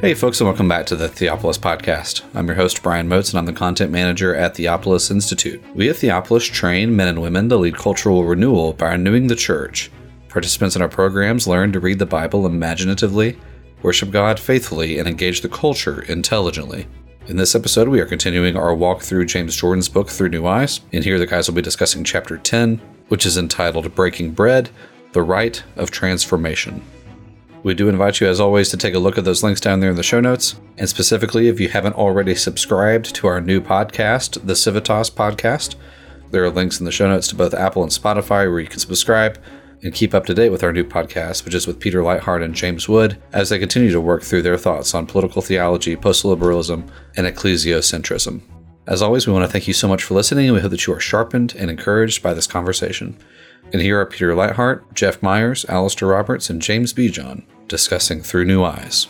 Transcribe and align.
Hey, 0.00 0.14
folks, 0.14 0.40
and 0.40 0.48
welcome 0.48 0.66
back 0.66 0.86
to 0.86 0.96
the 0.96 1.10
Theopolis 1.10 1.58
Podcast. 1.58 2.24
I'm 2.34 2.46
your 2.46 2.56
host, 2.56 2.82
Brian 2.82 3.06
Moats, 3.06 3.28
and 3.28 3.38
I'm 3.38 3.44
the 3.44 3.52
content 3.52 3.92
manager 3.92 4.34
at 4.34 4.54
Theopolis 4.54 5.10
Institute. 5.10 5.62
We 5.74 5.90
at 5.90 5.96
Theopolis 5.96 6.50
train 6.50 6.96
men 6.96 7.08
and 7.08 7.20
women 7.20 7.50
to 7.50 7.58
lead 7.58 7.76
cultural 7.76 8.24
renewal 8.24 8.72
by 8.72 8.92
renewing 8.92 9.26
the 9.26 9.36
church. 9.36 9.90
Participants 10.30 10.74
in 10.74 10.80
our 10.80 10.88
programs 10.88 11.46
learn 11.46 11.70
to 11.72 11.80
read 11.80 11.98
the 11.98 12.06
Bible 12.06 12.46
imaginatively, 12.46 13.38
worship 13.82 14.10
God 14.10 14.40
faithfully, 14.40 14.98
and 14.98 15.06
engage 15.06 15.42
the 15.42 15.50
culture 15.50 16.00
intelligently. 16.08 16.86
In 17.26 17.36
this 17.36 17.54
episode, 17.54 17.86
we 17.86 18.00
are 18.00 18.06
continuing 18.06 18.56
our 18.56 18.74
walk 18.74 19.02
through 19.02 19.26
James 19.26 19.54
Jordan's 19.54 19.90
book 19.90 20.08
Through 20.08 20.30
New 20.30 20.46
Eyes, 20.46 20.80
and 20.94 21.04
here 21.04 21.18
the 21.18 21.26
guys 21.26 21.46
will 21.46 21.56
be 21.56 21.60
discussing 21.60 22.04
chapter 22.04 22.38
10, 22.38 22.80
which 23.08 23.26
is 23.26 23.36
entitled 23.36 23.94
Breaking 23.94 24.32
Bread 24.32 24.70
The 25.12 25.22
Rite 25.22 25.62
of 25.76 25.90
Transformation. 25.90 26.82
We 27.62 27.74
do 27.74 27.90
invite 27.90 28.20
you, 28.20 28.26
as 28.26 28.40
always, 28.40 28.70
to 28.70 28.78
take 28.78 28.94
a 28.94 28.98
look 28.98 29.18
at 29.18 29.24
those 29.24 29.42
links 29.42 29.60
down 29.60 29.80
there 29.80 29.90
in 29.90 29.96
the 29.96 30.02
show 30.02 30.20
notes. 30.20 30.58
And 30.78 30.88
specifically, 30.88 31.48
if 31.48 31.60
you 31.60 31.68
haven't 31.68 31.94
already 31.94 32.34
subscribed 32.34 33.14
to 33.16 33.26
our 33.26 33.40
new 33.40 33.60
podcast, 33.60 34.46
the 34.46 34.56
Civitas 34.56 35.10
Podcast, 35.10 35.74
there 36.30 36.42
are 36.42 36.50
links 36.50 36.80
in 36.80 36.86
the 36.86 36.92
show 36.92 37.08
notes 37.08 37.28
to 37.28 37.34
both 37.34 37.52
Apple 37.52 37.82
and 37.82 37.92
Spotify 37.92 38.50
where 38.50 38.60
you 38.60 38.66
can 38.66 38.78
subscribe 38.78 39.38
and 39.82 39.92
keep 39.92 40.14
up 40.14 40.24
to 40.26 40.34
date 40.34 40.50
with 40.50 40.62
our 40.62 40.72
new 40.72 40.84
podcast, 40.84 41.44
which 41.44 41.54
is 41.54 41.66
with 41.66 41.80
Peter 41.80 42.00
Leithart 42.00 42.42
and 42.42 42.54
James 42.54 42.88
Wood, 42.88 43.20
as 43.32 43.50
they 43.50 43.58
continue 43.58 43.90
to 43.90 44.00
work 44.00 44.22
through 44.22 44.42
their 44.42 44.58
thoughts 44.58 44.94
on 44.94 45.06
political 45.06 45.42
theology, 45.42 45.96
post 45.96 46.24
liberalism, 46.24 46.90
and 47.16 47.26
ecclesiocentrism. 47.26 48.40
As 48.86 49.02
always, 49.02 49.26
we 49.26 49.32
want 49.32 49.44
to 49.44 49.52
thank 49.52 49.68
you 49.68 49.74
so 49.74 49.88
much 49.88 50.02
for 50.02 50.14
listening, 50.14 50.46
and 50.46 50.54
we 50.54 50.60
hope 50.60 50.70
that 50.70 50.86
you 50.86 50.94
are 50.94 51.00
sharpened 51.00 51.54
and 51.56 51.70
encouraged 51.70 52.22
by 52.22 52.32
this 52.32 52.46
conversation. 52.46 53.18
And 53.72 53.80
here 53.80 54.00
are 54.00 54.06
Peter 54.06 54.32
Leithart, 54.32 54.82
Jeff 54.94 55.22
Meyers, 55.22 55.64
Alastair 55.68 56.08
Roberts, 56.08 56.50
and 56.50 56.60
James 56.60 56.92
Bejon 56.92 57.44
discussing 57.68 58.20
Through 58.20 58.46
New 58.46 58.64
Eyes. 58.64 59.06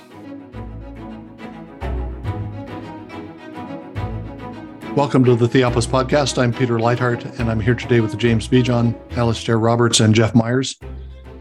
Welcome 4.94 5.24
to 5.24 5.34
the 5.34 5.48
Theopolis 5.48 5.86
Podcast. 5.86 6.36
I'm 6.36 6.52
Peter 6.52 6.78
Leithart, 6.78 7.40
and 7.40 7.50
I'm 7.50 7.58
here 7.58 7.74
today 7.74 8.00
with 8.00 8.18
James 8.18 8.48
Bejon, 8.48 8.94
Alastair 9.16 9.58
Roberts, 9.58 10.00
and 10.00 10.14
Jeff 10.14 10.34
Meyers. 10.34 10.78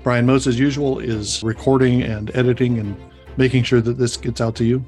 Brian 0.02 0.25
Moats, 0.25 0.47
as 0.47 0.58
usual, 0.58 1.00
is 1.00 1.44
recording 1.44 2.02
and 2.02 2.34
editing 2.38 2.80
and 2.80 2.95
making 3.36 3.64
sure 3.64 3.81
that 3.81 3.97
this 3.97 4.16
gets 4.16 4.40
out 4.40 4.56
to 4.56 4.64
you. 4.64 4.86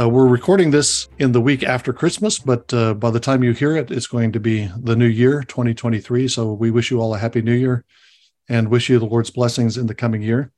Uh, 0.00 0.08
we're 0.08 0.26
recording 0.26 0.70
this 0.70 1.08
in 1.18 1.32
the 1.32 1.40
week 1.42 1.62
after 1.62 1.92
Christmas, 1.92 2.38
but 2.38 2.72
uh, 2.72 2.94
by 2.94 3.10
the 3.10 3.20
time 3.20 3.44
you 3.44 3.52
hear 3.52 3.76
it, 3.76 3.90
it's 3.90 4.06
going 4.06 4.32
to 4.32 4.40
be 4.40 4.70
the 4.78 4.96
new 4.96 5.06
year, 5.06 5.42
2023. 5.42 6.26
So 6.26 6.54
we 6.54 6.70
wish 6.70 6.90
you 6.90 7.00
all 7.00 7.14
a 7.14 7.18
happy 7.18 7.42
new 7.42 7.52
year 7.52 7.84
and 8.48 8.68
wish 8.68 8.88
you 8.88 8.98
the 8.98 9.04
Lord's 9.04 9.30
blessings 9.30 9.76
in 9.76 9.88
the 9.88 9.94
coming 9.94 10.22
year. 10.22 10.52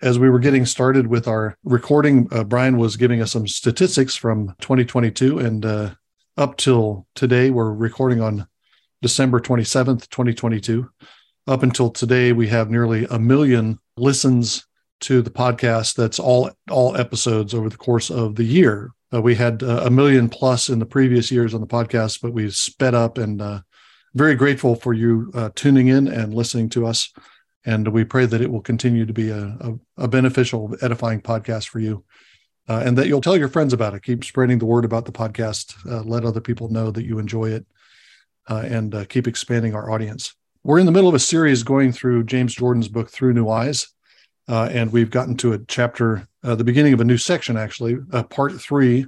As 0.00 0.18
we 0.18 0.30
were 0.30 0.38
getting 0.38 0.64
started 0.64 1.08
with 1.08 1.28
our 1.28 1.58
recording, 1.64 2.28
uh, 2.30 2.44
Brian 2.44 2.78
was 2.78 2.96
giving 2.96 3.20
us 3.20 3.32
some 3.32 3.46
statistics 3.46 4.16
from 4.16 4.54
2022. 4.60 5.38
And 5.38 5.66
uh, 5.66 5.90
up 6.38 6.56
till 6.56 7.06
today, 7.14 7.50
we're 7.50 7.74
recording 7.74 8.22
on 8.22 8.46
December 9.02 9.38
27th, 9.38 10.08
2022. 10.08 10.88
Up 11.46 11.62
until 11.62 11.90
today, 11.90 12.32
we 12.32 12.48
have 12.48 12.70
nearly 12.70 13.06
a 13.10 13.18
million 13.18 13.80
listens 13.98 14.66
to 15.00 15.22
the 15.22 15.30
podcast 15.30 15.94
that's 15.94 16.18
all 16.18 16.50
all 16.70 16.96
episodes 16.96 17.54
over 17.54 17.68
the 17.68 17.76
course 17.76 18.10
of 18.10 18.34
the 18.34 18.44
year. 18.44 18.90
Uh, 19.12 19.22
we 19.22 19.34
had 19.34 19.62
uh, 19.62 19.82
a 19.84 19.90
million 19.90 20.28
plus 20.28 20.68
in 20.68 20.78
the 20.78 20.86
previous 20.86 21.30
years 21.30 21.54
on 21.54 21.60
the 21.60 21.66
podcast 21.66 22.20
but 22.20 22.32
we 22.32 22.50
sped 22.50 22.94
up 22.94 23.18
and 23.18 23.40
uh, 23.40 23.60
very 24.14 24.34
grateful 24.34 24.74
for 24.74 24.92
you 24.92 25.30
uh, 25.34 25.50
tuning 25.54 25.88
in 25.88 26.08
and 26.08 26.34
listening 26.34 26.68
to 26.68 26.86
us. 26.86 27.12
And 27.64 27.88
we 27.88 28.04
pray 28.04 28.26
that 28.26 28.40
it 28.40 28.50
will 28.50 28.62
continue 28.62 29.04
to 29.04 29.12
be 29.12 29.30
a, 29.30 29.56
a, 29.60 29.78
a 30.04 30.08
beneficial 30.08 30.74
edifying 30.80 31.20
podcast 31.20 31.68
for 31.68 31.80
you 31.80 32.04
uh, 32.68 32.82
and 32.84 32.96
that 32.96 33.06
you'll 33.06 33.20
tell 33.20 33.36
your 33.36 33.48
friends 33.48 33.72
about 33.72 33.94
it. 33.94 34.02
Keep 34.02 34.24
spreading 34.24 34.58
the 34.58 34.66
word 34.66 34.84
about 34.84 35.04
the 35.04 35.12
podcast 35.12 35.74
uh, 35.90 36.02
let 36.02 36.24
other 36.24 36.40
people 36.40 36.68
know 36.70 36.90
that 36.90 37.04
you 37.04 37.18
enjoy 37.18 37.50
it 37.50 37.66
and 38.48 39.08
keep 39.10 39.28
expanding 39.28 39.74
our 39.74 39.90
audience. 39.90 40.34
We're 40.64 40.78
in 40.78 40.86
the 40.86 40.92
middle 40.92 41.08
of 41.08 41.14
a 41.14 41.20
series 41.20 41.62
going 41.62 41.92
through 41.92 42.24
james 42.24 42.54
jordan's 42.54 42.88
book 42.88 43.10
through 43.10 43.32
new 43.32 43.48
eyes 43.48 43.88
uh, 44.48 44.68
and 44.72 44.92
we've 44.92 45.10
gotten 45.10 45.36
to 45.36 45.52
a 45.52 45.58
chapter, 45.58 46.26
uh, 46.42 46.54
the 46.54 46.64
beginning 46.64 46.94
of 46.94 47.00
a 47.00 47.04
new 47.04 47.18
section, 47.18 47.56
actually, 47.56 47.96
uh, 48.12 48.22
part 48.22 48.58
three, 48.60 49.06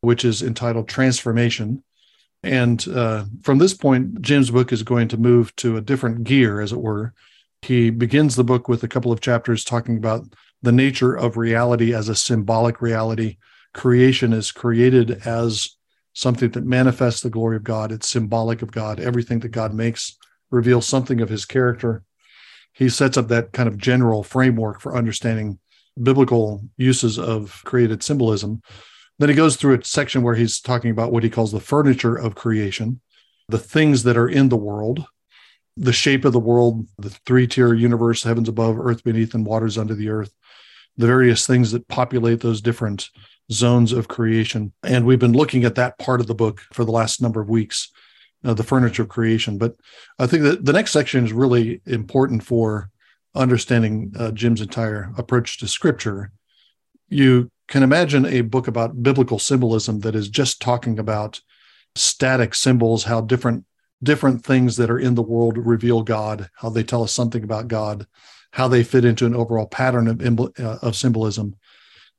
which 0.00 0.24
is 0.24 0.42
entitled 0.42 0.88
Transformation. 0.88 1.82
And 2.42 2.86
uh, 2.88 3.26
from 3.42 3.58
this 3.58 3.74
point, 3.74 4.22
Jim's 4.22 4.50
book 4.50 4.72
is 4.72 4.82
going 4.82 5.08
to 5.08 5.18
move 5.18 5.54
to 5.56 5.76
a 5.76 5.82
different 5.82 6.24
gear, 6.24 6.60
as 6.60 6.72
it 6.72 6.80
were. 6.80 7.12
He 7.60 7.90
begins 7.90 8.36
the 8.36 8.44
book 8.44 8.68
with 8.68 8.82
a 8.82 8.88
couple 8.88 9.12
of 9.12 9.20
chapters 9.20 9.62
talking 9.62 9.98
about 9.98 10.24
the 10.62 10.72
nature 10.72 11.14
of 11.14 11.36
reality 11.36 11.94
as 11.94 12.08
a 12.08 12.14
symbolic 12.14 12.80
reality. 12.80 13.36
Creation 13.74 14.32
is 14.32 14.50
created 14.50 15.22
as 15.26 15.76
something 16.14 16.50
that 16.50 16.64
manifests 16.64 17.20
the 17.20 17.30
glory 17.30 17.56
of 17.56 17.64
God, 17.64 17.92
it's 17.92 18.08
symbolic 18.08 18.62
of 18.62 18.72
God. 18.72 18.98
Everything 18.98 19.40
that 19.40 19.50
God 19.50 19.74
makes 19.74 20.16
reveals 20.50 20.86
something 20.86 21.20
of 21.20 21.28
his 21.28 21.44
character 21.44 22.02
he 22.72 22.88
sets 22.88 23.16
up 23.16 23.28
that 23.28 23.52
kind 23.52 23.68
of 23.68 23.78
general 23.78 24.22
framework 24.22 24.80
for 24.80 24.96
understanding 24.96 25.58
biblical 26.00 26.62
uses 26.76 27.18
of 27.18 27.62
created 27.64 28.02
symbolism. 28.02 28.62
Then 29.18 29.28
he 29.28 29.34
goes 29.34 29.56
through 29.56 29.78
a 29.78 29.84
section 29.84 30.22
where 30.22 30.34
he's 30.34 30.60
talking 30.60 30.90
about 30.90 31.12
what 31.12 31.22
he 31.22 31.30
calls 31.30 31.52
the 31.52 31.60
furniture 31.60 32.16
of 32.16 32.34
creation, 32.34 33.00
the 33.48 33.58
things 33.58 34.04
that 34.04 34.16
are 34.16 34.28
in 34.28 34.48
the 34.48 34.56
world, 34.56 35.04
the 35.76 35.92
shape 35.92 36.24
of 36.24 36.32
the 36.32 36.40
world, 36.40 36.86
the 36.98 37.10
three 37.26 37.46
tier 37.46 37.74
universe, 37.74 38.22
heavens 38.22 38.48
above, 38.48 38.78
earth 38.78 39.04
beneath, 39.04 39.34
and 39.34 39.44
waters 39.44 39.76
under 39.76 39.94
the 39.94 40.08
earth, 40.08 40.32
the 40.96 41.06
various 41.06 41.46
things 41.46 41.72
that 41.72 41.88
populate 41.88 42.40
those 42.40 42.60
different 42.60 43.10
zones 43.52 43.92
of 43.92 44.08
creation. 44.08 44.72
And 44.82 45.04
we've 45.04 45.18
been 45.18 45.32
looking 45.32 45.64
at 45.64 45.74
that 45.74 45.98
part 45.98 46.20
of 46.20 46.26
the 46.26 46.34
book 46.34 46.60
for 46.72 46.84
the 46.84 46.92
last 46.92 47.20
number 47.20 47.40
of 47.40 47.48
weeks 47.48 47.90
uh, 48.44 48.54
the 48.54 48.62
furniture 48.62 49.04
creation. 49.04 49.58
But 49.58 49.76
I 50.18 50.26
think 50.26 50.42
that 50.44 50.64
the 50.64 50.72
next 50.72 50.92
section 50.92 51.24
is 51.24 51.32
really 51.32 51.80
important 51.86 52.42
for 52.42 52.90
understanding 53.34 54.12
uh, 54.18 54.30
Jim's 54.32 54.60
entire 54.60 55.12
approach 55.16 55.58
to 55.58 55.68
scripture. 55.68 56.32
You 57.08 57.50
can 57.68 57.82
imagine 57.82 58.26
a 58.26 58.40
book 58.40 58.66
about 58.66 59.02
biblical 59.02 59.38
symbolism 59.38 60.00
that 60.00 60.14
is 60.14 60.28
just 60.28 60.60
talking 60.60 60.98
about 60.98 61.40
static 61.94 62.54
symbols, 62.54 63.04
how 63.04 63.20
different 63.20 63.64
different 64.02 64.42
things 64.42 64.76
that 64.76 64.90
are 64.90 64.98
in 64.98 65.14
the 65.14 65.22
world 65.22 65.58
reveal 65.58 66.02
God, 66.02 66.48
how 66.54 66.70
they 66.70 66.82
tell 66.82 67.02
us 67.02 67.12
something 67.12 67.44
about 67.44 67.68
God, 67.68 68.06
how 68.52 68.66
they 68.66 68.82
fit 68.82 69.04
into 69.04 69.26
an 69.26 69.34
overall 69.34 69.66
pattern 69.66 70.08
of, 70.08 70.40
uh, 70.58 70.78
of 70.80 70.96
symbolism. 70.96 71.54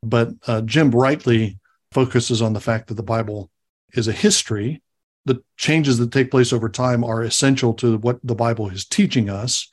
But 0.03 0.29
uh, 0.45 0.61
Jim 0.61 0.91
rightly 0.91 1.57
focuses 1.91 2.41
on 2.41 2.53
the 2.53 2.59
fact 2.59 2.87
that 2.87 2.95
the 2.95 3.03
Bible 3.03 3.49
is 3.93 4.07
a 4.07 4.13
history 4.13 4.81
the 5.25 5.43
changes 5.57 5.97
that 5.99 6.11
take 6.11 6.31
place 6.31 6.51
over 6.51 6.69
time 6.69 7.03
are 7.03 7.21
essential 7.21 7.73
to 7.75 7.97
what 7.97 8.19
the 8.23 8.35
Bible 8.35 8.69
is 8.69 8.85
teaching 8.85 9.29
us. 9.29 9.69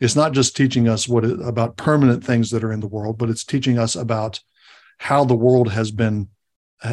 It's 0.00 0.16
not 0.16 0.32
just 0.32 0.56
teaching 0.56 0.88
us 0.88 1.08
what 1.08 1.24
it, 1.24 1.40
about 1.40 1.76
permanent 1.76 2.24
things 2.24 2.50
that 2.50 2.64
are 2.64 2.72
in 2.72 2.80
the 2.80 2.88
world, 2.88 3.18
but 3.18 3.30
it's 3.30 3.44
teaching 3.44 3.78
us 3.78 3.94
about 3.94 4.40
how 4.98 5.24
the 5.24 5.34
world 5.34 5.72
has 5.72 5.90
been 5.90 6.28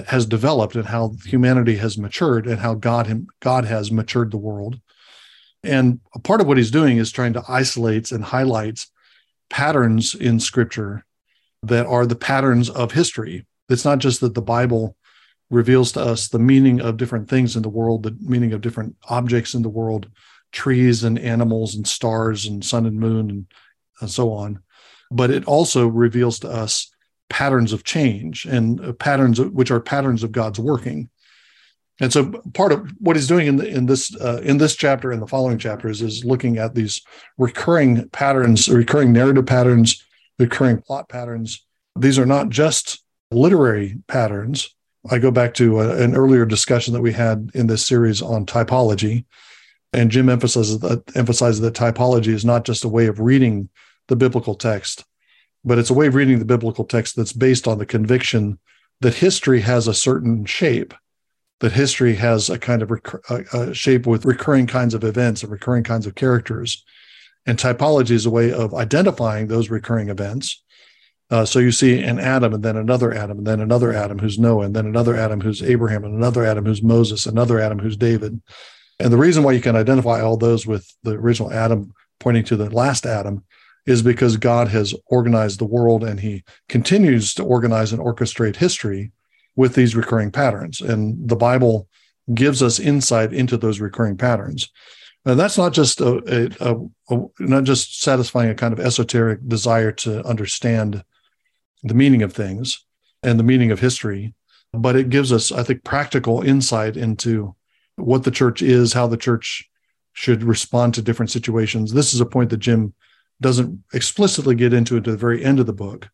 has 0.07 0.27
developed 0.27 0.75
and 0.75 0.85
how 0.85 1.15
humanity 1.25 1.75
has 1.77 1.97
matured 1.97 2.45
and 2.45 2.59
how 2.59 2.75
God 2.75 3.25
God 3.39 3.65
has 3.65 3.91
matured 3.91 4.31
the 4.31 4.37
world. 4.37 4.79
And 5.63 5.99
a 6.13 6.19
part 6.19 6.41
of 6.41 6.47
what 6.47 6.57
he's 6.57 6.71
doing 6.71 6.97
is 6.97 7.11
trying 7.11 7.33
to 7.33 7.43
isolate 7.49 8.11
and 8.11 8.23
highlight 8.23 8.85
patterns 9.49 10.13
in 10.13 10.39
Scripture 10.39 11.05
that 11.63 11.85
are 11.87 12.05
the 12.05 12.15
patterns 12.15 12.69
of 12.69 12.91
history. 12.91 13.45
It's 13.67 13.85
not 13.85 13.99
just 13.99 14.21
that 14.21 14.35
the 14.35 14.41
Bible 14.41 14.95
reveals 15.49 15.91
to 15.93 16.01
us 16.01 16.27
the 16.27 16.39
meaning 16.39 16.79
of 16.81 16.97
different 16.97 17.29
things 17.29 17.55
in 17.55 17.63
the 17.63 17.69
world, 17.69 18.03
the 18.03 18.15
meaning 18.21 18.53
of 18.53 18.61
different 18.61 18.95
objects 19.09 19.53
in 19.53 19.61
the 19.61 19.69
world, 19.69 20.07
trees 20.51 21.03
and 21.03 21.17
animals 21.19 21.75
and 21.75 21.87
stars 21.87 22.45
and 22.45 22.63
sun 22.63 22.85
and 22.85 22.99
moon 22.99 23.29
and, 23.29 23.45
and 24.01 24.09
so 24.09 24.31
on. 24.31 24.61
But 25.11 25.31
it 25.31 25.45
also 25.45 25.87
reveals 25.87 26.39
to 26.39 26.49
us 26.49 26.91
patterns 27.29 27.73
of 27.73 27.83
change 27.83 28.45
and 28.45 28.83
uh, 28.83 28.93
patterns 28.93 29.39
which 29.39 29.71
are 29.71 29.79
patterns 29.79 30.23
of 30.23 30.31
God's 30.31 30.59
working. 30.59 31.09
And 32.01 32.13
so 32.13 32.31
part 32.53 32.71
of 32.71 32.91
what 32.99 33.15
he's 33.15 33.27
doing 33.27 33.47
in, 33.47 33.57
the, 33.57 33.67
in 33.67 33.85
this 33.85 34.15
uh, 34.15 34.39
in 34.43 34.57
this 34.57 34.75
chapter 34.75 35.11
and 35.11 35.21
the 35.21 35.27
following 35.27 35.57
chapters 35.57 36.01
is 36.01 36.23
looking 36.23 36.57
at 36.57 36.73
these 36.73 37.01
recurring 37.37 38.07
patterns, 38.09 38.69
recurring 38.69 39.11
narrative 39.11 39.45
patterns, 39.45 40.05
recurring 40.37 40.81
plot 40.81 41.09
patterns. 41.09 41.65
These 41.97 42.17
are 42.17 42.25
not 42.25 42.49
just 42.49 43.03
literary 43.31 43.97
patterns, 44.07 44.73
I 45.09 45.19
go 45.19 45.31
back 45.31 45.53
to 45.55 45.79
a, 45.79 46.01
an 46.01 46.15
earlier 46.15 46.45
discussion 46.45 46.93
that 46.93 47.01
we 47.01 47.13
had 47.13 47.51
in 47.53 47.67
this 47.67 47.85
series 47.85 48.21
on 48.21 48.45
typology. 48.45 49.25
And 49.93 50.11
Jim 50.11 50.29
emphasizes 50.29 50.79
that, 50.79 51.03
emphasizes 51.15 51.61
that 51.61 51.73
typology 51.73 52.27
is 52.27 52.45
not 52.45 52.65
just 52.65 52.83
a 52.83 52.89
way 52.89 53.07
of 53.07 53.19
reading 53.19 53.69
the 54.07 54.15
biblical 54.15 54.55
text, 54.55 55.05
but 55.63 55.77
it's 55.77 55.89
a 55.89 55.95
way 55.95 56.07
of 56.07 56.15
reading 56.15 56.39
the 56.39 56.45
biblical 56.45 56.83
text 56.83 57.15
that's 57.15 57.33
based 57.33 57.67
on 57.67 57.77
the 57.77 57.85
conviction 57.85 58.59
that 59.01 59.15
history 59.15 59.61
has 59.61 59.87
a 59.87 59.93
certain 59.93 60.45
shape, 60.45 60.93
that 61.61 61.71
history 61.71 62.15
has 62.15 62.49
a 62.49 62.59
kind 62.59 62.81
of 62.81 62.91
rec- 62.91 63.29
a, 63.29 63.43
a 63.57 63.73
shape 63.73 64.05
with 64.05 64.25
recurring 64.25 64.67
kinds 64.67 64.93
of 64.93 65.03
events 65.03 65.41
and 65.41 65.51
recurring 65.51 65.83
kinds 65.83 66.05
of 66.05 66.15
characters. 66.15 66.83
And 67.45 67.57
typology 67.57 68.11
is 68.11 68.25
a 68.25 68.29
way 68.29 68.51
of 68.51 68.73
identifying 68.73 69.47
those 69.47 69.69
recurring 69.69 70.09
events 70.09 70.61
Uh, 71.31 71.45
so 71.45 71.59
you 71.59 71.71
see 71.71 72.01
an 72.01 72.19
Adam 72.19 72.53
and 72.53 72.63
then 72.63 72.75
another 72.75 73.13
Adam 73.13 73.37
and 73.37 73.47
then 73.47 73.59
another 73.59 73.93
Adam 73.93 74.17
who's 74.17 74.39
Noah 74.39 74.65
and 74.65 74.75
then 74.75 74.87
another 74.87 75.15
Adam 75.15 75.41
who's 75.41 75.61
Abraham 75.61 76.03
and 76.03 76.15
another 76.15 76.43
Adam 76.43 76.65
who's 76.65 76.81
Moses, 76.81 77.25
another 77.25 77.59
Adam 77.59 77.77
who's 77.79 77.97
David. 77.97 78.41
And 78.99 79.13
the 79.13 79.17
reason 79.17 79.43
why 79.43 79.51
you 79.51 79.61
can 79.61 79.75
identify 79.75 80.21
all 80.21 80.37
those 80.37 80.65
with 80.65 80.91
the 81.03 81.11
original 81.11 81.53
Adam 81.53 81.93
pointing 82.19 82.43
to 82.45 82.55
the 82.55 82.69
last 82.69 83.05
Adam 83.05 83.43
is 83.85 84.01
because 84.01 84.37
God 84.37 84.67
has 84.69 84.93
organized 85.07 85.59
the 85.59 85.65
world 85.65 86.03
and 86.03 86.19
he 86.19 86.43
continues 86.67 87.33
to 87.35 87.43
organize 87.43 87.93
and 87.93 88.01
orchestrate 88.01 88.55
history 88.55 89.11
with 89.55 89.75
these 89.75 89.95
recurring 89.95 90.31
patterns. 90.31 90.81
And 90.81 91.29
the 91.29 91.35
Bible 91.35 91.87
gives 92.33 92.61
us 92.61 92.79
insight 92.79 93.33
into 93.33 93.57
those 93.57 93.79
recurring 93.79 94.17
patterns. 94.17 94.69
And 95.25 95.39
that's 95.39 95.57
not 95.57 95.73
just 95.73 96.01
a, 96.01 96.51
a, 96.59 97.15
a, 97.15 97.25
not 97.39 97.63
just 97.63 98.01
satisfying 98.01 98.49
a 98.49 98.55
kind 98.55 98.73
of 98.73 98.79
esoteric 98.79 99.47
desire 99.47 99.91
to 99.93 100.25
understand 100.25 101.03
the 101.83 101.93
meaning 101.93 102.21
of 102.21 102.33
things 102.33 102.85
and 103.23 103.39
the 103.39 103.43
meaning 103.43 103.71
of 103.71 103.79
history, 103.79 104.33
but 104.73 104.95
it 104.95 105.09
gives 105.09 105.31
us, 105.31 105.51
I 105.51 105.63
think, 105.63 105.83
practical 105.83 106.41
insight 106.41 106.97
into 106.97 107.55
what 107.95 108.23
the 108.23 108.31
church 108.31 108.61
is, 108.61 108.93
how 108.93 109.07
the 109.07 109.17
church 109.17 109.69
should 110.13 110.43
respond 110.43 110.93
to 110.93 111.01
different 111.01 111.31
situations. 111.31 111.93
This 111.93 112.13
is 112.13 112.21
a 112.21 112.25
point 112.25 112.49
that 112.49 112.57
Jim 112.57 112.93
doesn't 113.41 113.83
explicitly 113.93 114.55
get 114.55 114.73
into 114.73 114.97
at 114.97 115.03
the 115.03 115.15
very 115.15 115.43
end 115.43 115.59
of 115.59 115.65
the 115.65 115.73
book, 115.73 116.09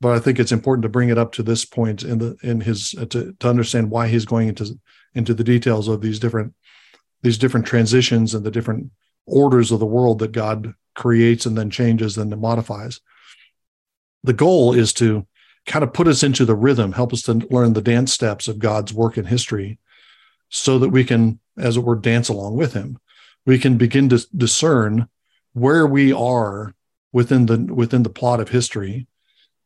but 0.00 0.12
I 0.12 0.18
think 0.18 0.38
it's 0.38 0.52
important 0.52 0.82
to 0.82 0.88
bring 0.88 1.08
it 1.08 1.18
up 1.18 1.32
to 1.32 1.42
this 1.42 1.64
point 1.64 2.02
in 2.02 2.18
the 2.18 2.36
in 2.42 2.60
his 2.60 2.94
uh, 2.98 3.06
to 3.06 3.34
to 3.40 3.48
understand 3.48 3.90
why 3.90 4.08
he's 4.08 4.26
going 4.26 4.48
into 4.48 4.78
into 5.14 5.32
the 5.32 5.44
details 5.44 5.88
of 5.88 6.02
these 6.02 6.18
different 6.18 6.54
these 7.22 7.38
different 7.38 7.66
transitions 7.66 8.34
and 8.34 8.44
the 8.44 8.50
different 8.50 8.90
orders 9.26 9.72
of 9.72 9.80
the 9.80 9.86
world 9.86 10.18
that 10.18 10.32
God 10.32 10.74
creates 10.94 11.46
and 11.46 11.56
then 11.56 11.70
changes 11.70 12.18
and 12.18 12.30
then 12.30 12.40
modifies. 12.40 13.00
The 14.26 14.32
goal 14.32 14.74
is 14.74 14.92
to 14.94 15.24
kind 15.66 15.84
of 15.84 15.92
put 15.92 16.08
us 16.08 16.24
into 16.24 16.44
the 16.44 16.56
rhythm, 16.56 16.92
help 16.92 17.12
us 17.12 17.22
to 17.22 17.34
learn 17.48 17.72
the 17.72 17.80
dance 17.80 18.12
steps 18.12 18.48
of 18.48 18.58
God's 18.58 18.92
work 18.92 19.16
in 19.16 19.24
history 19.24 19.78
so 20.48 20.80
that 20.80 20.88
we 20.88 21.04
can, 21.04 21.38
as 21.56 21.76
it 21.76 21.84
were, 21.84 21.94
dance 21.94 22.28
along 22.28 22.56
with 22.56 22.72
him. 22.72 22.98
We 23.44 23.58
can 23.58 23.78
begin 23.78 24.08
to 24.08 24.26
discern 24.36 25.08
where 25.52 25.86
we 25.86 26.12
are 26.12 26.74
within 27.12 27.46
the 27.46 27.72
within 27.72 28.02
the 28.02 28.10
plot 28.10 28.40
of 28.40 28.48
history. 28.48 29.06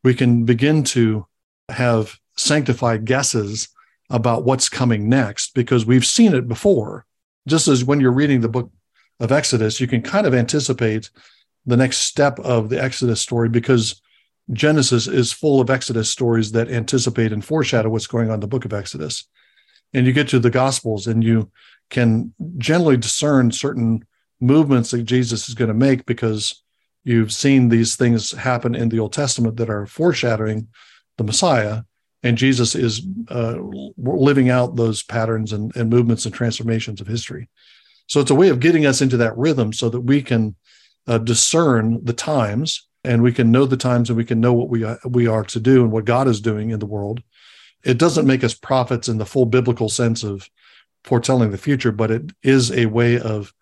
We 0.05 0.13
can 0.13 0.45
begin 0.45 0.85
to 0.85 1.27
have 1.71 2.19
sanctified 2.37 3.07
guesses 3.07 3.69
about 4.11 4.45
what's 4.45 4.69
coming 4.69 5.09
next 5.09 5.55
because 5.55 5.87
we've 5.87 6.07
seen 6.07 6.35
it 6.35 6.49
before. 6.49 7.07
Just 7.49 7.67
as 7.67 7.83
when 7.83 8.01
you're 8.01 8.13
reading 8.13 8.43
the 8.43 8.49
book 8.49 8.71
of 9.21 9.33
Exodus, 9.33 9.81
you 9.81 9.87
can 9.87 10.03
kind 10.03 10.27
of 10.27 10.35
anticipate 10.35 11.11
the 11.65 11.79
next 11.79 11.99
step 11.99 12.39
of 12.41 12.69
the 12.69 12.83
Exodus 12.83 13.23
story 13.23 13.49
because 13.49 14.03
Genesis 14.53 15.07
is 15.07 15.33
full 15.33 15.61
of 15.61 15.71
Exodus 15.71 16.11
stories 16.11 16.53
that 16.53 16.71
anticipate 16.71 17.33
and 17.33 17.45
foreshadow 17.45 17.89
what's 17.89 18.07
going 18.07 18.29
on 18.29 18.35
in 18.35 18.41
the 18.41 18.47
book 18.47 18.65
of 18.65 18.73
Exodus 18.73 19.27
and 19.93 20.07
you 20.07 20.13
get 20.13 20.29
to 20.29 20.39
the 20.39 20.51
gospels 20.51 21.07
and 21.07 21.23
you 21.25 21.51
can 21.91 22.33
generally 22.59 22.97
discern 22.97 23.51
certain 23.51 24.05
movements 24.41 24.91
that 24.91 25.03
Jesus 25.03 25.49
is 25.49 25.55
going 25.55 25.69
to 25.69 25.75
make 25.75 26.07
because 26.07 26.63
you've 27.05 27.33
seen 27.33 27.69
these 27.69 27.97
things 27.97 28.33
happen 28.33 28.75
in 28.75 28.89
the 28.89 29.01
Old 29.01 29.13
Testament 29.13 29.57
that 29.57 29.71
are 29.71 29.87
foreshadowing 29.87 30.69
the 31.19 31.25
Messiah. 31.25 31.83
And 32.23 32.39
Jesus 32.39 32.75
is 32.75 33.03
uh, 33.29 33.57
living 33.97 34.51
out 34.51 34.77
those 34.77 35.03
patterns 35.03 35.53
and, 35.53 35.75
and 35.75 35.91
movements 35.91 36.27
and 36.27 36.35
transformations 36.35 37.01
of 37.01 37.07
history. 37.07 37.49
So 38.07 38.21
it's 38.21 38.31
a 38.31 38.35
way 38.35 38.51
of 38.51 38.61
getting 38.61 38.87
us 38.87 39.01
into 39.01 39.17
that 39.19 39.37
rhythm 39.37 39.73
so 39.73 39.89
that 39.89 40.01
we 40.01 40.23
can 40.23 40.55
uh, 41.07 41.19
discern 41.19 42.05
the 42.05 42.13
times 42.13 42.87
and 43.05 43.23
we 43.23 43.33
can 43.33 43.51
know 43.51 43.67
the 43.67 43.77
times 43.77 44.11
and 44.11 44.17
we 44.17 44.25
can 44.25 44.41
know 44.41 44.53
what 44.53 44.69
we, 44.69 44.85
uh, 44.85 44.97
we 45.09 45.27
are 45.27 45.45
to 45.45 45.61
do 45.61 45.83
and 45.83 45.93
what 45.93 46.05
God 46.05 46.29
is 46.29 46.41
doing 46.41 46.71
in 46.71 46.79
the 46.79 46.87
world 46.87 47.23
it 47.83 47.99
doesn't 47.99 48.27
make 48.27 48.45
us 48.45 48.55
prophets 48.55 49.09
in 49.09 49.19
the 49.19 49.27
full 49.27 49.47
biblical 49.47 49.89
sense 49.89 50.23
of 50.23 50.49
foretelling 51.05 51.51
the 51.51 51.59
future, 51.59 51.93
but 51.93 52.11
it 52.11 52.31
is 52.43 52.71
a 52.71 52.87
way 52.87 53.19
of 53.19 53.53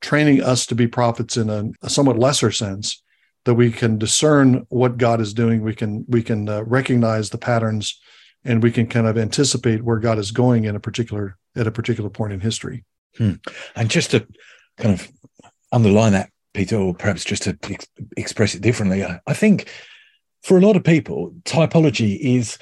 training 0.00 0.42
us 0.42 0.66
to 0.66 0.74
be 0.74 0.86
prophets 0.86 1.36
in 1.36 1.50
a, 1.50 1.70
a 1.82 1.90
somewhat 1.90 2.18
lesser 2.18 2.50
sense 2.50 3.02
that 3.44 3.54
we 3.54 3.70
can 3.70 3.98
discern 3.98 4.66
what 4.70 4.98
God 4.98 5.20
is 5.20 5.34
doing. 5.34 5.62
We 5.62 5.74
can 5.74 6.04
we 6.08 6.22
can 6.22 6.48
uh, 6.48 6.64
recognize 6.64 7.30
the 7.30 7.38
patterns, 7.38 8.00
and 8.44 8.62
we 8.62 8.72
can 8.72 8.86
kind 8.86 9.06
of 9.06 9.18
anticipate 9.18 9.84
where 9.84 9.98
God 9.98 10.18
is 10.18 10.30
going 10.30 10.64
in 10.64 10.74
a 10.74 10.80
particular 10.80 11.36
at 11.54 11.66
a 11.66 11.72
particular 11.72 12.10
point 12.10 12.32
in 12.32 12.40
history. 12.40 12.84
Hmm. 13.16 13.34
And 13.74 13.90
just 13.90 14.10
to 14.12 14.26
kind 14.78 14.94
of 14.94 15.08
underline 15.70 16.12
that, 16.12 16.30
Peter, 16.56 16.76
or 16.76 16.94
perhaps 16.94 17.24
just 17.24 17.42
to 17.42 17.58
ex- 17.70 17.86
express 18.16 18.54
it 18.54 18.62
differently, 18.62 19.04
I, 19.04 19.20
I 19.26 19.34
think 19.34 19.68
for 20.42 20.56
a 20.56 20.60
lot 20.60 20.76
of 20.76 20.84
people, 20.84 21.34
typology 21.44 22.18
is 22.18 22.58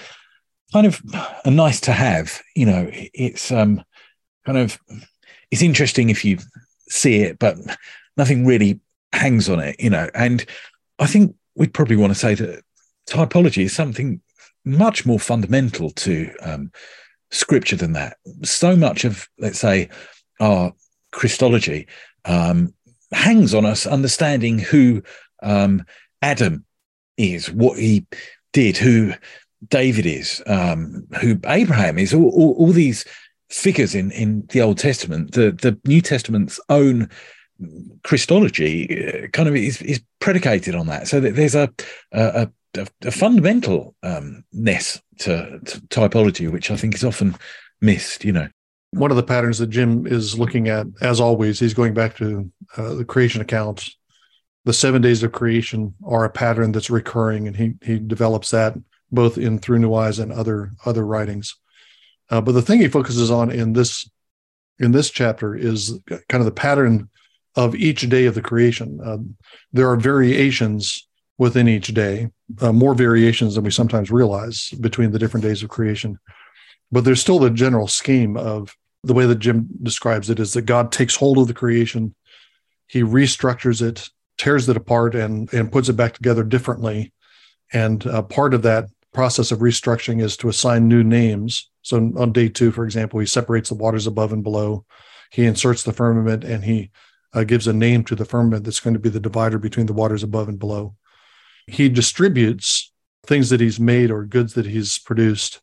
kind 0.73 0.87
of 0.87 1.01
a 1.45 1.51
nice 1.51 1.81
to 1.83 1.93
have. 1.93 2.43
You 2.57 2.67
know, 2.67 2.91
it's 2.93 3.53
um, 3.53 3.83
kind 4.45 4.59
of 4.59 4.79
it's 5.51 5.63
interesting 5.63 6.11
if 6.11 6.25
you 6.25 6.39
see 6.89 7.23
it, 7.23 7.39
but 7.39 7.57
nothing 8.17 8.45
really 8.45 8.81
hangs 9.13 9.49
on 9.49 9.61
it. 9.61 9.77
You 9.79 9.91
know, 9.91 10.11
and 10.15 10.45
I 10.99 11.07
think 11.07 11.37
we'd 11.55 11.75
probably 11.75 11.97
want 11.97 12.13
to 12.13 12.19
say 12.19 12.35
that 12.35 12.63
typology 13.09 13.65
is 13.65 13.75
something 13.75 14.21
much 14.65 15.07
more 15.07 15.21
fundamental 15.21 15.91
to 15.91 16.31
um, 16.43 16.73
scripture 17.31 17.77
than 17.77 17.93
that. 17.93 18.17
So 18.43 18.75
much 18.75 19.05
of, 19.05 19.29
let's 19.39 19.59
say, 19.59 19.89
our 20.41 20.73
Christology 21.13 21.87
um, 22.25 22.75
hangs 23.13 23.55
on 23.55 23.65
us 23.65 23.87
understanding 23.87 24.59
who 24.59 25.03
um, 25.43 25.85
Adam 26.23 26.65
is, 27.17 27.51
what 27.51 27.79
he 27.79 28.07
did, 28.53 28.77
who 28.77 29.13
David 29.69 30.07
is, 30.07 30.43
um, 30.47 31.07
who 31.21 31.39
Abraham 31.47 31.99
is, 31.99 32.13
all, 32.13 32.31
all, 32.31 32.55
all, 32.59 32.73
these 32.73 33.05
figures 33.51 33.95
in, 33.95 34.11
in 34.11 34.47
the 34.51 34.61
Old 34.61 34.79
Testament, 34.79 35.33
the, 35.33 35.53
the 35.53 35.79
New 35.85 36.01
Testament's 36.01 36.61
own 36.69 37.09
Christology 38.03 39.09
uh, 39.09 39.29
kind 39.29 39.49
of 39.49 39.57
is, 39.57 39.81
is 39.83 40.03
predicated 40.21 40.75
on 40.75 40.87
that. 40.89 41.09
So 41.09 41.21
that 41.21 41.37
there's 41.37 41.55
a, 41.55 41.71
a, 42.13 42.49
a, 42.77 42.87
a 43.03 43.11
fundamental 43.11 43.95
um, 44.03 44.45
ness 44.53 45.01
to, 45.21 45.61
to 45.65 45.81
typology, 45.83 46.51
which 46.51 46.71
I 46.71 46.77
think 46.77 46.95
is 46.95 47.05
often 47.05 47.37
missed, 47.81 48.25
you 48.25 48.33
know 48.33 48.49
one 48.95 49.11
of 49.11 49.17
the 49.17 49.23
patterns 49.23 49.59
that 49.59 49.71
Jim 49.71 50.07
is 50.07 50.39
looking 50.39 50.69
at, 50.69 50.87
as 51.01 51.21
always, 51.21 51.59
he's 51.59 51.75
going 51.75 51.95
back 51.95 52.17
to 52.17 52.51
uh, 52.77 52.95
the 52.95 53.05
creation 53.05 53.41
accounts. 53.41 53.97
The 54.65 54.73
seven 54.73 55.03
days 55.03 55.23
of 55.23 55.33
creation 55.33 55.95
are 56.07 56.25
a 56.25 56.31
pattern 56.31 56.73
that's 56.73 56.91
recurring, 56.91 57.47
and 57.47 57.57
he 57.57 57.75
he 57.83 57.99
develops 57.99 58.51
that 58.51 58.75
both 59.11 59.37
in 59.39 59.59
Through 59.59 59.81
New 59.81 59.95
Eyes 59.95 60.19
and 60.19 60.33
other 60.33 60.71
other 60.85 61.05
writings. 61.05 61.57
Uh, 62.31 62.41
but 62.41 62.53
the 62.53 62.63
thing 62.63 62.81
he 62.81 62.89
focuses 62.89 63.31
on 63.31 63.51
in 63.51 63.73
this 63.73 64.09
in 64.79 64.93
this 64.93 65.11
chapter 65.11 65.55
is 65.55 65.99
kind 66.29 66.41
of 66.41 66.47
the 66.47 66.51
pattern 66.51 67.09
of 67.57 67.75
each 67.75 68.09
day 68.09 68.27
of 68.27 68.35
the 68.35 68.43
creation. 68.43 69.01
Uh, 69.05 69.19
there 69.73 69.89
are 69.89 69.97
variations 69.97 71.07
within 71.39 71.69
each 71.69 71.89
day, 71.89 72.31
uh, 72.61 72.73
more 72.73 72.95
variations 72.95 73.55
than 73.55 73.65
we 73.65 73.71
sometimes 73.71 74.11
realize 74.11 74.71
between 74.81 75.11
the 75.11 75.19
different 75.19 75.45
days 75.45 75.63
of 75.63 75.69
creation. 75.69 76.19
But 76.91 77.05
there's 77.05 77.21
still 77.21 77.39
the 77.39 77.51
general 77.51 77.89
scheme 77.89 78.37
of 78.37 78.75
the 79.05 79.15
way 79.15 79.27
that 79.27 79.39
Jim 79.39 79.69
describes 79.83 80.31
it 80.31 80.41
is 80.41 80.53
that 80.53 80.63
God 80.63 80.93
takes 80.93 81.17
hold 81.17 81.39
of 81.39 81.47
the 81.47 81.55
creation, 81.55 82.15
he 82.87 83.03
restructures 83.03 83.83
it, 83.83 84.09
tears 84.39 84.69
it 84.69 84.77
apart, 84.77 85.15
and 85.15 85.53
and 85.53 85.73
puts 85.73 85.89
it 85.89 85.95
back 85.95 86.15
together 86.15 86.43
differently. 86.43 87.13
And 87.73 88.07
uh, 88.07 88.23
part 88.23 88.55
of 88.55 88.63
that 88.63 88.89
process 89.13 89.53
of 89.53 89.61
restructuring 89.61 90.23
is 90.23 90.37
to 90.39 90.49
assign 90.49 90.89
new 90.89 91.03
names. 91.03 91.71
So 91.83 92.13
on 92.17 92.33
day 92.33 92.49
two, 92.49 92.73
for 92.73 92.85
example, 92.85 93.21
he 93.21 93.27
separates 93.27 93.69
the 93.69 93.77
waters 93.77 94.07
above 94.07 94.33
and 94.33 94.43
below. 94.43 94.85
He 95.31 95.45
inserts 95.45 95.83
the 95.83 95.93
firmament 95.93 96.45
and 96.45 96.65
he 96.65 96.91
uh, 97.33 97.45
gives 97.45 97.67
a 97.67 97.73
name 97.73 98.05
to 98.05 98.15
the 98.15 98.25
firmament 98.25 98.65
that's 98.65 98.81
going 98.81 98.95
to 98.95 99.01
be 99.01 99.09
the 99.09 99.21
divider 99.21 99.59
between 99.59 99.87
the 99.87 99.93
waters 99.93 100.23
above 100.23 100.49
and 100.49 100.59
below. 100.59 100.95
He 101.67 101.89
distributes 101.89 102.93
things 103.27 103.51
that 103.51 103.61
he's 103.61 103.81
made 103.81 104.11
or 104.11 104.25
goods 104.25 104.55
that 104.55 104.67
he's 104.67 104.99
produced. 104.99 105.61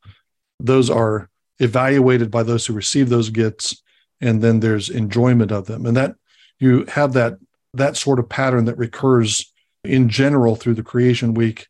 Those 0.59 0.89
are 0.89 1.29
evaluated 1.61 2.31
by 2.31 2.43
those 2.43 2.65
who 2.65 2.73
receive 2.73 3.09
those 3.09 3.29
gifts, 3.29 3.81
and 4.19 4.41
then 4.41 4.59
there's 4.59 4.89
enjoyment 4.89 5.51
of 5.51 5.67
them. 5.67 5.85
And 5.85 5.95
that 5.97 6.15
you 6.59 6.85
have 6.85 7.13
that 7.13 7.37
that 7.73 7.95
sort 7.95 8.19
of 8.19 8.27
pattern 8.27 8.65
that 8.65 8.77
recurs 8.77 9.51
in 9.83 10.09
general 10.09 10.55
through 10.55 10.73
the 10.73 10.83
creation 10.83 11.33
week 11.33 11.67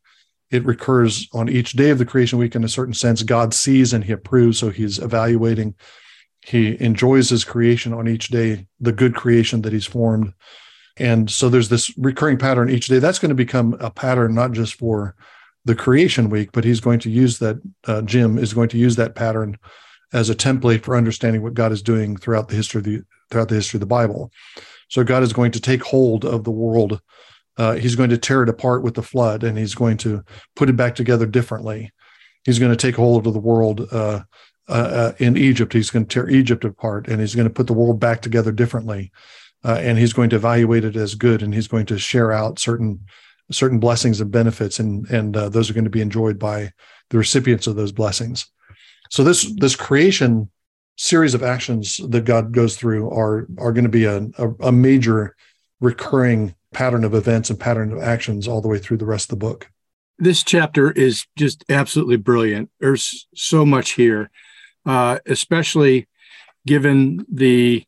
it 0.52 0.66
recurs 0.66 1.28
on 1.34 1.50
each 1.50 1.72
day 1.72 1.90
of 1.90 1.98
the 1.98 2.06
creation 2.06 2.38
week 2.38 2.56
in 2.56 2.64
a 2.64 2.70
certain 2.70 2.94
sense. 2.94 3.24
God 3.24 3.54
sees 3.54 3.94
and 3.94 4.04
he 4.04 4.12
approves, 4.12 4.60
so 4.60 4.70
he's 4.70 5.00
evaluating. 5.00 5.76
He 6.42 6.80
enjoys 6.82 7.30
his 7.30 7.46
creation 7.46 7.94
on 7.94 8.08
each 8.08 8.28
day, 8.28 8.68
the 8.80 8.92
good 8.92 9.16
creation 9.16 9.62
that 9.62 9.72
he's 9.72 9.86
formed. 9.86 10.34
And 10.98 11.32
so 11.32 11.48
there's 11.48 11.70
this 11.70 11.98
recurring 11.98 12.38
pattern 12.38 12.70
each 12.70 12.88
day. 12.88 13.00
That's 13.00 13.20
going 13.20 13.30
to 13.30 13.36
become 13.36 13.78
a 13.80 13.90
pattern 13.90 14.36
not 14.36 14.52
just 14.52 14.76
for 14.76 15.16
the 15.66 15.76
creation 15.76 16.30
week, 16.30 16.52
but 16.54 16.64
he's 16.64 16.80
going 16.80 17.00
to 17.00 17.10
use 17.10 17.40
that, 17.40 17.62
uh, 17.88 18.02
Jim 18.02 18.38
is 18.38 18.54
going 18.54 18.70
to 18.70 18.78
use 18.78 18.96
that 18.96 19.16
pattern 19.16 19.58
as 20.14 20.30
a 20.30 20.36
template 20.36 20.84
for 20.84 20.96
understanding 20.96 21.42
what 21.42 21.54
God 21.54 21.72
is 21.72 21.82
doing 21.82 22.18
throughout 22.18 22.48
the 22.50 22.56
history 22.56 22.80
of 22.80 22.86
the 22.86 23.02
throughout 23.30 23.48
the 23.48 23.56
history 23.56 23.78
of 23.78 23.82
the 23.82 23.86
Bible. 23.86 24.32
So 24.90 25.04
God 25.06 25.24
is 25.24 25.32
going 25.32 25.52
to 25.52 25.62
take 25.62 25.84
hold 25.84 26.26
of 26.26 26.44
the 26.44 26.52
world 26.52 27.00
uh, 27.58 27.74
he's 27.74 27.96
going 27.96 28.10
to 28.10 28.18
tear 28.18 28.44
it 28.44 28.50
apart 28.50 28.84
with 28.84 28.96
the 28.96 29.04
flood 29.04 29.44
and 29.44 29.58
he's 29.58 29.76
going 29.76 29.98
to 29.98 30.24
put 30.56 30.70
it 30.70 30.76
back 30.76 30.96
together 30.96 31.26
differently. 31.26 31.92
He's 32.44 32.60
going 32.60 32.72
to 32.72 32.78
take 32.78 32.96
hold 32.96 33.28
of 33.28 33.34
the 33.34 33.40
world 33.40 33.88
uh, 33.92 34.22
uh, 34.68 34.72
uh, 34.72 35.14
in 35.20 35.38
Egypt. 35.38 35.74
He's 35.74 35.90
going 35.90 36.06
to 36.06 36.14
tear 36.14 36.30
Egypt 36.30 36.64
apart 36.64 37.08
and 37.08 37.20
he's 37.20 37.36
going 37.36 37.48
to 37.48 37.54
put 37.54 37.68
the 37.68 37.74
world 37.74 38.00
back 38.00 38.22
together 38.22 38.52
differently. 38.52 39.12
Uh, 39.64 39.78
and 39.80 40.00
he's 40.00 40.14
going 40.14 40.32
to 40.32 40.38
evaluate 40.38 40.84
it 40.84 40.96
as 40.96 41.14
good 41.14 41.44
and 41.44 41.54
he's 41.54 41.68
going 41.68 41.86
to 41.86 42.00
share 42.00 42.32
out 42.32 42.58
certain 42.58 43.02
certain 43.52 43.80
blessings 43.80 44.22
and 44.22 44.32
benefits 44.32 44.80
and 44.80 45.10
and 45.10 45.36
uh, 45.36 45.50
those 45.50 45.70
are 45.70 45.74
going 45.74 45.86
to 45.86 45.90
be 45.90 46.02
enjoyed 46.02 46.40
by 46.40 46.72
the 47.10 47.18
recipients 47.18 47.68
of 47.68 47.76
those 47.76 47.92
blessings. 47.92 48.48
So 49.10 49.24
this 49.24 49.52
this 49.58 49.76
creation 49.76 50.50
series 50.98 51.34
of 51.34 51.42
actions 51.42 51.98
that 52.10 52.26
god 52.26 52.52
goes 52.52 52.76
through 52.76 53.10
are 53.10 53.48
are 53.58 53.72
going 53.72 53.86
to 53.86 53.90
be 53.90 54.06
a, 54.06 54.28
a, 54.38 54.50
a 54.62 54.72
major 54.72 55.36
recurring 55.80 56.56
pattern 56.74 57.04
of 57.04 57.14
events 57.14 57.50
and 57.50 57.60
pattern 57.60 57.92
of 57.92 58.02
actions 58.02 58.48
all 58.48 58.62
the 58.62 58.68
way 58.68 58.78
through 58.78 58.98
the 58.98 59.06
rest 59.06 59.32
of 59.32 59.40
the 59.40 59.46
book. 59.46 59.70
This 60.20 60.44
chapter 60.44 60.92
is 60.92 61.26
just 61.36 61.66
absolutely 61.70 62.18
brilliant. 62.18 62.70
There's 62.80 63.28
so 63.34 63.66
much 63.66 63.94
here 63.94 64.30
uh, 64.86 65.20
especially 65.26 66.08
given 66.66 67.26
the 67.32 67.84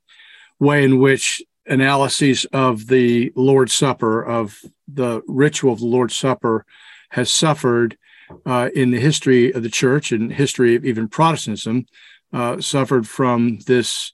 way 0.59 0.83
in 0.83 0.99
which 0.99 1.41
analyses 1.65 2.45
of 2.45 2.87
the 2.87 3.31
Lord's 3.35 3.73
Supper, 3.73 4.23
of 4.23 4.59
the 4.87 5.21
ritual 5.27 5.73
of 5.73 5.79
the 5.79 5.85
Lord's 5.85 6.15
Supper, 6.15 6.65
has 7.09 7.31
suffered 7.31 7.97
uh, 8.45 8.69
in 8.73 8.91
the 8.91 8.99
history 8.99 9.51
of 9.53 9.63
the 9.63 9.69
church 9.69 10.11
and 10.11 10.33
history 10.33 10.75
of 10.75 10.85
even 10.85 11.07
Protestantism, 11.07 11.85
uh, 12.31 12.59
suffered 12.59 13.07
from 13.07 13.59
this 13.67 14.11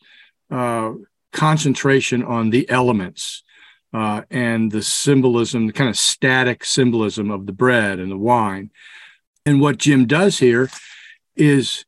uh, 0.52 0.92
concentration 1.32 2.24
on 2.24 2.50
the 2.50 2.70
elements 2.70 3.44
uh, 3.94 4.22
and 4.30 4.72
the 4.72 4.84
symbolism, 4.84 5.68
the 5.68 5.74
kind 5.74 5.90
of 5.90 5.98
static 5.98 6.64
symbolism 6.64 7.32
of 7.32 7.46
the 7.46 7.54
bread 7.54 8.00
and 8.00 8.12
the 8.12 8.18
wine. 8.18 8.70
And 9.46 9.62
what 9.62 9.78
Jim 9.78 10.06
does 10.06 10.40
here 10.40 10.70
is 11.36 11.86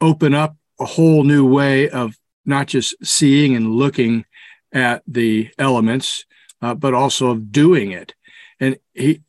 open 0.00 0.34
up 0.34 0.56
a 0.78 0.84
whole 0.84 1.24
new 1.24 1.46
way 1.46 1.88
of 1.88 2.16
not 2.44 2.66
just 2.66 2.94
seeing 3.04 3.54
and 3.56 3.72
looking 3.72 4.24
at 4.72 5.02
the 5.06 5.50
elements, 5.58 6.24
uh, 6.60 6.74
but 6.74 6.94
also 6.94 7.30
of 7.30 7.52
doing 7.52 7.92
it. 7.92 8.14
And 8.60 8.78
he, 8.94 9.22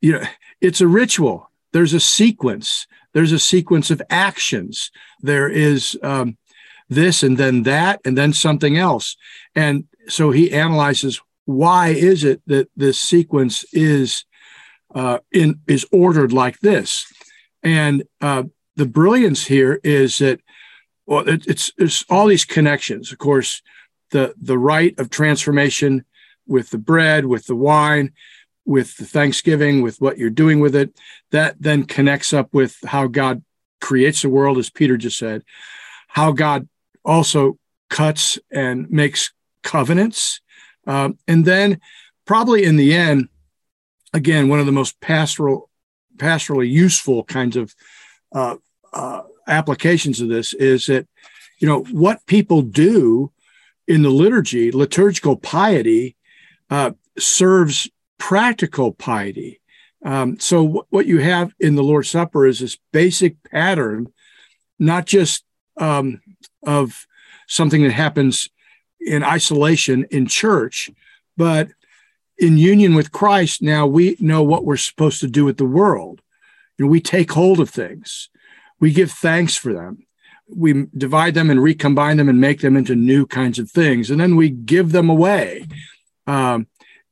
you 0.00 0.12
know, 0.12 0.22
it's 0.60 0.80
a 0.80 0.88
ritual. 0.88 1.50
There's 1.72 1.94
a 1.94 2.00
sequence. 2.00 2.86
There's 3.12 3.32
a 3.32 3.38
sequence 3.38 3.90
of 3.90 4.02
actions. 4.10 4.90
There 5.20 5.48
is 5.48 5.98
um, 6.02 6.36
this 6.88 7.22
and 7.22 7.36
then 7.36 7.62
that 7.64 8.00
and 8.04 8.16
then 8.16 8.32
something 8.32 8.76
else. 8.76 9.16
And 9.54 9.84
so 10.08 10.30
he 10.30 10.52
analyzes 10.52 11.20
why 11.44 11.88
is 11.88 12.24
it 12.24 12.40
that 12.46 12.68
this 12.76 12.98
sequence 12.98 13.64
is 13.72 14.24
uh, 14.94 15.18
in 15.32 15.60
is 15.66 15.86
ordered 15.90 16.32
like 16.32 16.60
this. 16.60 17.06
And 17.62 18.04
uh, 18.20 18.44
the 18.76 18.86
brilliance 18.86 19.46
here 19.46 19.80
is 19.82 20.18
that 20.18 20.40
well, 21.06 21.28
it, 21.28 21.46
it's 21.46 21.72
it's 21.78 22.04
all 22.08 22.26
these 22.26 22.44
connections. 22.44 23.12
Of 23.12 23.18
course, 23.18 23.62
the 24.12 24.34
the 24.40 24.58
rite 24.58 24.98
of 24.98 25.10
transformation 25.10 26.04
with 26.46 26.70
the 26.70 26.78
bread, 26.78 27.26
with 27.26 27.46
the 27.46 27.56
wine, 27.56 28.12
with 28.64 28.96
the 28.96 29.04
Thanksgiving, 29.04 29.82
with 29.82 30.00
what 30.00 30.18
you're 30.18 30.30
doing 30.30 30.60
with 30.60 30.76
it, 30.76 30.96
that 31.30 31.56
then 31.60 31.84
connects 31.84 32.32
up 32.32 32.54
with 32.54 32.76
how 32.84 33.06
God 33.08 33.42
creates 33.80 34.22
the 34.22 34.28
world, 34.28 34.58
as 34.58 34.70
Peter 34.70 34.96
just 34.96 35.18
said, 35.18 35.42
how 36.08 36.32
God 36.32 36.68
also 37.04 37.58
cuts 37.90 38.38
and 38.50 38.88
makes 38.90 39.32
covenants. 39.62 40.40
Um, 40.86 41.18
and 41.26 41.44
then, 41.44 41.80
probably 42.24 42.64
in 42.64 42.76
the 42.76 42.94
end, 42.94 43.28
again, 44.12 44.48
one 44.48 44.60
of 44.60 44.66
the 44.66 44.72
most 44.72 45.00
pastoral, 45.00 45.70
pastorally 46.16 46.70
useful 46.70 47.24
kinds 47.24 47.56
of 47.56 47.74
uh, 48.32 48.56
uh, 48.92 49.22
applications 49.48 50.20
of 50.20 50.28
this 50.28 50.52
is 50.54 50.86
that, 50.86 51.06
you 51.58 51.66
know, 51.68 51.80
what 51.90 52.24
people 52.26 52.62
do 52.62 53.31
in 53.86 54.02
the 54.02 54.10
liturgy, 54.10 54.70
liturgical 54.70 55.36
piety 55.36 56.16
uh, 56.70 56.92
serves 57.18 57.90
practical 58.18 58.92
piety. 58.92 59.60
Um, 60.04 60.38
so, 60.38 60.64
w- 60.64 60.86
what 60.90 61.06
you 61.06 61.18
have 61.18 61.54
in 61.60 61.74
the 61.74 61.82
Lord's 61.82 62.10
Supper 62.10 62.46
is 62.46 62.60
this 62.60 62.78
basic 62.92 63.42
pattern, 63.44 64.12
not 64.78 65.06
just 65.06 65.44
um, 65.76 66.20
of 66.64 67.06
something 67.46 67.82
that 67.82 67.92
happens 67.92 68.48
in 69.00 69.22
isolation 69.22 70.06
in 70.10 70.26
church, 70.26 70.90
but 71.36 71.68
in 72.38 72.58
union 72.58 72.94
with 72.94 73.12
Christ. 73.12 73.62
Now 73.62 73.86
we 73.86 74.16
know 74.18 74.42
what 74.42 74.64
we're 74.64 74.76
supposed 74.76 75.20
to 75.20 75.28
do 75.28 75.44
with 75.44 75.58
the 75.58 75.64
world. 75.64 76.20
Know, 76.78 76.88
we 76.88 77.00
take 77.00 77.30
hold 77.32 77.60
of 77.60 77.70
things, 77.70 78.28
we 78.80 78.92
give 78.92 79.12
thanks 79.12 79.56
for 79.56 79.72
them, 79.72 80.04
we 80.54 80.86
divide 80.96 81.34
them 81.34 81.50
and 81.50 81.62
recombine 81.62 82.16
them 82.16 82.28
and 82.28 82.40
make 82.40 82.60
them 82.60 82.76
into 82.76 82.94
new 82.94 83.26
kinds 83.26 83.58
of 83.58 83.70
things, 83.70 84.10
and 84.10 84.20
then 84.20 84.36
we 84.36 84.50
give 84.50 84.92
them 84.92 85.10
away. 85.10 85.66
Um, 86.26 86.66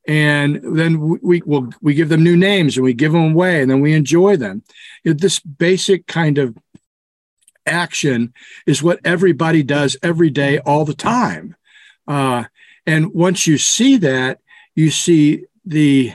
and 0.06 0.60
then 0.76 1.00
we, 1.00 1.18
we 1.22 1.42
will 1.44 1.70
we 1.80 1.94
give 1.94 2.08
them 2.08 2.24
new 2.24 2.36
names 2.36 2.76
and 2.76 2.84
we 2.84 2.94
give 2.94 3.12
them 3.12 3.32
away 3.32 3.60
and 3.60 3.70
then 3.70 3.80
we 3.80 3.92
enjoy 3.92 4.36
them. 4.36 4.62
This 5.04 5.38
basic 5.40 6.06
kind 6.06 6.38
of 6.38 6.56
action 7.66 8.32
is 8.66 8.82
what 8.82 9.00
everybody 9.04 9.62
does 9.62 9.96
every 10.02 10.30
day, 10.30 10.58
all 10.58 10.84
the 10.84 10.94
time. 10.94 11.54
Uh, 12.08 12.44
and 12.86 13.14
once 13.14 13.46
you 13.46 13.58
see 13.58 13.96
that, 13.98 14.40
you 14.74 14.90
see 14.90 15.44
the 15.64 16.12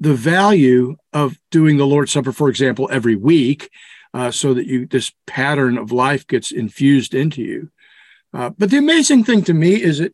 the 0.00 0.14
value 0.14 0.96
of 1.12 1.36
doing 1.50 1.76
the 1.76 1.86
Lord's 1.86 2.12
Supper, 2.12 2.32
for 2.32 2.48
example, 2.48 2.88
every 2.92 3.16
week, 3.16 3.70
uh, 4.14 4.30
so 4.30 4.54
that 4.54 4.66
you 4.66 4.86
this 4.86 5.12
pattern 5.26 5.78
of 5.78 5.92
life 5.92 6.26
gets 6.26 6.50
infused 6.50 7.14
into 7.14 7.42
you. 7.42 7.70
Uh, 8.32 8.50
but 8.50 8.70
the 8.70 8.78
amazing 8.78 9.24
thing 9.24 9.42
to 9.42 9.54
me 9.54 9.82
is 9.82 9.98
that 9.98 10.12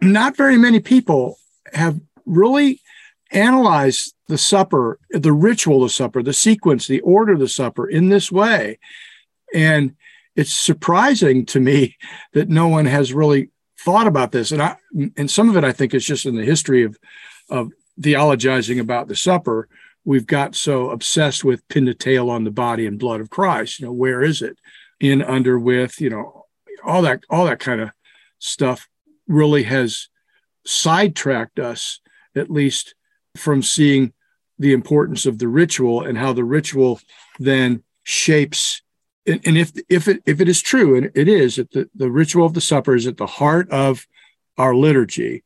not 0.00 0.36
very 0.36 0.56
many 0.56 0.80
people 0.80 1.38
have 1.72 2.00
really 2.26 2.80
analyzed 3.30 4.14
the 4.28 4.38
supper, 4.38 4.98
the 5.10 5.32
ritual 5.32 5.82
of 5.82 5.90
the 5.90 5.92
supper, 5.92 6.22
the 6.22 6.32
sequence, 6.32 6.86
the 6.86 7.00
order 7.00 7.32
of 7.32 7.40
the 7.40 7.48
supper 7.48 7.88
in 7.88 8.08
this 8.08 8.30
way. 8.30 8.78
And 9.54 9.94
it's 10.36 10.52
surprising 10.52 11.46
to 11.46 11.60
me 11.60 11.96
that 12.32 12.48
no 12.48 12.68
one 12.68 12.86
has 12.86 13.12
really 13.12 13.50
thought 13.80 14.06
about 14.06 14.32
this. 14.32 14.52
And 14.52 14.62
I, 14.62 14.76
and 15.16 15.30
some 15.30 15.48
of 15.48 15.56
it 15.56 15.64
I 15.64 15.72
think 15.72 15.94
is 15.94 16.04
just 16.04 16.26
in 16.26 16.36
the 16.36 16.44
history 16.44 16.84
of, 16.84 16.96
of 17.50 17.72
theologizing 18.00 18.80
about 18.80 19.08
the 19.08 19.16
supper. 19.16 19.68
We've 20.04 20.26
got 20.26 20.54
so 20.54 20.90
obsessed 20.90 21.44
with 21.44 21.66
pin 21.68 21.86
the 21.86 21.94
tail 21.94 22.30
on 22.30 22.44
the 22.44 22.50
body 22.50 22.86
and 22.86 22.98
blood 22.98 23.20
of 23.20 23.30
Christ. 23.30 23.80
You 23.80 23.86
know, 23.86 23.92
where 23.92 24.22
is 24.22 24.42
it? 24.42 24.58
In, 25.00 25.22
under, 25.22 25.58
with, 25.58 26.00
you 26.00 26.10
know, 26.10 26.46
all 26.84 27.02
that, 27.02 27.24
all 27.30 27.46
that 27.46 27.60
kind 27.60 27.80
of 27.80 27.90
stuff 28.38 28.88
really 29.26 29.64
has 29.64 30.08
sidetracked 30.66 31.58
us, 31.58 32.00
at 32.36 32.50
least 32.50 32.94
from 33.36 33.62
seeing 33.62 34.12
the 34.58 34.72
importance 34.72 35.26
of 35.26 35.38
the 35.38 35.48
ritual 35.48 36.02
and 36.02 36.16
how 36.16 36.32
the 36.32 36.44
ritual 36.44 37.00
then 37.38 37.82
shapes 38.04 38.82
and, 39.26 39.40
and 39.44 39.58
if 39.58 39.72
if 39.88 40.08
it 40.08 40.22
if 40.26 40.40
it 40.40 40.48
is 40.48 40.60
true, 40.60 40.96
and 40.96 41.10
it 41.14 41.28
is 41.28 41.56
that 41.56 41.70
the, 41.72 41.88
the 41.94 42.10
ritual 42.10 42.46
of 42.46 42.54
the 42.54 42.60
supper 42.60 42.94
is 42.94 43.06
at 43.06 43.16
the 43.16 43.26
heart 43.26 43.70
of 43.70 44.06
our 44.58 44.74
liturgy, 44.74 45.44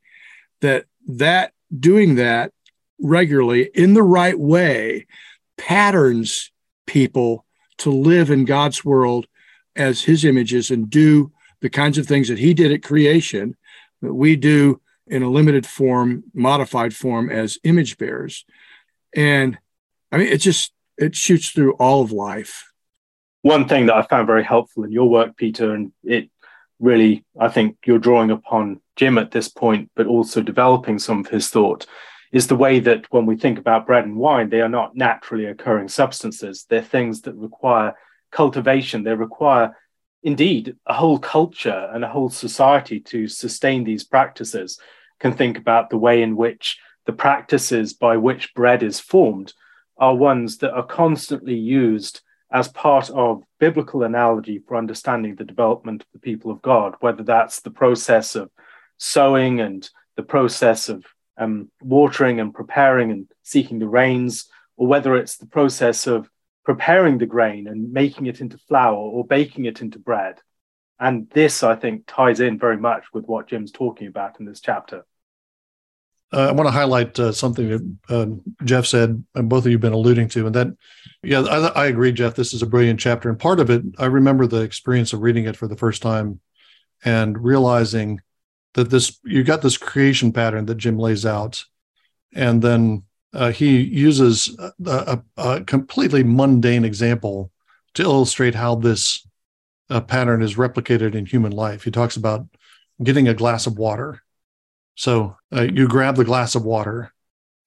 that 0.61 0.87
that 1.07 1.53
doing 1.79 2.17
that 2.17 2.53
regularly 3.01 3.71
in 3.75 3.95
the 3.95 4.03
right 4.03 4.39
way 4.39 5.07
patterns 5.57 6.51
people 6.87 7.45
to 7.79 7.91
live 7.91 8.31
in 8.31 8.45
God's 8.45 8.85
world 8.85 9.27
as 9.77 10.03
his 10.03 10.25
images 10.25 10.71
and 10.71 10.91
do 10.91 11.33
the 11.61 11.71
kinds 11.71 11.99
of 11.99 12.07
things 12.07 12.29
that 12.29 12.39
he 12.39 12.55
did 12.55 12.73
at 12.73 12.83
creation 12.83 13.57
that 14.03 14.15
we 14.15 14.37
do 14.37 14.81
in 15.07 15.23
a 15.23 15.31
limited 15.31 15.67
form, 15.67 16.25
modified 16.35 16.95
form 16.95 17.31
as 17.31 17.59
image 17.65 17.99
bearers. 17.99 18.45
And 19.15 19.59
I 20.11 20.19
mean, 20.19 20.29
it 20.29 20.39
just 20.39 20.73
it 20.97 21.15
shoots 21.15 21.51
through 21.51 21.75
all 21.75 22.03
of 22.03 22.13
life 22.13 22.69
one 23.43 23.69
thing 23.69 23.87
that 23.87 23.97
I 23.97 24.03
found 24.03 24.27
very 24.27 24.45
helpful 24.45 24.85
in 24.85 24.93
your 24.93 25.09
work, 25.09 25.37
Peter, 25.37 25.75
and 25.75 25.93
it 26.05 26.31
really, 26.81 27.25
I 27.39 27.49
think 27.49 27.79
you're 27.87 27.99
drawing 27.99 28.31
upon 28.31 28.81
Jim 28.97 29.19
at 29.19 29.31
this 29.31 29.49
point, 29.49 29.91
but 29.95 30.07
also 30.07 30.43
developing 30.43 30.99
some 30.99 31.21
of 31.21 31.29
his 31.29 31.49
thought, 31.49 31.87
is 32.33 32.47
the 32.47 32.57
way 32.57 32.81
that 32.81 33.07
when 33.11 33.27
we 33.27 33.37
think 33.37 33.59
about 33.59 33.87
bread 33.87 34.05
and 34.05 34.17
wine, 34.17 34.51
they 34.51 34.61
are 34.61 34.69
not 34.69 34.97
naturally 34.97 35.47
occurring 35.47 35.89
substances. 35.89 36.67
They're 36.69 36.83
things 36.83 37.23
that 37.23 37.35
require 37.35 37.95
cultivation. 38.31 39.03
They 39.03 39.15
require, 39.15 39.77
indeed, 40.23 40.77
a 40.87 40.95
whole 40.95 41.19
culture 41.19 41.89
and 41.93 42.05
a 42.05 42.09
whole 42.09 42.29
society 42.29 43.01
to 43.01 43.29
sustain 43.29 43.85
these 43.85 44.05
practices. 44.05 44.79
Can 45.21 45.33
think 45.33 45.59
about 45.59 45.91
the 45.91 45.99
way 45.99 46.23
in 46.23 46.37
which 46.37 46.79
the 47.07 47.13
practices 47.13 47.95
by 47.95 48.17
which 48.19 48.55
bread 48.55 48.83
is 48.83 49.01
formed 49.01 49.55
are 49.97 50.15
ones 50.15 50.59
that 50.59 50.73
are 50.73 50.87
constantly 50.87 51.57
used 51.57 52.21
as 52.53 52.69
part 52.69 53.11
of 53.11 53.43
biblical 53.59 54.03
analogy 54.03 54.63
for 54.67 54.77
understanding 54.77 55.35
the 55.35 55.45
development 55.45 56.03
of 56.03 56.09
the 56.13 56.19
people 56.19 56.51
of 56.51 56.63
God, 56.63 56.95
whether 57.01 57.23
that's 57.23 57.61
the 57.61 57.71
process 57.71 58.35
of 58.35 58.51
sowing 58.97 59.61
and 59.61 59.89
the 60.17 60.23
process 60.23 60.89
of 60.89 61.05
um, 61.39 61.71
watering 61.81 62.41
and 62.41 62.53
preparing 62.53 63.11
and 63.11 63.27
seeking 63.43 63.79
the 63.79 63.89
rains, 63.89 64.49
or 64.77 64.87
whether 64.87 65.17
it's 65.17 65.37
the 65.37 65.47
process 65.47 66.07
of 66.07 66.29
preparing 66.65 67.19
the 67.19 67.27
grain 67.27 67.67
and 67.67 67.93
making 67.93 68.27
it 68.27 68.41
into 68.41 68.59
flour 68.59 68.97
or 68.97 69.25
baking 69.25 69.65
it 69.65 69.81
into 69.81 69.99
bread. 69.99 70.39
And 71.01 71.31
this, 71.31 71.63
I 71.63 71.77
think, 71.77 72.05
ties 72.07 72.41
in 72.41 72.59
very 72.59 72.77
much 72.77 73.05
with 73.13 73.25
what 73.27 73.49
Jim's 73.49 73.71
talking 73.71 74.09
about 74.09 74.39
in 74.41 74.47
this 74.47 74.61
chapter. 74.61 75.07
Uh, 76.31 76.49
I 76.49 76.53
want 76.53 76.67
to 76.67 76.73
highlight 76.73 77.19
uh, 77.19 77.33
something 77.33 77.69
that 77.69 77.97
uh, 78.11 78.27
Jeff 78.65 78.85
said, 78.85 79.25
and 79.35 79.49
both 79.49 79.65
of 79.65 79.71
you 79.71 79.77
have 79.77 79.81
been 79.81 79.95
alluding 79.95 80.29
to, 80.31 80.45
and 80.45 80.55
that, 80.55 80.67
yeah, 81.23 81.41
I, 81.41 81.69
I, 81.69 81.87
agree, 81.87 82.13
Jeff. 82.13 82.35
This 82.35 82.53
is 82.53 82.61
a 82.61 82.67
brilliant 82.67 83.01
chapter, 83.01 83.31
and 83.31 83.39
part 83.39 83.61
of 83.61 83.71
it, 83.71 83.83
I 83.99 84.07
remember 84.07 84.47
the 84.47 84.61
experience 84.61 85.15
of 85.15 85.23
reading 85.23 85.47
it 85.47 85.57
for 85.57 85.69
the 85.69 85.77
first 85.77 86.03
time, 86.03 86.41
and 87.03 87.43
realizing 87.43 88.21
that 88.75 88.91
this 88.91 89.19
you 89.25 89.43
got 89.45 89.63
this 89.63 89.77
creation 89.77 90.33
pattern 90.33 90.67
that 90.67 90.77
Jim 90.77 90.99
lays 90.99 91.25
out, 91.27 91.65
and 92.35 92.63
then 92.63 93.05
uh, 93.33 93.51
he 93.51 93.81
uses 93.81 94.57
a, 94.59 94.73
a, 94.87 95.23
a, 95.37 95.65
completely 95.65 96.23
mundane 96.23 96.85
example 96.85 97.51
to 97.95 98.03
illustrate 98.03 98.55
how 98.55 98.75
this 98.75 99.27
uh, 99.91 100.01
pattern 100.01 100.43
is 100.43 100.55
replicated 100.55 101.15
in 101.15 101.27
human 101.27 101.53
life. 101.53 101.85
He 101.85 101.91
talks 101.91 102.17
about 102.17 102.47
getting 103.03 103.29
a 103.29 103.35
glass 103.35 103.67
of 103.67 103.79
water 103.79 104.23
so 104.99 105.37
uh, 105.55 105.63
you 105.63 105.87
grab 105.87 106.17
the 106.17 106.25
glass 106.25 106.57
of 106.57 106.65
water, 106.65 107.13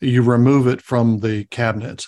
you 0.02 0.22
remove 0.22 0.68
it 0.68 0.82
from 0.82 1.22
the 1.22 1.46
cabinet. 1.46 2.06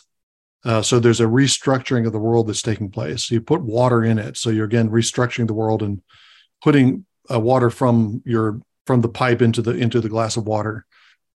Uh, 0.65 0.81
so 0.81 0.99
there's 0.99 1.21
a 1.21 1.25
restructuring 1.25 2.05
of 2.05 2.11
the 2.11 2.19
world 2.19 2.47
that's 2.47 2.61
taking 2.61 2.91
place. 2.91 3.31
You 3.31 3.39
put 3.39 3.61
water 3.61 4.03
in 4.03 4.19
it, 4.19 4.35
so 4.35 4.49
you're 4.49 4.65
again 4.65 4.89
restructuring 4.89 5.47
the 5.47 5.53
world 5.53 5.81
and 5.81 6.01
putting 6.61 7.05
uh, 7.31 7.39
water 7.39 7.69
from 7.69 8.21
your 8.25 8.59
from 8.85 9.01
the 9.01 9.09
pipe 9.09 9.41
into 9.41 9.61
the 9.61 9.71
into 9.71 10.01
the 10.01 10.09
glass 10.09 10.37
of 10.37 10.45
water. 10.45 10.85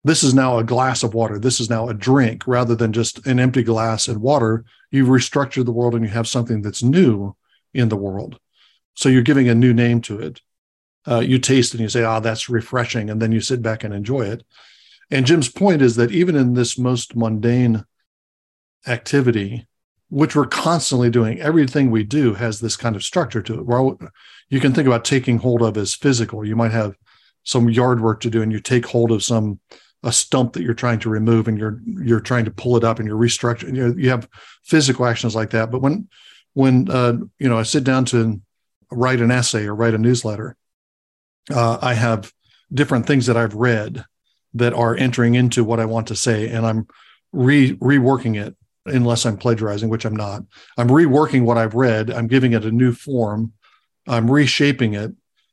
This 0.05 0.23
is 0.23 0.35
now 0.35 0.59
a 0.59 0.65
glass 0.65 1.03
of 1.03 1.15
water. 1.15 1.39
This 1.39 1.59
is 1.59 1.69
now 1.69 1.89
a 1.89 1.95
drink 1.95 2.47
rather 2.47 2.77
than 2.77 2.93
just 2.93 3.27
an 3.27 3.41
empty 3.41 3.63
glass 3.63 4.07
and 4.07 4.21
water. 4.21 4.65
You've 4.91 5.09
restructured 5.09 5.65
the 5.65 5.73
world 5.73 5.95
and 5.95 6.05
you 6.05 6.11
have 6.11 6.29
something 6.29 6.63
that's 6.63 6.83
new 6.83 7.35
in 7.75 7.89
the 7.89 7.97
world. 7.97 8.39
So 8.95 9.09
you're 9.09 9.23
giving 9.23 9.49
a 9.49 9.55
new 9.55 9.75
name 9.75 10.01
to 10.03 10.21
it 10.21 10.41
uh, 11.07 11.21
you 11.21 11.39
taste 11.39 11.73
and 11.73 11.81
you 11.81 11.89
say, 11.89 12.03
"Ah, 12.03 12.17
oh, 12.17 12.21
that's 12.21 12.49
refreshing," 12.49 13.09
and 13.09 13.23
then 13.23 13.33
you 13.33 13.41
sit 13.41 13.63
back 13.63 13.85
and 13.85 13.95
enjoy 13.95 14.23
it. 14.23 14.45
And 15.11 15.27
Jim's 15.27 15.49
point 15.49 15.83
is 15.83 15.97
that 15.97 16.11
even 16.11 16.35
in 16.35 16.55
this 16.55 16.77
most 16.77 17.15
mundane 17.15 17.85
activity, 18.87 19.67
which 20.09 20.35
we're 20.35 20.47
constantly 20.47 21.11
doing, 21.11 21.41
everything 21.41 21.91
we 21.91 22.03
do 22.03 22.35
has 22.35 22.61
this 22.61 22.77
kind 22.77 22.97
of 22.97 23.05
structure 23.05 23.43
to 23.43 23.55
it. 23.55 23.67
Well, 23.67 23.99
you 24.49 24.61
can 24.61 24.73
think 24.73 24.87
about 24.87 25.05
taking 25.05 25.39
hold 25.39 25.63
of 25.63 25.77
as 25.77 25.95
physical. 25.95 26.45
You 26.45 26.57
might 26.57 26.73
have 26.73 26.97
some 27.47 27.71
yard 27.71 28.03
work 28.03 28.21
to 28.21 28.31
do, 28.31 28.43
and 28.43 28.53
you 28.53 28.61
take 28.61 28.85
hold 28.85 29.11
of 29.11 29.25
some 29.25 29.59
a 30.03 30.13
stump 30.13 30.53
that 30.53 30.63
you're 30.63 30.75
trying 30.75 30.99
to 31.01 31.09
remove, 31.09 31.49
and 31.49 31.59
you're 31.59 31.81
you're 31.85 32.21
trying 32.21 32.45
to 32.45 32.51
pull 32.51 32.77
it 32.77 32.85
up, 32.85 32.99
and 32.99 33.09
you're 33.09 33.19
restructuring. 33.19 33.75
You, 33.75 33.89
know, 33.89 33.95
you 33.97 34.11
have 34.11 34.29
physical 34.63 35.07
actions 35.07 35.35
like 35.35 35.51
that. 35.51 35.71
But 35.71 35.81
when 35.81 36.09
when 36.53 36.91
uh, 36.91 37.15
you 37.39 37.49
know 37.49 37.59
I 37.59 37.63
sit 37.63 37.85
down 37.85 38.05
to 38.07 38.41
write 38.91 39.21
an 39.21 39.31
essay 39.31 39.67
or 39.67 39.75
write 39.75 39.95
a 39.95 39.99
newsletter, 39.99 40.57
uh, 41.51 41.79
I 41.81 41.95
have 41.95 42.33
different 42.73 43.07
things 43.07 43.27
that 43.27 43.37
I've 43.37 43.55
read 43.55 44.05
that 44.55 44.75
are 44.75 44.97
entering 44.97 45.35
into 45.35 45.65
what 45.65 45.81
I 45.81 45.85
want 45.85 46.09
to 46.09 46.17
say, 46.17 46.49
and 46.49 46.67
I'm 46.67 46.87
re 47.33 47.75
reworking 47.75 48.41
it 48.41 48.57
unless 48.87 49.27
I'm 49.27 49.37
plagiarizing, 49.37 49.89
which 49.89 50.05
I'm 50.05 50.17
not. 50.17 50.43
I'm 50.77 50.89
reworking 50.89 51.45
what 51.45 51.59
I've 51.59 51.75
read. 51.75 52.11
I'm 52.11 52.29
giving 52.29 52.53
it 52.53 52.65
a 52.65 52.71
new 52.71 52.93
form. 52.93 53.53
I'm 54.07 54.31
reshaping 54.31 54.95
it. 54.95 55.13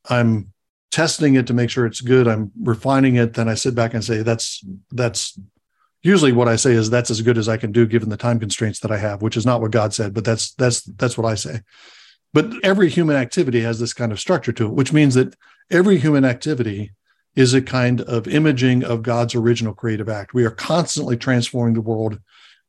I'm 0.10 0.53
testing 0.94 1.34
it 1.34 1.48
to 1.48 1.54
make 1.54 1.72
sure 1.72 1.88
it's 1.88 2.02
good. 2.02 2.28
I'm 2.28 2.52
refining 2.62 3.16
it. 3.16 3.34
Then 3.34 3.50
I 3.50 3.56
sit 3.56 3.74
back 3.74 3.96
and 3.96 4.04
say, 4.04 4.22
that's 4.22 4.64
that's 4.92 5.40
usually 6.04 6.32
what 6.32 6.48
I 6.48 6.56
say 6.56 6.74
is 6.74 6.90
that's 6.90 7.10
as 7.10 7.22
good 7.22 7.38
as 7.38 7.50
I 7.50 7.58
can 7.58 7.72
do 7.72 7.88
given 7.88 8.10
the 8.10 8.18
time 8.18 8.40
constraints 8.40 8.80
that 8.82 8.92
I 8.92 8.98
have, 8.98 9.24
which 9.24 9.36
is 9.36 9.46
not 9.46 9.60
what 9.60 9.72
God 9.72 9.94
said, 9.94 10.14
but 10.14 10.24
that's 10.24 10.54
that's 10.54 10.84
that's 10.84 11.18
what 11.18 11.30
I 11.30 11.34
say. 11.34 11.62
But 12.32 12.52
every 12.64 12.90
human 12.90 13.16
activity 13.16 13.62
has 13.62 13.80
this 13.80 13.94
kind 13.94 14.12
of 14.12 14.20
structure 14.20 14.52
to 14.54 14.68
it, 14.68 14.74
which 14.74 14.94
means 14.94 15.16
that 15.16 15.36
every 15.72 15.98
human 15.98 16.26
activity 16.26 16.92
is 17.36 17.56
a 17.56 17.62
kind 17.62 18.02
of 18.02 18.28
imaging 18.28 18.84
of 18.84 19.02
God's 19.02 19.34
original 19.34 19.74
creative 19.74 20.10
act. 20.10 20.36
We 20.36 20.46
are 20.46 20.52
constantly 20.52 21.18
transforming 21.18 21.74
the 21.74 21.82
world 21.82 22.20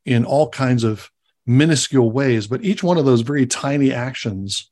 in 0.06 0.24
all 0.24 0.48
kinds 0.48 0.82
of 0.82 1.10
minuscule 1.46 2.10
ways, 2.10 2.46
but 2.46 2.64
each 2.64 2.82
one 2.82 2.96
of 2.96 3.04
those 3.04 3.20
very 3.20 3.46
tiny 3.46 3.92
actions 3.92 4.70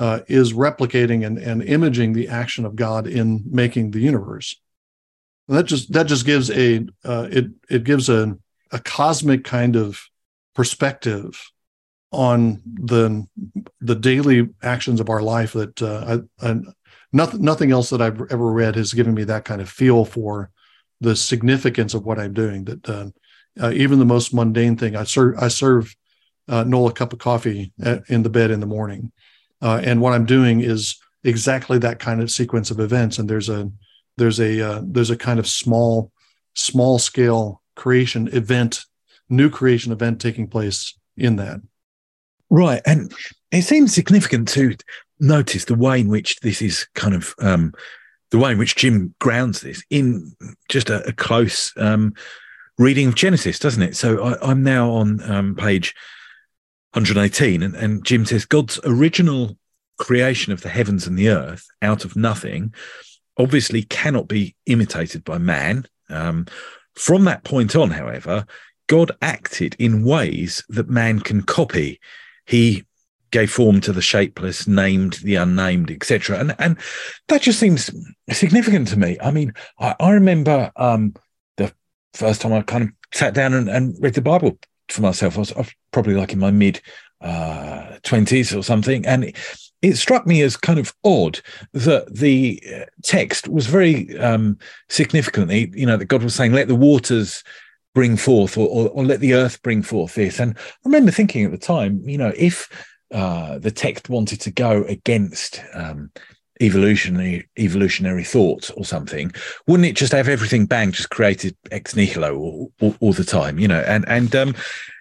uh, 0.00 0.20
is 0.28 0.54
replicating 0.54 1.26
and, 1.26 1.36
and 1.36 1.62
imaging 1.62 2.14
the 2.14 2.28
action 2.28 2.64
of 2.64 2.74
God 2.74 3.06
in 3.06 3.42
making 3.44 3.90
the 3.90 4.00
universe. 4.00 4.58
And 5.46 5.58
that 5.58 5.64
just 5.64 5.92
that 5.92 6.06
just 6.06 6.24
gives 6.24 6.50
a 6.50 6.86
uh, 7.04 7.28
it 7.30 7.48
it 7.68 7.84
gives 7.84 8.08
a 8.08 8.38
a 8.72 8.78
cosmic 8.78 9.44
kind 9.44 9.76
of 9.76 10.00
perspective 10.54 11.38
on 12.12 12.62
the 12.64 13.26
the 13.82 13.94
daily 13.94 14.48
actions 14.62 15.00
of 15.00 15.10
our 15.10 15.20
life 15.20 15.52
that 15.52 15.82
uh, 15.82 16.22
I, 16.40 16.48
I, 16.48 16.60
nothing 17.12 17.42
nothing 17.42 17.70
else 17.70 17.90
that 17.90 18.00
I've 18.00 18.22
ever 18.30 18.50
read 18.50 18.76
has 18.76 18.94
given 18.94 19.12
me 19.12 19.24
that 19.24 19.44
kind 19.44 19.60
of 19.60 19.68
feel 19.68 20.06
for 20.06 20.50
the 21.02 21.14
significance 21.14 21.92
of 21.92 22.06
what 22.06 22.18
I'm 22.18 22.32
doing. 22.32 22.64
That 22.64 22.88
uh, 22.88 23.06
uh, 23.60 23.72
even 23.72 23.98
the 23.98 24.06
most 24.06 24.32
mundane 24.32 24.78
thing, 24.78 24.96
I 24.96 25.04
serve 25.04 25.36
I 25.38 25.48
serve 25.48 25.94
uh, 26.48 26.64
Noel 26.64 26.88
a 26.88 26.92
cup 26.92 27.12
of 27.12 27.18
coffee 27.18 27.74
at, 27.82 28.08
in 28.08 28.22
the 28.22 28.30
bed 28.30 28.50
in 28.50 28.60
the 28.60 28.66
morning, 28.66 29.12
uh, 29.62 29.80
and 29.82 30.00
what 30.00 30.12
I'm 30.12 30.26
doing 30.26 30.60
is 30.60 30.96
exactly 31.24 31.78
that 31.78 31.98
kind 31.98 32.22
of 32.22 32.30
sequence 32.30 32.70
of 32.70 32.80
events. 32.80 33.18
And 33.18 33.28
there's 33.28 33.48
a 33.48 33.70
there's 34.16 34.40
a 34.40 34.60
uh, 34.60 34.80
there's 34.84 35.10
a 35.10 35.16
kind 35.16 35.38
of 35.38 35.46
small 35.46 36.12
small 36.54 36.98
scale 36.98 37.62
creation 37.76 38.28
event, 38.32 38.84
new 39.28 39.50
creation 39.50 39.92
event 39.92 40.20
taking 40.20 40.46
place 40.46 40.94
in 41.16 41.36
that. 41.36 41.60
Right, 42.50 42.82
and 42.84 43.12
it 43.52 43.62
seems 43.62 43.94
significant 43.94 44.48
to 44.48 44.76
notice 45.20 45.66
the 45.66 45.74
way 45.74 46.00
in 46.00 46.08
which 46.08 46.40
this 46.40 46.60
is 46.60 46.86
kind 46.94 47.14
of 47.14 47.34
um, 47.40 47.72
the 48.30 48.38
way 48.38 48.52
in 48.52 48.58
which 48.58 48.76
Jim 48.76 49.14
grounds 49.20 49.60
this 49.60 49.82
in 49.90 50.34
just 50.68 50.90
a, 50.90 51.06
a 51.06 51.12
close 51.12 51.72
um, 51.76 52.14
reading 52.78 53.08
of 53.08 53.14
Genesis, 53.14 53.58
doesn't 53.58 53.82
it? 53.82 53.96
So 53.96 54.22
I, 54.42 54.50
am 54.50 54.62
now 54.62 54.90
on 54.90 55.22
um, 55.30 55.54
page 55.54 55.94
118, 56.92 57.62
and, 57.62 57.74
and 57.74 58.04
Jim 58.04 58.26
says 58.26 58.44
God's 58.44 58.80
original 58.84 59.56
creation 59.98 60.52
of 60.52 60.62
the 60.62 60.68
heavens 60.68 61.06
and 61.06 61.18
the 61.18 61.28
earth 61.28 61.66
out 61.82 62.04
of 62.04 62.16
nothing 62.16 62.74
obviously 63.36 63.82
cannot 63.82 64.28
be 64.28 64.56
imitated 64.66 65.24
by 65.24 65.38
man. 65.38 65.86
Um, 66.08 66.46
from 66.94 67.24
that 67.24 67.44
point 67.44 67.76
on, 67.76 67.90
however, 67.90 68.46
God 68.88 69.12
acted 69.22 69.76
in 69.78 70.04
ways 70.04 70.64
that 70.68 70.88
man 70.88 71.20
can 71.20 71.42
copy. 71.42 72.00
He 72.46 72.84
gave 73.30 73.52
form 73.52 73.80
to 73.82 73.92
the 73.92 74.02
shapeless, 74.02 74.66
named 74.66 75.20
the 75.22 75.36
unnamed, 75.36 75.90
etc. 75.90 76.40
And 76.40 76.56
and 76.58 76.76
that 77.28 77.42
just 77.42 77.60
seems 77.60 77.90
significant 78.30 78.88
to 78.88 78.98
me. 78.98 79.16
I 79.22 79.30
mean, 79.30 79.54
I, 79.78 79.94
I 80.00 80.10
remember 80.10 80.72
um, 80.74 81.14
the 81.56 81.72
first 82.14 82.40
time 82.40 82.52
I 82.52 82.62
kind 82.62 82.84
of 82.84 82.90
sat 83.14 83.34
down 83.34 83.54
and, 83.54 83.68
and 83.68 83.96
read 84.00 84.14
the 84.14 84.22
Bible 84.22 84.58
for 84.92 85.02
myself. 85.02 85.36
I 85.36 85.38
was, 85.40 85.52
I 85.52 85.58
was 85.58 85.74
probably 85.92 86.14
like 86.14 86.32
in 86.32 86.38
my 86.38 86.50
mid 86.50 86.80
uh, 87.20 87.98
twenties 88.02 88.54
or 88.54 88.62
something, 88.62 89.04
and 89.06 89.24
it, 89.24 89.36
it, 89.82 89.96
struck 89.96 90.26
me 90.26 90.42
as 90.42 90.56
kind 90.56 90.78
of 90.78 90.94
odd 91.04 91.40
that 91.72 92.14
the 92.14 92.62
uh, 92.74 92.84
text 93.02 93.48
was 93.48 93.66
very 93.66 94.18
um, 94.18 94.58
significantly, 94.88 95.70
you 95.74 95.86
know, 95.86 95.96
that 95.96 96.06
God 96.06 96.22
was 96.22 96.34
saying, 96.34 96.52
"Let 96.52 96.68
the 96.68 96.76
waters." 96.76 97.42
bring 97.92 98.16
forth 98.16 98.56
or, 98.56 98.68
or, 98.68 98.88
or, 98.90 99.04
let 99.04 99.18
the 99.18 99.34
earth 99.34 99.60
bring 99.62 99.82
forth 99.82 100.14
this 100.14 100.38
and 100.38 100.56
i 100.56 100.62
remember 100.84 101.10
thinking 101.10 101.44
at 101.44 101.50
the 101.50 101.58
time 101.58 102.00
you 102.08 102.16
know 102.16 102.32
if 102.36 102.68
uh, 103.12 103.58
the 103.58 103.72
text 103.72 104.08
wanted 104.08 104.40
to 104.40 104.52
go 104.52 104.84
against 104.84 105.60
um, 105.74 106.08
evolutionary 106.60 107.48
evolutionary 107.58 108.24
thought 108.24 108.70
or 108.76 108.84
something, 108.84 109.32
wouldn't 109.66 109.88
it 109.88 109.96
just 109.96 110.12
have 110.12 110.28
everything 110.28 110.66
bang 110.66 110.92
just 110.92 111.10
created 111.10 111.56
ex 111.70 111.96
nihilo 111.96 112.36
all, 112.36 112.72
all, 112.80 112.94
all 113.00 113.12
the 113.12 113.24
time? 113.24 113.58
You 113.58 113.68
know, 113.68 113.80
and 113.86 114.06
and 114.08 114.34
um, 114.36 114.54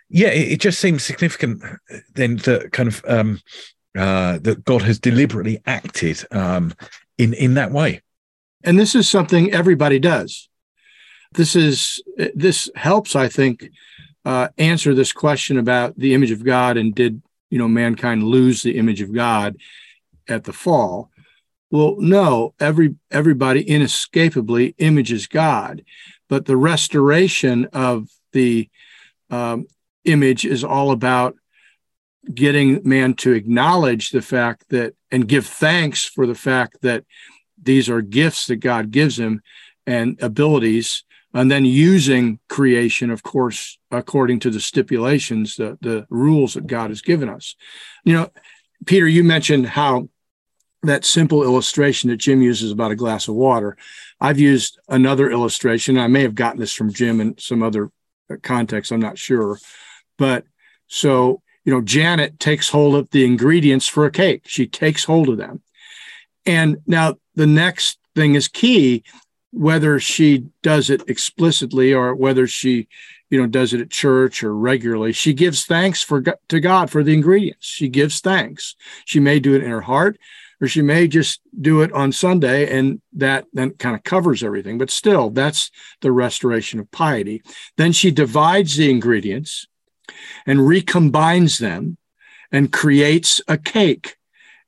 yeah, 0.10 0.30
it, 0.30 0.54
it, 0.54 0.60
just 0.60 0.80
seems 0.80 1.04
significant 1.04 1.62
then 2.14 2.38
that 2.38 2.72
kind 2.72 2.90
of 2.90 3.04
um, 3.08 3.40
uh, 3.98 4.40
that 4.40 4.64
God 4.66 4.82
has 4.84 5.00
deliberately 5.00 5.62
acted 5.66 6.24
um, 6.32 6.74
in 7.18 7.34
in 7.34 7.54
that 7.56 7.72
way. 7.72 8.02
And 8.64 8.78
this 8.78 8.96
is 8.96 9.10
something 9.10 9.52
everybody 9.52 10.00
does. 10.00 10.50
This 11.34 11.56
is 11.56 12.02
this 12.34 12.70
helps, 12.76 13.16
I 13.16 13.28
think, 13.28 13.70
uh, 14.26 14.50
answer 14.58 14.94
this 14.94 15.14
question 15.14 15.58
about 15.58 15.98
the 15.98 16.14
image 16.14 16.32
of 16.32 16.44
God 16.44 16.78
and 16.78 16.94
did 16.94 17.22
you 17.50 17.58
know 17.58 17.68
mankind 17.68 18.24
lose 18.24 18.62
the 18.62 18.78
image 18.78 19.02
of 19.02 19.14
God 19.14 19.58
at 20.28 20.44
the 20.44 20.54
fall. 20.54 21.10
Well, 21.72 21.96
no, 22.00 22.54
every 22.60 22.96
everybody 23.12 23.62
inescapably 23.62 24.76
images 24.78 25.28
God, 25.28 25.84
but 26.28 26.46
the 26.46 26.58
restoration 26.58 27.66
of 27.74 28.08
the 28.34 28.70
um, 29.30 29.68
image 30.04 30.46
is 30.46 30.64
all 30.64 30.92
about 30.92 31.36
getting 32.34 32.82
man 32.84 33.14
to 33.16 33.32
acknowledge 33.34 34.10
the 34.10 34.22
fact 34.22 34.66
that 34.70 34.96
and 35.12 35.28
give 35.28 35.46
thanks 35.46 36.06
for 36.06 36.26
the 36.26 36.36
fact 36.36 36.78
that 36.82 37.06
these 37.62 37.90
are 37.90 38.02
gifts 38.02 38.48
that 38.48 38.58
God 38.58 38.92
gives 38.92 39.20
him 39.20 39.42
and 39.86 40.22
abilities 40.22 41.04
and 41.34 41.52
then 41.52 41.66
using 41.66 42.40
creation, 42.48 43.12
of 43.12 43.22
course, 43.22 43.78
according 43.92 44.40
to 44.40 44.50
the 44.50 44.60
stipulations, 44.60 45.56
the, 45.56 45.78
the 45.82 46.08
rules 46.10 46.56
that 46.56 46.68
God 46.68 46.90
has 46.90 47.02
given 47.02 47.30
us. 47.30 47.56
You 48.04 48.14
know, 48.14 48.30
Peter, 48.86 49.08
you 49.08 49.24
mentioned 49.24 49.68
how 49.68 50.10
that 50.84 51.06
simple 51.06 51.44
illustration 51.44 52.10
that 52.10 52.18
Jim 52.18 52.42
uses 52.42 52.72
about 52.72 52.92
a 52.92 52.96
glass 52.96 53.28
of 53.28 53.36
water. 53.36 53.76
I've 54.22 54.40
used 54.40 54.80
another 54.88 55.30
illustration. 55.30 55.98
I 55.98 56.08
may 56.08 56.22
have 56.22 56.36
gotten 56.36 56.60
this 56.60 56.74
from 56.74 56.94
Jim 56.94 57.20
in 57.20 57.38
some 57.38 57.62
other 57.62 57.92
uh, 58.32 58.36
context. 58.42 58.92
I'm 58.92 59.00
not 59.00 59.18
sure. 59.18 59.60
But 60.18 60.46
so, 60.88 61.42
you 61.66 61.74
know, 61.74 61.82
Janet 61.82 62.40
takes 62.40 62.70
hold 62.70 62.96
of 62.96 63.10
the 63.12 63.26
ingredients 63.26 63.88
for 63.88 64.06
a 64.06 64.12
cake. 64.12 64.44
She 64.46 64.68
takes 64.68 65.04
hold 65.04 65.30
of 65.30 65.38
them. 65.38 65.62
And 66.46 66.78
now 66.88 67.16
the 67.36 67.48
next 67.48 68.00
thing 68.16 68.36
is 68.36 68.48
key 68.48 69.04
whether 69.52 70.00
she 70.00 70.46
does 70.62 70.90
it 70.90 71.10
explicitly 71.10 71.94
or 71.94 72.14
whether 72.14 72.46
she 72.48 72.88
you 73.30 73.40
know 73.40 73.48
does 73.48 73.74
it 73.74 73.82
at 73.82 73.90
church 73.90 74.44
or 74.44 74.56
regularly 74.56 75.12
she 75.12 75.34
gives 75.34 75.66
thanks 75.66 76.04
for 76.04 76.22
to 76.48 76.60
god 76.60 76.90
for 76.90 77.04
the 77.04 77.14
ingredients 77.14 77.66
she 77.66 77.90
gives 77.90 78.20
thanks 78.20 78.76
she 79.06 79.20
may 79.20 79.40
do 79.40 79.56
it 79.56 79.64
in 79.64 79.70
her 79.70 79.82
heart 79.82 80.20
or 80.62 80.68
she 80.68 80.82
may 80.82 81.08
just 81.08 81.42
do 81.60 81.82
it 81.82 81.92
on 81.94 82.12
sunday 82.12 82.78
and 82.78 83.02
that 83.14 83.46
then 83.54 83.72
kind 83.72 83.96
of 83.96 84.04
covers 84.04 84.44
everything 84.44 84.78
but 84.78 84.90
still 84.90 85.30
that's 85.30 85.72
the 86.02 86.12
restoration 86.12 86.80
of 86.80 86.92
piety 86.92 87.42
then 87.78 87.92
she 87.92 88.12
divides 88.12 88.76
the 88.76 88.90
ingredients 88.90 89.68
and 90.46 90.60
recombines 90.60 91.60
them 91.60 91.98
and 92.52 92.74
creates 92.74 93.42
a 93.48 93.58
cake 93.58 94.16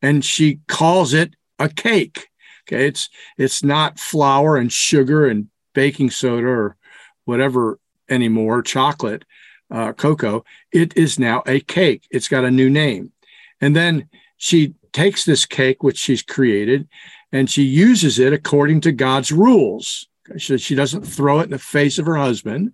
and 0.02 0.24
she 0.24 0.60
calls 0.68 1.14
it 1.14 1.36
a 1.60 1.70
cake 1.70 2.28
Okay, 2.72 2.88
it's 2.88 3.10
it's 3.38 3.64
not 3.64 4.00
flour 4.00 4.56
and 4.58 4.72
sugar 4.72 5.28
and 5.28 5.48
baking 5.74 6.10
soda 6.10 6.48
or 6.48 6.78
whatever 7.26 7.80
anymore, 8.10 8.62
chocolate, 8.62 9.26
uh, 9.70 9.94
cocoa. 9.94 10.44
It 10.72 10.96
is 10.96 11.20
now 11.20 11.44
a 11.46 11.60
cake. 11.60 12.08
It's 12.12 12.28
got 12.28 12.46
a 12.46 12.52
new 12.52 12.70
name, 12.70 13.12
and 13.60 13.76
then 13.76 14.10
she 14.38 14.76
takes 14.94 15.26
this 15.26 15.46
cake 15.46 15.84
which 15.84 15.98
she's 15.98 16.22
created, 16.22 16.88
and 17.32 17.50
she 17.50 17.64
uses 17.64 18.20
it 18.20 18.34
according 18.34 18.82
to 18.82 18.92
God's 18.92 19.32
rules. 19.32 20.08
So 20.38 20.58
she 20.58 20.76
doesn't 20.76 21.04
throw 21.04 21.40
it 21.40 21.46
in 21.46 21.52
the 21.52 21.60
face 21.60 21.98
of 21.98 22.06
her 22.06 22.18
husband. 22.18 22.74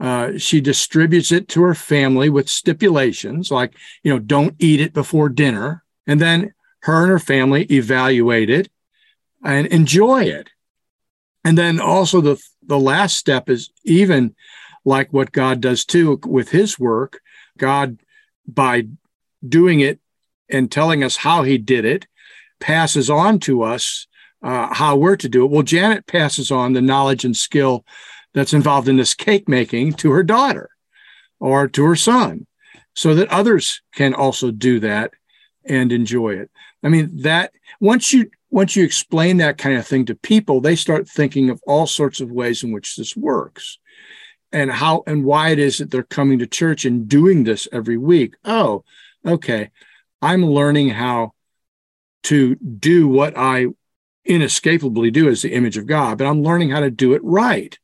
Uh, 0.00 0.38
she 0.38 0.60
distributes 0.60 1.32
it 1.32 1.48
to 1.48 1.62
her 1.62 1.74
family 1.74 2.30
with 2.30 2.48
stipulations 2.48 3.50
like, 3.50 3.74
you 4.02 4.12
know, 4.12 4.18
don't 4.20 4.54
eat 4.58 4.80
it 4.80 4.92
before 4.92 5.28
dinner. 5.28 5.82
And 6.06 6.20
then 6.20 6.54
her 6.82 7.02
and 7.02 7.10
her 7.10 7.18
family 7.18 7.64
evaluate 7.64 8.48
it 8.48 8.70
and 9.44 9.66
enjoy 9.66 10.24
it. 10.24 10.50
And 11.44 11.58
then 11.58 11.80
also 11.80 12.20
the 12.20 12.40
the 12.62 12.78
last 12.78 13.16
step 13.16 13.48
is 13.48 13.70
even 13.84 14.34
like 14.84 15.12
what 15.12 15.32
God 15.32 15.60
does 15.60 15.84
too 15.84 16.20
with 16.24 16.50
his 16.50 16.78
work. 16.78 17.20
God 17.56 17.98
by 18.46 18.88
doing 19.46 19.80
it 19.80 20.00
and 20.50 20.70
telling 20.70 21.02
us 21.04 21.16
how 21.16 21.42
he 21.42 21.58
did 21.58 21.84
it 21.84 22.06
passes 22.60 23.08
on 23.08 23.38
to 23.40 23.62
us 23.62 24.06
uh, 24.42 24.72
how 24.72 24.96
we're 24.96 25.16
to 25.16 25.28
do 25.28 25.44
it. 25.44 25.50
Well, 25.50 25.62
Janet 25.62 26.06
passes 26.06 26.50
on 26.50 26.72
the 26.72 26.82
knowledge 26.82 27.24
and 27.24 27.36
skill 27.36 27.84
that's 28.34 28.52
involved 28.52 28.88
in 28.88 28.96
this 28.96 29.14
cake 29.14 29.48
making 29.48 29.94
to 29.94 30.10
her 30.12 30.22
daughter 30.22 30.70
or 31.40 31.68
to 31.68 31.84
her 31.84 31.96
son 31.96 32.46
so 32.94 33.14
that 33.14 33.28
others 33.28 33.80
can 33.94 34.14
also 34.14 34.50
do 34.50 34.80
that 34.80 35.12
and 35.64 35.92
enjoy 35.92 36.34
it. 36.34 36.50
I 36.82 36.88
mean, 36.88 37.22
that 37.22 37.52
once 37.80 38.12
you 38.12 38.30
once 38.50 38.74
you 38.74 38.84
explain 38.84 39.36
that 39.36 39.58
kind 39.58 39.76
of 39.76 39.86
thing 39.86 40.06
to 40.06 40.14
people, 40.14 40.60
they 40.60 40.74
start 40.74 41.06
thinking 41.06 41.50
of 41.50 41.62
all 41.66 41.86
sorts 41.86 42.20
of 42.20 42.30
ways 42.30 42.62
in 42.62 42.72
which 42.72 42.96
this 42.96 43.14
works 43.14 43.78
and 44.52 44.70
how 44.70 45.02
and 45.06 45.24
why 45.24 45.50
it 45.50 45.58
is 45.58 45.78
that 45.78 45.90
they're 45.90 46.02
coming 46.02 46.38
to 46.38 46.46
church 46.46 46.84
and 46.84 47.08
doing 47.08 47.44
this 47.44 47.68
every 47.72 47.98
week. 47.98 48.34
Oh, 48.44 48.84
okay. 49.26 49.70
I'm 50.20 50.44
learning 50.44 50.90
how 50.90 51.32
to 52.24 52.56
do 52.56 53.08
what 53.08 53.36
I 53.36 53.66
inescapably 54.24 55.10
do 55.10 55.28
as 55.28 55.42
the 55.42 55.54
image 55.54 55.76
of 55.76 55.86
God, 55.86 56.18
but 56.18 56.26
I'm 56.26 56.42
learning 56.42 56.70
how 56.70 56.80
to 56.80 56.90
do 56.90 57.14
it 57.14 57.22
right. 57.24 57.78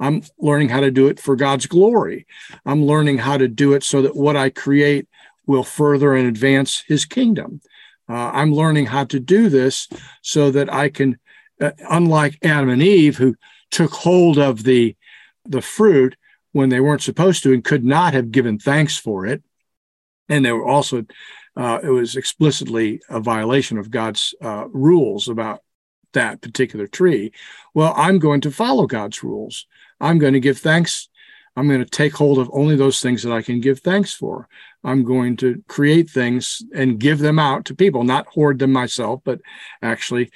I'm 0.00 0.22
learning 0.38 0.70
how 0.70 0.80
to 0.80 0.90
do 0.90 1.06
it 1.08 1.20
for 1.20 1.36
God's 1.36 1.66
glory. 1.66 2.26
I'm 2.64 2.84
learning 2.86 3.18
how 3.18 3.36
to 3.36 3.46
do 3.46 3.74
it 3.74 3.84
so 3.84 4.02
that 4.02 4.16
what 4.16 4.36
I 4.36 4.50
create 4.50 5.06
will 5.46 5.64
further 5.64 6.14
and 6.14 6.26
advance 6.26 6.82
his 6.86 7.04
kingdom. 7.04 7.60
Uh, 8.08 8.30
I'm 8.32 8.52
learning 8.52 8.86
how 8.86 9.04
to 9.04 9.20
do 9.20 9.48
this 9.48 9.88
so 10.22 10.50
that 10.50 10.72
I 10.72 10.88
can, 10.88 11.18
uh, 11.60 11.72
unlike 11.88 12.38
Adam 12.42 12.68
and 12.68 12.82
Eve, 12.82 13.16
who 13.16 13.36
took 13.70 13.92
hold 13.92 14.38
of 14.38 14.64
the 14.64 14.96
the 15.44 15.62
fruit 15.62 16.16
when 16.52 16.68
they 16.68 16.78
weren't 16.78 17.02
supposed 17.02 17.42
to 17.42 17.52
and 17.52 17.64
could 17.64 17.84
not 17.84 18.14
have 18.14 18.30
given 18.30 18.58
thanks 18.58 18.96
for 18.96 19.26
it, 19.26 19.42
and 20.28 20.44
they 20.44 20.52
were 20.52 20.66
also 20.66 21.04
uh, 21.56 21.78
it 21.82 21.90
was 21.90 22.16
explicitly 22.16 23.00
a 23.08 23.20
violation 23.20 23.78
of 23.78 23.90
God's 23.90 24.34
uh, 24.40 24.66
rules 24.72 25.28
about 25.28 25.60
that 26.12 26.40
particular 26.40 26.86
tree. 26.86 27.32
Well, 27.74 27.92
I'm 27.96 28.18
going 28.18 28.40
to 28.42 28.50
follow 28.50 28.86
God's 28.86 29.22
rules. 29.22 29.66
I'm 30.00 30.18
going 30.18 30.32
to 30.34 30.40
give 30.40 30.58
thanks. 30.58 31.08
I'm 31.56 31.68
going 31.68 31.84
to 31.84 31.90
take 31.90 32.14
hold 32.14 32.38
of 32.38 32.50
only 32.52 32.76
those 32.76 33.00
things 33.00 33.22
that 33.22 33.32
I 33.32 33.42
can 33.42 33.60
give 33.60 33.80
thanks 33.80 34.14
for. 34.14 34.48
I'm 34.84 35.04
going 35.04 35.36
to 35.38 35.62
create 35.68 36.08
things 36.08 36.62
and 36.74 36.98
give 36.98 37.18
them 37.18 37.38
out 37.38 37.66
to 37.66 37.74
people, 37.74 38.04
not 38.04 38.26
hoard 38.26 38.58
them 38.58 38.72
myself, 38.72 39.20
but 39.24 39.40
actually 39.82 40.30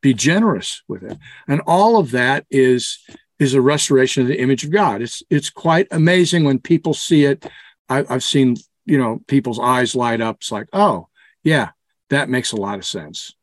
be 0.00 0.14
generous 0.14 0.82
with 0.88 1.02
it. 1.02 1.18
And 1.46 1.60
all 1.66 1.98
of 1.98 2.10
that 2.12 2.46
is 2.50 2.98
is 3.38 3.54
a 3.54 3.60
restoration 3.60 4.22
of 4.22 4.28
the 4.28 4.40
image 4.40 4.64
of 4.64 4.70
God. 4.70 5.02
It's 5.02 5.22
it's 5.28 5.50
quite 5.50 5.88
amazing 5.90 6.44
when 6.44 6.58
people 6.58 6.94
see 6.94 7.24
it. 7.24 7.46
I, 7.88 8.04
I've 8.08 8.22
seen 8.22 8.56
you 8.84 8.98
know 8.98 9.20
people's 9.26 9.58
eyes 9.58 9.94
light 9.94 10.20
up. 10.20 10.38
It's 10.40 10.52
like, 10.52 10.68
oh 10.72 11.08
yeah, 11.42 11.70
that 12.10 12.28
makes 12.28 12.52
a 12.52 12.56
lot 12.56 12.78
of 12.78 12.84
sense. 12.84 13.34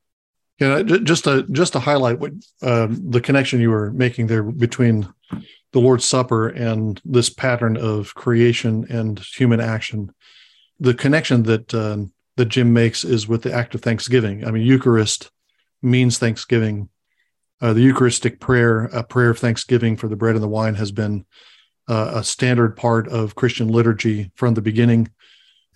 Yeah, 0.59 0.81
just 0.81 1.23
to 1.23 1.43
just 1.51 1.73
to 1.73 1.79
highlight 1.79 2.19
what 2.19 2.33
um, 2.61 3.11
the 3.11 3.21
connection 3.21 3.61
you 3.61 3.69
were 3.69 3.91
making 3.91 4.27
there 4.27 4.43
between 4.43 5.07
the 5.71 5.79
Lord's 5.79 6.05
Supper 6.05 6.49
and 6.49 6.99
this 7.05 7.29
pattern 7.29 7.77
of 7.77 8.13
creation 8.15 8.85
and 8.89 9.19
human 9.19 9.59
action 9.59 10.13
the 10.79 10.93
connection 10.93 11.43
that 11.43 11.73
uh, 11.73 11.97
that 12.37 12.45
Jim 12.45 12.71
makes 12.71 13.03
is 13.03 13.27
with 13.27 13.43
the 13.43 13.53
act 13.53 13.75
of 13.75 13.81
thanksgiving. 13.81 14.45
I 14.45 14.51
mean, 14.51 14.65
Eucharist 14.65 15.29
means 15.81 16.17
thanksgiving. 16.17 16.89
Uh, 17.61 17.73
the 17.73 17.81
Eucharistic 17.81 18.39
prayer, 18.39 18.85
a 18.85 19.03
prayer 19.03 19.29
of 19.29 19.39
thanksgiving 19.39 19.97
for 19.97 20.07
the 20.07 20.15
bread 20.15 20.35
and 20.35 20.43
the 20.43 20.47
wine, 20.47 20.75
has 20.75 20.93
been 20.93 21.25
uh, 21.89 22.11
a 22.15 22.23
standard 22.23 22.77
part 22.77 23.09
of 23.09 23.35
Christian 23.35 23.67
liturgy 23.67 24.31
from 24.35 24.53
the 24.53 24.61
beginning. 24.61 25.09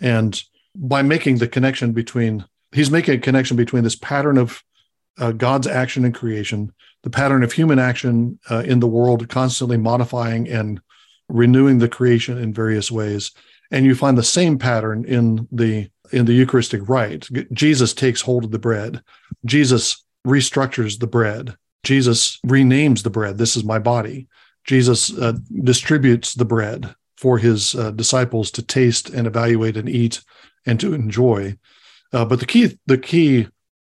And 0.04 0.40
by 0.76 1.02
making 1.02 1.38
the 1.38 1.48
connection 1.48 1.94
between, 1.94 2.46
he's 2.74 2.92
making 2.92 3.16
a 3.16 3.20
connection 3.20 3.58
between 3.58 3.84
this 3.84 3.96
pattern 3.96 4.38
of 4.38 4.62
uh, 5.18 5.32
God's 5.32 5.66
action 5.66 6.04
in 6.04 6.12
creation, 6.12 6.74
the 7.04 7.10
pattern 7.10 7.42
of 7.42 7.54
human 7.54 7.80
action 7.80 8.38
uh, 8.52 8.64
in 8.66 8.80
the 8.80 8.88
world, 8.88 9.30
constantly 9.30 9.78
modifying 9.78 10.48
and 10.50 10.82
renewing 11.30 11.80
the 11.80 11.88
creation 11.88 12.38
in 12.38 12.54
various 12.54 12.92
ways, 12.92 13.32
and 13.72 13.86
you 13.86 13.96
find 13.96 14.18
the 14.18 14.24
same 14.24 14.60
pattern 14.60 15.06
in 15.06 15.48
the 15.52 15.90
in 16.12 16.26
the 16.26 16.34
eucharistic 16.34 16.88
rite. 16.88 17.28
Jesus 17.54 17.94
takes 17.94 18.22
hold 18.22 18.44
of 18.44 18.52
the 18.52 18.60
bread. 18.60 19.02
Jesus 19.46 20.04
restructures 20.28 21.00
the 21.00 21.08
bread. 21.08 21.56
Jesus 21.84 22.40
renames 22.46 23.04
the 23.04 23.10
bread. 23.10 23.38
This 23.38 23.56
is 23.56 23.64
my 23.64 23.80
body. 23.80 24.28
Jesus 24.66 25.18
uh, 25.18 25.34
distributes 25.64 26.34
the 26.34 26.46
bread 26.46 26.94
for 27.24 27.38
his 27.38 27.74
uh, 27.76 27.92
disciples 27.92 28.52
to 28.52 28.62
taste 28.62 29.10
and 29.10 29.26
evaluate 29.26 29.78
and 29.78 29.88
eat 29.88 30.22
and 30.66 30.80
to 30.80 30.94
enjoy 30.94 31.58
uh, 32.12 32.26
but 32.26 32.40
the 32.40 32.46
key 32.46 32.78
the 32.86 32.98
key 32.98 33.48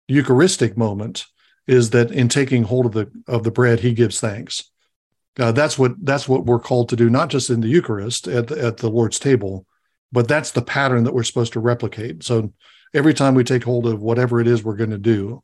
eucharistic 0.06 0.76
moment 0.76 1.24
is 1.66 1.90
that 1.90 2.10
in 2.10 2.28
taking 2.28 2.64
hold 2.64 2.86
of 2.86 2.92
the 2.92 3.10
of 3.26 3.42
the 3.42 3.50
bread 3.50 3.80
he 3.80 3.94
gives 3.94 4.20
thanks 4.20 4.70
uh, 5.38 5.52
that's 5.52 5.78
what 5.78 5.92
that's 6.04 6.28
what 6.28 6.44
we're 6.44 6.58
called 6.58 6.88
to 6.90 6.96
do, 6.96 7.08
not 7.08 7.30
just 7.30 7.48
in 7.48 7.60
the 7.60 7.68
Eucharist 7.68 8.28
at 8.28 8.48
the, 8.48 8.62
at 8.62 8.76
the 8.76 8.90
Lord's 8.90 9.18
table, 9.18 9.66
but 10.10 10.28
that's 10.28 10.50
the 10.50 10.62
pattern 10.62 11.04
that 11.04 11.14
we're 11.14 11.22
supposed 11.22 11.54
to 11.54 11.60
replicate. 11.60 12.22
So 12.22 12.52
every 12.92 13.14
time 13.14 13.34
we 13.34 13.44
take 13.44 13.64
hold 13.64 13.86
of 13.86 14.02
whatever 14.02 14.40
it 14.40 14.46
is 14.46 14.62
we're 14.62 14.76
going 14.76 14.90
to 14.90 14.98
do, 14.98 15.42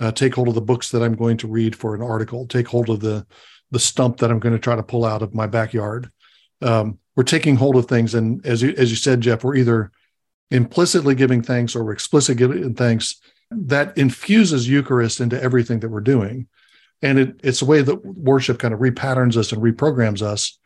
uh, 0.00 0.10
take 0.12 0.34
hold 0.34 0.48
of 0.48 0.54
the 0.54 0.62
books 0.62 0.90
that 0.90 1.02
I'm 1.02 1.14
going 1.14 1.36
to 1.38 1.48
read 1.48 1.76
for 1.76 1.94
an 1.94 2.02
article, 2.02 2.46
take 2.46 2.68
hold 2.68 2.88
of 2.88 3.00
the 3.00 3.26
the 3.70 3.78
stump 3.78 4.18
that 4.18 4.30
I'm 4.30 4.38
going 4.38 4.54
to 4.54 4.60
try 4.60 4.76
to 4.76 4.82
pull 4.82 5.04
out 5.04 5.22
of 5.22 5.34
my 5.34 5.46
backyard. 5.46 6.10
Um, 6.62 6.98
we're 7.16 7.24
taking 7.24 7.56
hold 7.56 7.76
of 7.76 7.86
things, 7.86 8.14
and 8.14 8.44
as 8.46 8.62
you 8.62 8.74
as 8.76 8.90
you 8.90 8.96
said, 8.96 9.22
Jeff, 9.22 9.42
we're 9.42 9.56
either 9.56 9.90
implicitly 10.50 11.14
giving 11.14 11.42
thanks 11.42 11.74
or 11.74 11.84
we're 11.84 11.92
explicitly 11.92 12.38
giving 12.38 12.74
thanks. 12.74 13.20
That 13.50 13.96
infuses 13.96 14.68
Eucharist 14.68 15.20
into 15.20 15.40
everything 15.42 15.80
that 15.80 15.88
we're 15.88 16.00
doing 16.00 16.48
and 17.02 17.18
it, 17.18 17.40
it's 17.42 17.62
a 17.62 17.66
way 17.66 17.82
that 17.82 18.04
worship 18.04 18.58
kind 18.58 18.72
of 18.72 18.80
repatterns 18.80 19.36
us 19.36 19.52
and 19.52 19.62
reprograms 19.62 20.22
us 20.22 20.58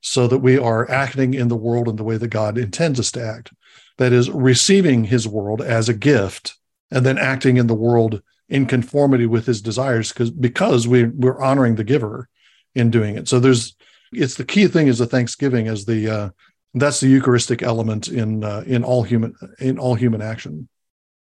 so 0.00 0.26
that 0.26 0.38
we 0.38 0.58
are 0.58 0.90
acting 0.90 1.34
in 1.34 1.48
the 1.48 1.56
world 1.56 1.88
in 1.88 1.96
the 1.96 2.04
way 2.04 2.16
that 2.16 2.28
God 2.28 2.58
intends 2.58 3.00
us 3.00 3.10
to 3.12 3.24
act. 3.24 3.52
That 3.98 4.12
is, 4.12 4.30
receiving 4.30 5.04
his 5.04 5.28
world 5.28 5.62
as 5.62 5.88
a 5.88 5.94
gift 5.94 6.54
and 6.90 7.06
then 7.06 7.18
acting 7.18 7.56
in 7.56 7.66
the 7.66 7.74
world 7.74 8.22
in 8.48 8.66
conformity 8.66 9.26
with 9.26 9.46
his 9.46 9.62
desires 9.62 10.12
because 10.12 10.30
because 10.30 10.86
we, 10.86 11.04
we're 11.04 11.40
honoring 11.40 11.76
the 11.76 11.84
giver 11.84 12.28
in 12.74 12.90
doing 12.90 13.16
it. 13.16 13.28
So 13.28 13.38
there's 13.38 13.74
it's 14.16 14.34
the 14.34 14.44
key 14.44 14.66
thing 14.68 14.88
is 14.88 14.98
the 14.98 15.06
Thanksgiving 15.06 15.68
as 15.68 15.84
the 15.84 16.08
uh, 16.08 16.30
that's 16.74 17.00
the 17.00 17.08
Eucharistic 17.08 17.62
element 17.62 18.08
in 18.08 18.44
uh, 18.44 18.64
in 18.66 18.84
all 18.84 19.02
human 19.02 19.34
in 19.58 19.78
all 19.78 19.94
human 19.94 20.22
action. 20.22 20.68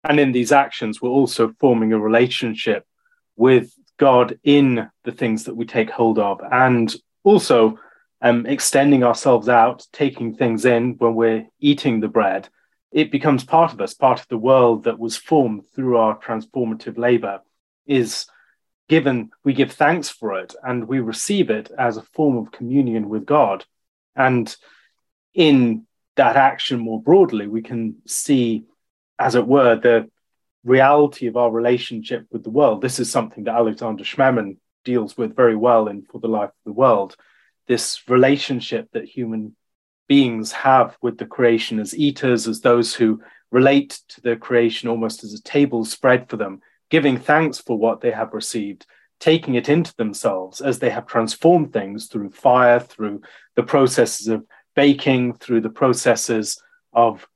And 0.04 0.20
in 0.20 0.32
these 0.32 0.52
actions, 0.52 1.02
we're 1.02 1.10
also 1.10 1.54
forming 1.60 1.94
a 1.94 2.00
relationship 2.00 2.86
with 3.36 3.72
God 3.98 4.40
in 4.44 4.90
the 5.04 5.12
things 5.12 5.46
that 5.46 5.56
we 5.56 5.66
take 5.66 5.90
hold 5.90 6.18
of, 6.20 6.42
and 6.52 6.94
also 7.24 7.80
um, 8.22 8.46
extending 8.46 9.04
ourselves 9.04 9.50
out, 9.50 9.86
taking 9.92 10.36
things 10.36 10.66
in 10.66 10.96
when 10.98 11.16
we're 11.16 11.48
eating 11.60 12.00
the 12.00 12.08
bread. 12.08 12.50
It 12.92 13.12
becomes 13.12 13.44
part 13.44 13.74
of 13.74 13.80
us, 13.80 13.94
part 13.94 14.20
of 14.20 14.28
the 14.28 14.38
world 14.38 14.84
that 14.84 15.00
was 15.00 15.16
formed 15.16 15.64
through 15.74 15.98
our 15.98 16.18
transformative 16.20 16.98
labor. 16.98 17.42
Is 17.86 18.28
given, 18.92 19.32
we 19.46 19.54
give 19.54 19.72
thanks 19.72 20.10
for 20.10 20.38
it, 20.38 20.54
and 20.62 20.86
we 20.86 21.00
receive 21.00 21.50
it 21.50 21.72
as 21.80 21.96
a 21.96 22.02
form 22.12 22.36
of 22.36 22.52
communion 22.52 23.08
with 23.08 23.26
God. 23.26 23.64
And 24.18 24.54
in 25.34 25.88
that 26.18 26.36
action 26.36 26.78
more 26.78 27.02
broadly, 27.02 27.48
we 27.48 27.62
can 27.62 28.02
see, 28.06 28.66
as 29.18 29.36
it 29.36 29.48
were, 29.48 29.78
the 29.78 30.12
reality 30.66 31.28
of 31.28 31.38
our 31.38 31.50
relationship 31.50 32.28
with 32.34 32.44
the 32.44 32.50
world. 32.50 32.82
This 32.82 33.00
is 33.00 33.10
something 33.10 33.46
that 33.46 33.56
Alexander 33.56 34.04
Schmemann 34.04 34.58
deals 34.84 35.16
with 35.16 35.38
very 35.38 35.56
well 35.56 35.88
in 35.88 36.02
For 36.02 36.20
the 36.20 36.28
Life 36.28 36.50
of 36.50 36.66
the 36.66 36.74
World. 36.74 37.16
This 37.68 38.02
relationship 38.10 38.90
that 38.92 39.06
human 39.06 39.56
beings 40.10 40.52
have 40.52 40.98
with 41.02 41.18
the 41.18 41.26
creation 41.26 41.80
as 41.80 41.96
eaters, 41.96 42.46
as 42.46 42.60
those 42.60 42.94
who 42.94 43.22
relate 43.52 44.02
to 44.10 44.20
the 44.20 44.36
creation 44.36 44.90
almost 44.90 45.24
as 45.24 45.34
a 45.34 45.42
table 45.42 45.86
spread 45.86 46.30
for 46.30 46.36
them, 46.36 46.60
giving 46.92 47.18
thanks 47.18 47.58
for 47.58 47.78
what 47.78 48.02
they 48.02 48.12
have 48.12 48.34
received, 48.34 48.86
taking 49.20 49.56
it 49.56 49.70
into 49.70 49.96
themselves 49.96 50.62
as 50.62 50.78
they 50.78 50.90
have 50.90 51.08
transformed 51.08 51.74
things 51.74 52.08
through 52.08 52.30
fire, 52.30 52.80
through 52.80 53.22
the 53.56 53.64
processes 53.64 54.28
of 54.28 54.46
baking, 54.76 55.34
through 55.34 55.62
the 55.62 55.70
processes 55.70 56.62
of 56.94 57.28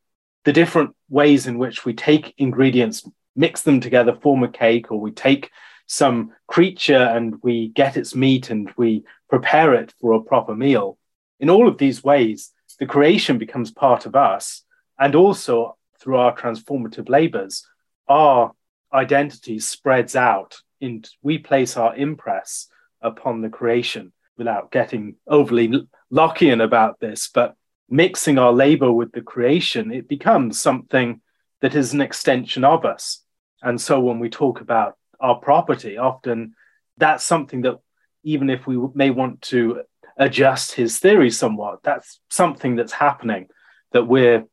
the 0.44 0.54
different 0.54 0.94
ways 1.10 1.48
in 1.48 1.58
which 1.58 1.86
we 1.86 1.94
take 1.94 2.36
ingredients, 2.38 3.08
mix 3.36 3.62
them 3.62 3.80
together, 3.80 4.14
form 4.14 4.44
a 4.44 4.48
cake, 4.48 4.92
or 4.92 5.00
we 5.00 5.12
take 5.12 5.50
some 5.88 6.34
creature 6.48 6.94
and 7.16 7.36
we 7.42 7.70
get 7.70 7.96
its 7.98 8.14
meat 8.14 8.50
and 8.50 8.72
we 8.76 9.04
prepare 9.30 9.74
it 9.74 9.94
for 10.00 10.14
a 10.14 10.22
proper 10.22 10.54
meal. 10.56 10.98
In 11.40 11.50
all 11.50 11.68
of 11.68 11.78
these 11.78 12.04
ways, 12.04 12.52
the 12.80 12.86
creation 12.86 13.38
becomes 13.38 13.72
part 13.72 14.06
of 14.06 14.16
us. 14.16 14.64
And 15.00 15.16
also 15.16 15.78
through 16.00 16.18
our 16.18 16.36
transformative 16.36 17.10
labors, 17.10 17.66
our 18.08 18.52
identity 18.96 19.60
spreads 19.60 20.16
out 20.16 20.58
and 20.82 21.08
we 21.22 21.38
place 21.38 21.78
our 21.78 21.96
impress 21.96 22.68
upon 23.02 23.42
the 23.42 23.50
creation 23.50 24.12
without 24.38 24.72
getting 24.72 25.16
overly 25.28 25.88
Lockean 26.12 26.64
about 26.64 27.00
this. 27.00 27.30
But 27.34 27.56
mixing 27.90 28.38
our 28.38 28.52
labor 28.52 28.92
with 28.92 29.12
the 29.12 29.22
creation, 29.22 29.92
it 29.92 30.08
becomes 30.08 30.60
something 30.60 31.22
that 31.62 31.76
is 31.76 31.94
an 31.94 32.02
extension 32.02 32.64
of 32.64 32.86
us. 32.86 33.22
And 33.62 33.80
so 33.80 34.00
when 34.00 34.20
we 34.20 34.30
talk 34.30 34.62
about 34.62 34.98
our 35.20 35.36
property, 35.36 35.98
often 35.98 36.56
that's 36.98 37.24
something 37.24 37.62
that, 37.62 37.80
even 38.24 38.50
if 38.50 38.68
we 38.68 38.78
may 38.94 39.10
want 39.10 39.42
to 39.44 39.84
adjust 40.18 40.74
his 40.74 41.00
theory 41.00 41.30
somewhat, 41.30 41.80
that's 41.84 42.20
something 42.30 42.76
that's 42.76 42.94
happening, 42.94 43.48
that 43.92 44.08
we're 44.08 44.46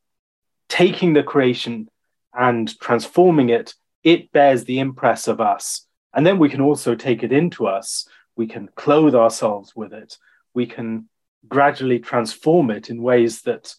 taking 0.69 1.13
the 1.13 1.23
creation 1.23 1.89
and 2.33 2.79
transforming 2.79 3.49
it. 3.49 3.73
It 4.03 4.31
bears 4.31 4.65
the 4.65 4.79
impress 4.79 5.27
of 5.27 5.39
us. 5.39 5.85
And 6.13 6.25
then 6.25 6.39
we 6.39 6.49
can 6.49 6.61
also 6.61 6.95
take 6.95 7.23
it 7.23 7.31
into 7.31 7.65
us. 7.67 8.07
We 8.35 8.47
can 8.47 8.69
clothe 8.75 9.15
ourselves 9.15 9.75
with 9.75 9.93
it. 9.93 10.17
We 10.53 10.65
can 10.65 11.09
gradually 11.47 11.99
transform 11.99 12.71
it 12.71 12.89
in 12.89 13.01
ways 13.01 13.41
that 13.41 13.73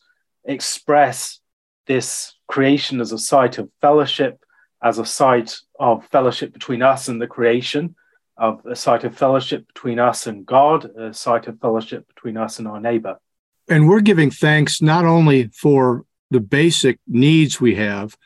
express 0.45 1.41
this 1.87 2.35
creation 2.47 3.01
as 3.01 3.13
a 3.13 3.19
site 3.19 3.59
of 3.59 3.71
fellowship, 3.81 4.43
as 4.83 4.99
a 4.99 5.07
site 5.07 5.57
of 5.79 6.07
fellowship 6.07 6.53
between 6.53 6.83
us 6.83 7.09
and 7.09 7.21
the 7.21 7.27
creation, 7.27 7.95
of 8.37 8.65
a 8.67 8.77
site 8.77 9.05
of 9.05 9.17
fellowship 9.17 9.67
between 9.69 9.99
us 9.99 10.27
and 10.27 10.45
God, 10.45 10.85
a 10.97 11.15
site 11.15 11.47
of 11.47 11.61
fellowship 11.61 12.07
between 12.09 12.37
us 12.37 12.59
and 12.59 12.67
our 12.67 12.81
neighbor. 12.81 13.19
And 13.69 13.89
we're 13.89 14.01
giving 14.01 14.31
thanks 14.31 14.83
not 14.83 15.05
only 15.05 15.49
for 15.49 16.05
the 16.31 16.41
basic 16.41 16.99
needs 17.07 17.61
we 17.61 17.77
have. 17.77 18.17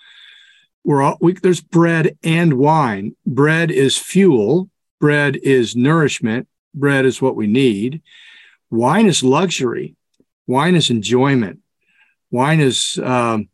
We're 0.89 1.03
all, 1.03 1.19
we, 1.21 1.35
there's 1.35 1.61
bread 1.61 2.17
and 2.25 2.55
wine. 2.55 3.15
Bread 3.27 3.71
is 3.71 3.99
fuel. 3.99 4.71
Bread 4.99 5.37
is 5.37 5.77
nourishment. 5.77 6.49
Bread 6.73 7.05
is 7.05 7.21
what 7.21 7.37
we 7.37 7.47
need. 7.47 8.01
Wine 8.71 9.05
is 9.05 9.23
luxury. 9.23 9.97
Wine 10.47 10.75
is 10.75 10.89
enjoyment. 10.89 11.59
Wine 12.31 12.61
is 12.61 12.99
um, 13.05 13.51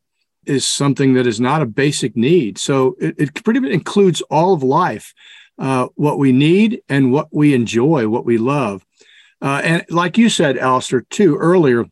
is 0.46 0.64
something 0.64 1.14
that 1.14 1.26
is 1.26 1.40
not 1.40 1.60
a 1.60 1.66
basic 1.66 2.14
need. 2.14 2.56
So 2.56 2.94
it, 3.00 3.16
it 3.18 3.42
pretty 3.42 3.58
much 3.58 3.72
includes 3.72 4.20
all 4.30 4.54
of 4.54 4.62
life, 4.62 5.12
uh, 5.58 5.88
what 5.96 6.18
we 6.20 6.30
need 6.30 6.82
and 6.88 7.10
what 7.10 7.34
we 7.34 7.52
enjoy, 7.52 8.06
what 8.06 8.24
we 8.24 8.38
love. 8.38 8.86
Uh, 9.42 9.60
and 9.64 9.84
like 9.90 10.16
you 10.16 10.28
said, 10.28 10.56
Alastair, 10.56 11.00
too 11.10 11.34
earlier, 11.34 11.86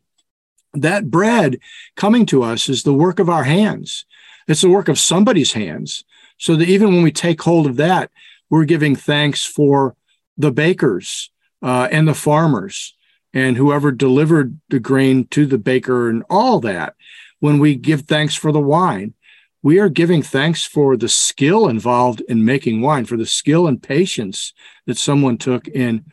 that 0.73 1.11
bread 1.11 1.59
coming 1.97 2.25
to 2.27 2.43
us 2.43 2.69
is 2.69 2.83
the 2.83 2.93
work 2.93 3.19
of 3.19 3.29
our 3.29 3.43
hands. 3.43 4.05
It's 4.47 4.61
the 4.61 4.69
work 4.69 4.87
of 4.87 4.99
somebody's 4.99 5.53
hands. 5.53 6.03
So 6.37 6.55
that 6.55 6.67
even 6.67 6.93
when 6.93 7.03
we 7.03 7.11
take 7.11 7.41
hold 7.41 7.67
of 7.67 7.77
that, 7.77 8.11
we're 8.49 8.65
giving 8.65 8.95
thanks 8.95 9.45
for 9.45 9.95
the 10.37 10.51
bakers 10.51 11.31
uh, 11.61 11.87
and 11.91 12.07
the 12.07 12.13
farmers 12.13 12.95
and 13.33 13.57
whoever 13.57 13.91
delivered 13.91 14.59
the 14.69 14.79
grain 14.79 15.25
to 15.27 15.45
the 15.45 15.57
baker 15.57 16.09
and 16.09 16.23
all 16.29 16.59
that. 16.59 16.95
When 17.39 17.59
we 17.59 17.75
give 17.75 18.01
thanks 18.01 18.35
for 18.35 18.51
the 18.51 18.59
wine, 18.59 19.13
we 19.61 19.79
are 19.79 19.89
giving 19.89 20.21
thanks 20.21 20.65
for 20.65 20.97
the 20.97 21.09
skill 21.09 21.67
involved 21.67 22.21
in 22.21 22.45
making 22.45 22.81
wine, 22.81 23.05
for 23.05 23.17
the 23.17 23.25
skill 23.25 23.65
and 23.65 23.81
patience 23.81 24.53
that 24.85 24.97
someone 24.97 25.37
took 25.37 25.67
in 25.67 26.05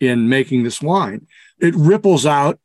in 0.00 0.28
making 0.28 0.64
this 0.64 0.82
wine. 0.82 1.26
It 1.60 1.74
ripples 1.76 2.26
out 2.26 2.58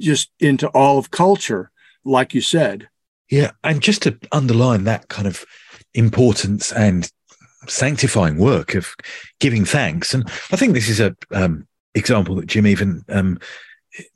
just 0.00 0.30
into 0.38 0.68
all 0.68 0.98
of 0.98 1.10
culture, 1.10 1.70
like 2.04 2.32
you 2.32 2.40
said. 2.40 2.88
Yeah, 3.30 3.50
and 3.62 3.80
just 3.82 4.02
to 4.02 4.18
underline 4.32 4.84
that 4.84 5.08
kind 5.08 5.26
of 5.26 5.44
importance 5.94 6.72
and 6.72 7.10
sanctifying 7.66 8.38
work 8.38 8.74
of 8.74 8.94
giving 9.40 9.64
thanks, 9.64 10.14
and 10.14 10.26
I 10.50 10.56
think 10.56 10.72
this 10.72 10.88
is 10.88 11.00
a 11.00 11.14
um, 11.32 11.66
example 11.94 12.36
that 12.36 12.46
Jim 12.46 12.66
even 12.66 13.04
um, 13.08 13.38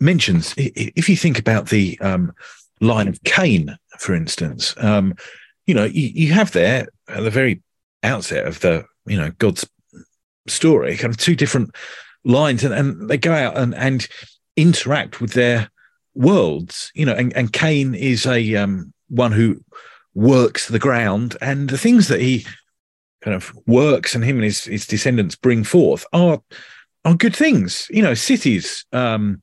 mentions. 0.00 0.54
If 0.56 1.08
you 1.08 1.16
think 1.16 1.38
about 1.38 1.68
the 1.68 1.98
um, 2.00 2.32
line 2.80 3.08
of 3.08 3.22
Cain, 3.24 3.76
for 3.98 4.14
instance, 4.14 4.74
um, 4.78 5.14
you 5.66 5.74
know, 5.74 5.84
you, 5.84 6.08
you, 6.08 6.32
have 6.32 6.52
there 6.52 6.88
at 7.08 7.22
the 7.22 7.30
very 7.30 7.62
outset 8.02 8.46
of 8.46 8.60
the, 8.60 8.84
you 9.06 9.16
know, 9.16 9.30
God's 9.38 9.68
story, 10.48 10.96
kind 10.96 11.12
of 11.12 11.18
two 11.18 11.36
different 11.36 11.70
lines, 12.24 12.64
and, 12.64 12.74
and 12.74 13.08
they 13.08 13.18
go 13.18 13.32
out 13.32 13.56
and, 13.56 13.74
and 13.74 14.08
interact 14.56 15.20
with 15.20 15.32
their 15.34 15.70
worlds, 16.14 16.90
you 16.94 17.06
know, 17.06 17.14
and, 17.14 17.34
and 17.36 17.52
Cain 17.52 17.94
is 17.94 18.26
a 18.26 18.56
um, 18.56 18.92
one 19.12 19.32
who 19.32 19.60
works 20.14 20.68
the 20.68 20.78
ground, 20.78 21.36
and 21.40 21.70
the 21.70 21.78
things 21.78 22.08
that 22.08 22.20
he 22.20 22.44
kind 23.22 23.36
of 23.36 23.52
works 23.66 24.14
and 24.14 24.24
him 24.24 24.36
and 24.36 24.44
his, 24.44 24.64
his 24.64 24.86
descendants 24.86 25.36
bring 25.36 25.64
forth 25.64 26.04
are 26.12 26.40
are 27.04 27.14
good 27.14 27.36
things. 27.36 27.86
You 27.90 28.02
know, 28.02 28.14
cities, 28.14 28.84
um, 28.92 29.40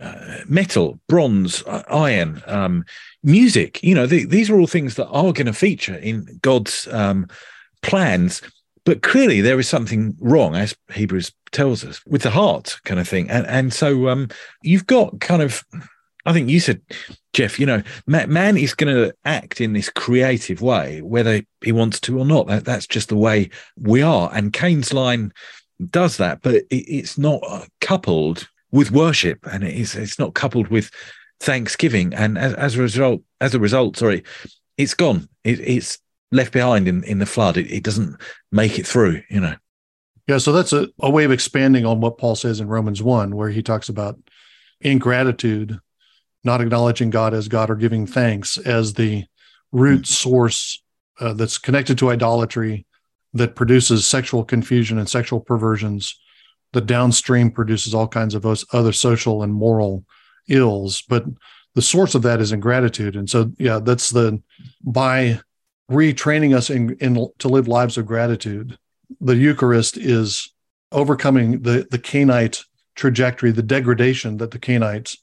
uh, 0.00 0.38
metal, 0.48 1.00
bronze, 1.08 1.64
iron, 1.88 2.42
um, 2.46 2.84
music. 3.22 3.82
You 3.82 3.94
know, 3.94 4.06
the, 4.06 4.26
these 4.26 4.50
are 4.50 4.58
all 4.58 4.66
things 4.66 4.94
that 4.94 5.08
are 5.08 5.32
going 5.32 5.46
to 5.46 5.52
feature 5.52 5.96
in 5.96 6.38
God's 6.42 6.88
um, 6.92 7.28
plans. 7.82 8.42
But 8.84 9.02
clearly, 9.02 9.40
there 9.40 9.58
is 9.58 9.68
something 9.68 10.14
wrong, 10.20 10.54
as 10.54 10.76
Hebrews 10.92 11.32
tells 11.50 11.84
us, 11.84 12.00
with 12.06 12.22
the 12.22 12.30
heart, 12.30 12.78
kind 12.84 13.00
of 13.00 13.08
thing. 13.08 13.28
And 13.30 13.46
and 13.46 13.72
so 13.72 14.08
um, 14.08 14.28
you've 14.62 14.86
got 14.86 15.18
kind 15.20 15.42
of, 15.42 15.64
I 16.26 16.32
think 16.32 16.50
you 16.50 16.60
said, 16.60 16.82
Jeff. 17.32 17.58
You 17.58 17.66
know, 17.66 17.82
man 18.06 18.56
is 18.56 18.74
going 18.74 18.94
to 18.94 19.14
act 19.24 19.60
in 19.60 19.72
this 19.72 19.88
creative 19.88 20.60
way, 20.60 21.00
whether 21.00 21.42
he 21.62 21.72
wants 21.72 22.00
to 22.00 22.18
or 22.18 22.24
not. 22.24 22.48
That, 22.48 22.64
that's 22.64 22.86
just 22.86 23.08
the 23.08 23.16
way 23.16 23.50
we 23.78 24.02
are. 24.02 24.30
And 24.34 24.52
Cain's 24.52 24.92
line 24.92 25.32
does 25.90 26.16
that, 26.16 26.42
but 26.42 26.56
it, 26.56 26.66
it's 26.70 27.16
not 27.16 27.40
uh, 27.48 27.64
coupled 27.80 28.48
with 28.72 28.90
worship, 28.90 29.46
and 29.50 29.64
it's 29.64 29.94
it's 29.94 30.18
not 30.18 30.34
coupled 30.34 30.68
with 30.68 30.90
thanksgiving. 31.40 32.12
And 32.12 32.36
as, 32.36 32.54
as 32.54 32.76
a 32.76 32.82
result, 32.82 33.22
as 33.40 33.54
a 33.54 33.60
result, 33.60 33.96
sorry, 33.96 34.24
it's 34.76 34.94
gone. 34.94 35.28
It, 35.44 35.60
it's 35.60 35.98
left 36.32 36.52
behind 36.52 36.88
in 36.88 37.04
in 37.04 37.18
the 37.18 37.26
flood. 37.26 37.56
It, 37.56 37.70
it 37.70 37.84
doesn't 37.84 38.20
make 38.50 38.78
it 38.78 38.86
through. 38.86 39.22
You 39.30 39.40
know. 39.40 39.54
Yeah, 40.26 40.38
so 40.38 40.52
that's 40.52 40.72
a, 40.72 40.88
a 40.98 41.08
way 41.08 41.24
of 41.24 41.30
expanding 41.30 41.86
on 41.86 42.00
what 42.00 42.18
Paul 42.18 42.34
says 42.34 42.58
in 42.58 42.66
Romans 42.66 43.00
1, 43.00 43.36
where 43.36 43.48
he 43.48 43.62
talks 43.62 43.88
about 43.88 44.18
ingratitude, 44.80 45.78
not 46.46 46.62
acknowledging 46.62 47.10
God 47.10 47.34
as 47.34 47.48
God 47.48 47.68
or 47.68 47.76
giving 47.76 48.06
thanks 48.06 48.56
as 48.56 48.94
the 48.94 49.24
root 49.72 50.06
source 50.06 50.82
uh, 51.20 51.34
that's 51.34 51.58
connected 51.58 51.98
to 51.98 52.10
idolatry 52.10 52.86
that 53.34 53.54
produces 53.54 54.06
sexual 54.06 54.44
confusion 54.44 54.98
and 54.98 55.08
sexual 55.08 55.40
perversions 55.40 56.18
the 56.76 56.80
downstream 56.82 57.50
produces 57.50 57.94
all 57.94 58.06
kinds 58.06 58.34
of 58.34 58.44
other 58.46 58.92
social 58.92 59.42
and 59.42 59.54
moral 59.54 60.04
ills. 60.48 61.02
But 61.08 61.24
the 61.74 61.80
source 61.80 62.14
of 62.14 62.20
that 62.22 62.40
is 62.40 62.52
ingratitude. 62.52 63.16
And 63.16 63.30
so, 63.30 63.50
yeah, 63.58 63.78
that's 63.78 64.10
the 64.10 64.42
by 64.84 65.40
retraining 65.90 66.54
us 66.54 66.68
in, 66.68 66.94
in 67.00 67.28
to 67.38 67.48
live 67.48 67.66
lives 67.66 67.96
of 67.96 68.04
gratitude. 68.04 68.78
The 69.22 69.36
Eucharist 69.36 69.96
is 69.96 70.52
overcoming 70.92 71.62
the 71.62 71.86
the 71.90 71.98
Cainite 71.98 72.62
trajectory, 72.94 73.52
the 73.52 73.62
degradation 73.62 74.36
that 74.36 74.50
the 74.50 74.58
Cainite 74.58 75.16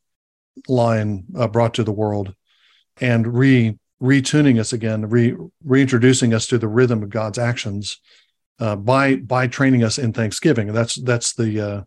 line 0.68 1.26
uh, 1.36 1.48
brought 1.48 1.74
to 1.76 1.84
the 1.84 1.92
world, 1.92 2.34
and 3.00 3.28
re 3.28 3.78
retuning 4.02 4.60
us 4.60 4.74
again, 4.74 5.10
re 5.10 5.36
reintroducing 5.64 6.34
us 6.34 6.48
to 6.48 6.58
the 6.58 6.68
rhythm 6.68 7.04
of 7.04 7.10
God's 7.10 7.38
actions 7.38 8.00
uh, 8.60 8.76
by 8.76 9.16
by 9.16 9.48
training 9.48 9.84
us 9.84 9.98
in 9.98 10.14
Thanksgiving. 10.14 10.74
That's 10.74 10.96
that's 10.96 11.34
the 11.34 11.62
uh, 11.62 11.82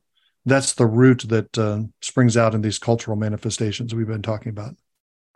that's 0.45 0.75
the 0.75 0.87
root 0.87 1.25
that 1.29 1.59
uh, 1.59 1.83
springs 2.01 2.37
out 2.37 2.55
in 2.55 2.63
these 2.63 2.79
cultural 2.79 3.17
manifestations 3.17 3.95
we've 3.95 4.07
been 4.07 4.23
talking 4.23 4.51
about. 4.51 4.75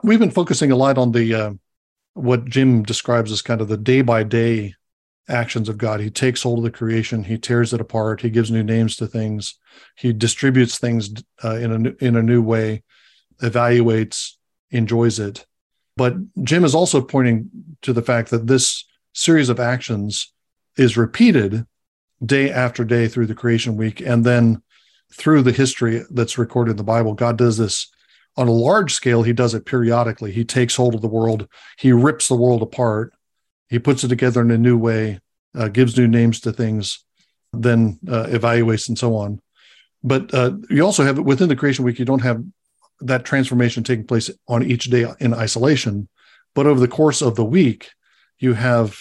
We've 0.02 0.18
been 0.18 0.30
focusing 0.30 0.72
a 0.72 0.76
lot 0.76 0.98
on 0.98 1.12
the 1.12 1.34
uh, 1.34 1.50
what 2.14 2.46
Jim 2.46 2.82
describes 2.82 3.30
as 3.32 3.42
kind 3.42 3.60
of 3.60 3.68
the 3.68 3.76
day 3.76 4.02
by 4.02 4.22
day 4.22 4.74
actions 5.28 5.68
of 5.68 5.78
God. 5.78 6.00
He 6.00 6.10
takes 6.10 6.42
hold 6.42 6.58
of 6.58 6.64
the 6.64 6.70
creation, 6.70 7.24
he 7.24 7.38
tears 7.38 7.72
it 7.72 7.80
apart, 7.80 8.20
he 8.20 8.30
gives 8.30 8.50
new 8.50 8.62
names 8.62 8.96
to 8.96 9.06
things, 9.06 9.56
he 9.96 10.12
distributes 10.12 10.78
things 10.78 11.10
uh, 11.44 11.56
in 11.56 11.86
a 11.86 12.04
in 12.04 12.16
a 12.16 12.22
new 12.22 12.42
way, 12.42 12.82
evaluates, 13.42 14.32
enjoys 14.70 15.18
it. 15.18 15.46
But 15.96 16.14
Jim 16.44 16.64
is 16.64 16.74
also 16.74 17.00
pointing 17.00 17.50
to 17.82 17.92
the 17.92 18.02
fact 18.02 18.30
that 18.30 18.46
this 18.46 18.84
series 19.12 19.48
of 19.48 19.60
actions 19.60 20.32
is 20.76 20.96
repeated 20.96 21.66
day 22.24 22.50
after 22.50 22.84
day 22.84 23.08
through 23.08 23.26
the 23.26 23.34
creation 23.34 23.76
week 23.76 24.00
and 24.00 24.24
then 24.24 24.62
through 25.12 25.42
the 25.42 25.52
history 25.52 26.02
that's 26.10 26.38
recorded 26.38 26.72
in 26.72 26.76
the 26.76 26.84
Bible. 26.84 27.14
God 27.14 27.36
does 27.36 27.58
this 27.58 27.88
on 28.36 28.48
a 28.48 28.52
large 28.52 28.94
scale, 28.94 29.22
he 29.22 29.32
does 29.32 29.54
it 29.54 29.66
periodically. 29.66 30.30
He 30.30 30.44
takes 30.44 30.76
hold 30.76 30.94
of 30.94 31.02
the 31.02 31.08
world, 31.08 31.48
he 31.78 31.92
rips 31.92 32.28
the 32.28 32.36
world 32.36 32.62
apart, 32.62 33.12
he 33.68 33.78
puts 33.78 34.04
it 34.04 34.08
together 34.08 34.40
in 34.40 34.50
a 34.50 34.58
new 34.58 34.78
way, 34.78 35.20
uh, 35.54 35.68
gives 35.68 35.96
new 35.96 36.06
names 36.06 36.40
to 36.40 36.52
things, 36.52 37.04
then 37.52 37.98
uh, 38.08 38.26
evaluates 38.26 38.88
and 38.88 38.98
so 38.98 39.16
on. 39.16 39.40
But 40.02 40.32
uh, 40.32 40.52
you 40.70 40.84
also 40.84 41.04
have 41.04 41.18
within 41.18 41.48
the 41.48 41.56
creation 41.56 41.84
week, 41.84 41.98
you 41.98 42.04
don't 42.04 42.22
have 42.22 42.42
that 43.00 43.24
transformation 43.24 43.82
taking 43.82 44.06
place 44.06 44.30
on 44.48 44.62
each 44.62 44.84
day 44.86 45.06
in 45.20 45.34
isolation. 45.34 46.08
But 46.54 46.66
over 46.66 46.80
the 46.80 46.88
course 46.88 47.22
of 47.22 47.36
the 47.36 47.44
week, 47.44 47.90
you 48.38 48.54
have 48.54 48.98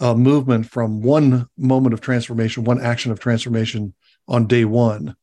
a 0.00 0.14
movement 0.14 0.70
from 0.70 1.02
one 1.02 1.48
moment 1.56 1.94
of 1.94 2.00
transformation, 2.00 2.64
one 2.64 2.80
action 2.80 3.12
of 3.12 3.18
transformation 3.18 3.94
on 4.28 4.46
day 4.46 4.64
one 4.64 5.16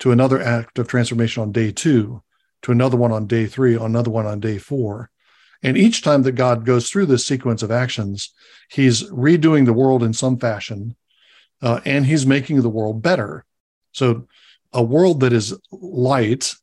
to 0.00 0.12
another 0.12 0.40
act 0.40 0.78
of 0.78 0.86
transformation 0.88 1.42
on 1.42 1.52
day 1.52 1.72
two 1.72 2.22
to 2.62 2.72
another 2.72 2.96
one 2.96 3.12
on 3.12 3.26
day 3.26 3.46
three, 3.46 3.76
another 3.76 4.10
one 4.10 4.26
on 4.26 4.40
day 4.40 4.58
four. 4.58 5.10
And 5.62 5.76
each 5.76 6.02
time 6.02 6.22
that 6.22 6.32
God 6.32 6.64
goes 6.64 6.88
through 6.88 7.06
this 7.06 7.26
sequence 7.26 7.62
of 7.62 7.70
actions, 7.70 8.32
he's 8.70 9.04
redoing 9.10 9.64
the 9.64 9.72
world 9.72 10.02
in 10.02 10.12
some 10.12 10.38
fashion 10.38 10.94
uh, 11.62 11.80
and 11.84 12.06
he's 12.06 12.26
making 12.26 12.62
the 12.62 12.68
world 12.68 13.02
better. 13.02 13.44
So, 13.92 14.28
a 14.72 14.82
world 14.82 15.20
that 15.20 15.32
is 15.32 15.58
light, 15.72 16.54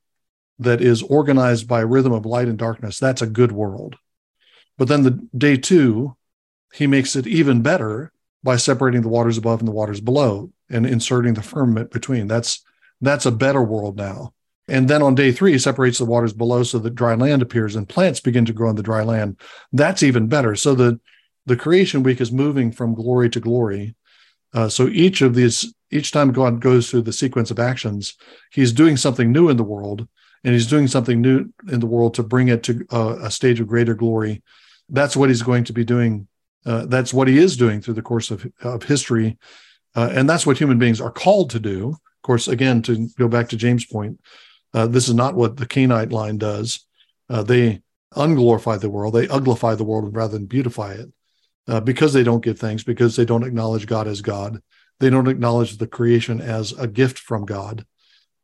that 0.60 0.82
is 0.82 1.02
organized 1.04 1.68
by 1.68 1.82
rhythm 1.82 2.13
of 2.13 2.26
light 2.26 2.48
and 2.48 2.58
darkness, 2.58 2.98
that's 2.98 3.22
a 3.22 3.28
good 3.28 3.52
world. 3.52 3.98
But 4.78 4.88
then 4.88 5.04
the 5.04 5.28
day 5.38 5.58
two, 5.58 6.15
he 6.74 6.88
makes 6.88 7.15
it 7.15 7.28
even 7.28 7.62
better 7.62 8.12
by 8.44 8.58
separating 8.58 9.02
the 9.02 9.10
waters 9.10 9.38
above 9.38 9.60
and 9.60 9.68
the 9.68 9.74
waters 9.74 10.02
below 10.02 10.52
and 10.70 10.86
inserting 10.86 11.34
the 11.34 11.41
firmament 11.41 11.91
between. 11.91 12.28
That's 12.28 12.63
that's 13.02 13.26
a 13.26 13.32
better 13.32 13.62
world 13.62 13.98
now. 13.98 14.34
And 14.68 14.88
then 14.88 15.02
on 15.02 15.15
day 15.15 15.32
three, 15.32 15.52
he 15.52 15.60
separates 15.60 16.00
the 16.00 16.06
waters 16.06 16.34
below 16.34 16.63
so 16.63 16.80
that 16.80 16.96
dry 16.96 17.15
land 17.15 17.41
appears 17.41 17.76
and 17.76 17.88
plants 17.88 18.20
begin 18.20 18.46
to 18.46 18.54
grow 18.54 18.70
on 18.70 18.76
the 18.76 18.84
dry 18.84 19.04
land. 19.04 19.39
That's 19.72 20.02
even 20.02 20.28
better. 20.28 20.56
So 20.56 20.74
the, 20.74 21.00
the 21.46 21.56
creation 21.56 22.02
week 22.02 22.20
is 22.20 22.32
moving 22.32 22.72
from 22.72 22.96
glory 22.96 23.30
to 23.30 23.39
glory. 23.39 23.96
Uh, 24.54 24.70
so 24.70 24.88
each 24.88 25.22
of 25.22 25.36
these, 25.36 25.74
each 25.91 26.12
time 26.12 26.32
God 26.32 26.62
goes 26.62 26.89
through 26.89 27.04
the 27.04 27.13
sequence 27.13 27.52
of 27.52 27.60
actions, 27.60 28.15
he's 28.52 28.72
doing 28.72 28.98
something 28.98 29.32
new 29.32 29.50
in 29.50 29.58
the 29.58 29.63
world, 29.63 30.08
and 30.45 30.53
he's 30.53 30.67
doing 30.67 30.88
something 30.88 31.21
new 31.21 31.51
in 31.71 31.79
the 31.79 31.88
world 31.88 32.13
to 32.13 32.23
bring 32.23 32.49
it 32.49 32.62
to 32.63 32.86
uh, 32.91 33.17
a 33.19 33.31
stage 33.31 33.60
of 33.60 33.67
greater 33.67 33.95
glory. 33.95 34.43
That's 34.88 35.17
what 35.17 35.29
he's 35.29 35.41
going 35.41 35.63
to 35.63 35.73
be 35.73 35.84
doing. 35.84 36.27
Uh, 36.67 36.86
that's 36.86 37.12
what 37.12 37.27
he 37.27 37.39
is 37.39 37.58
doing 37.58 37.81
through 37.81 37.95
the 37.95 38.03
course 38.03 38.29
of, 38.29 38.45
of 38.62 38.84
history. 38.84 39.39
Uh, 39.95 40.12
and 40.13 40.29
that's 40.29 40.45
what 40.45 40.60
human 40.60 40.77
beings 40.77 41.01
are 41.01 41.12
called 41.12 41.49
to 41.49 41.60
do. 41.60 41.89
Of 41.89 42.21
course, 42.21 42.47
again, 42.47 42.84
to 42.84 43.10
go 43.17 43.27
back 43.27 43.49
to 43.49 43.58
James' 43.58 43.86
point, 43.86 44.19
uh, 44.75 44.86
this 44.86 45.08
is 45.08 45.15
not 45.15 45.34
what 45.34 45.58
the 45.58 45.65
Cainite 45.65 46.12
line 46.12 46.38
does. 46.38 46.86
Uh, 47.27 47.41
they 47.41 47.81
unglorify 48.13 48.79
the 48.79 48.89
world, 48.89 49.15
they 49.15 49.25
uglify 49.27 49.75
the 49.75 49.84
world 49.84 50.15
rather 50.15 50.38
than 50.38 50.45
beautify 50.45 50.93
it 50.93 51.84
because 51.84 52.13
they 52.13 52.23
don't 52.23 52.43
give 52.43 52.60
thanks, 52.60 52.84
because 52.84 53.15
they 53.15 53.25
don't 53.25 53.43
acknowledge 53.43 53.88
God 53.88 54.08
as 54.08 54.21
God. 54.21 54.62
They 54.99 55.10
don't 55.10 55.27
acknowledge 55.27 55.77
the 55.77 55.88
creation 55.88 56.39
as 56.39 56.71
a 56.73 56.88
gift 56.88 57.17
from 57.17 57.45
God. 57.45 57.84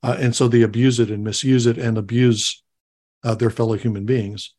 Uh, 0.04 0.18
and 0.20 0.36
so 0.36 0.48
they 0.48 0.62
abuse 0.62 1.00
it 1.00 1.12
and 1.12 1.24
misuse 1.24 1.66
it 1.66 1.78
and 1.78 1.98
abuse 1.98 2.64
uh, 3.24 3.36
their 3.36 3.50
fellow 3.50 3.76
human 3.76 4.06
beings. 4.06 4.54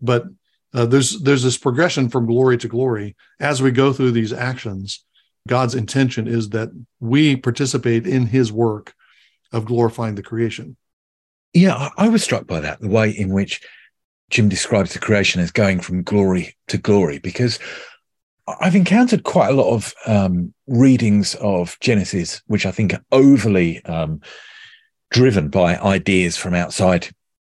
But 0.00 0.24
uh, 0.74 0.86
there's 0.86 1.20
there's 1.20 1.42
this 1.42 1.58
progression 1.58 2.08
from 2.08 2.26
glory 2.26 2.56
to 2.58 2.68
glory 2.68 3.14
as 3.38 3.62
we 3.62 3.70
go 3.70 3.92
through 3.92 4.12
these 4.12 4.32
actions. 4.32 5.04
God's 5.46 5.74
intention 5.74 6.26
is 6.26 6.50
that 6.50 6.70
we 6.98 7.36
participate 7.36 8.06
in 8.06 8.26
His 8.26 8.50
work 8.50 8.94
of 9.52 9.66
glorifying 9.66 10.14
the 10.14 10.22
creation 10.22 10.76
yeah, 11.52 11.90
I, 11.96 12.08
was 12.08 12.24
struck 12.24 12.46
by 12.46 12.60
that, 12.60 12.80
the 12.80 12.88
way 12.88 13.10
in 13.10 13.32
which 13.32 13.60
Jim 14.30 14.48
describes 14.48 14.92
the 14.92 14.98
creation 14.98 15.40
as 15.40 15.50
going 15.50 15.80
from 15.80 16.02
glory 16.02 16.56
to 16.68 16.78
glory, 16.78 17.18
because 17.18 17.58
I've 18.60 18.74
encountered 18.74 19.24
quite 19.24 19.50
a 19.50 19.54
lot 19.54 19.72
of 19.72 19.94
um, 20.06 20.54
readings 20.66 21.34
of 21.36 21.76
Genesis, 21.80 22.42
which 22.46 22.64
I 22.64 22.70
think 22.70 22.94
are 22.94 23.04
overly 23.12 23.84
um, 23.84 24.20
driven 25.12 25.48
by 25.48 25.76
ideas 25.78 26.36
from 26.36 26.54
outside 26.54 27.08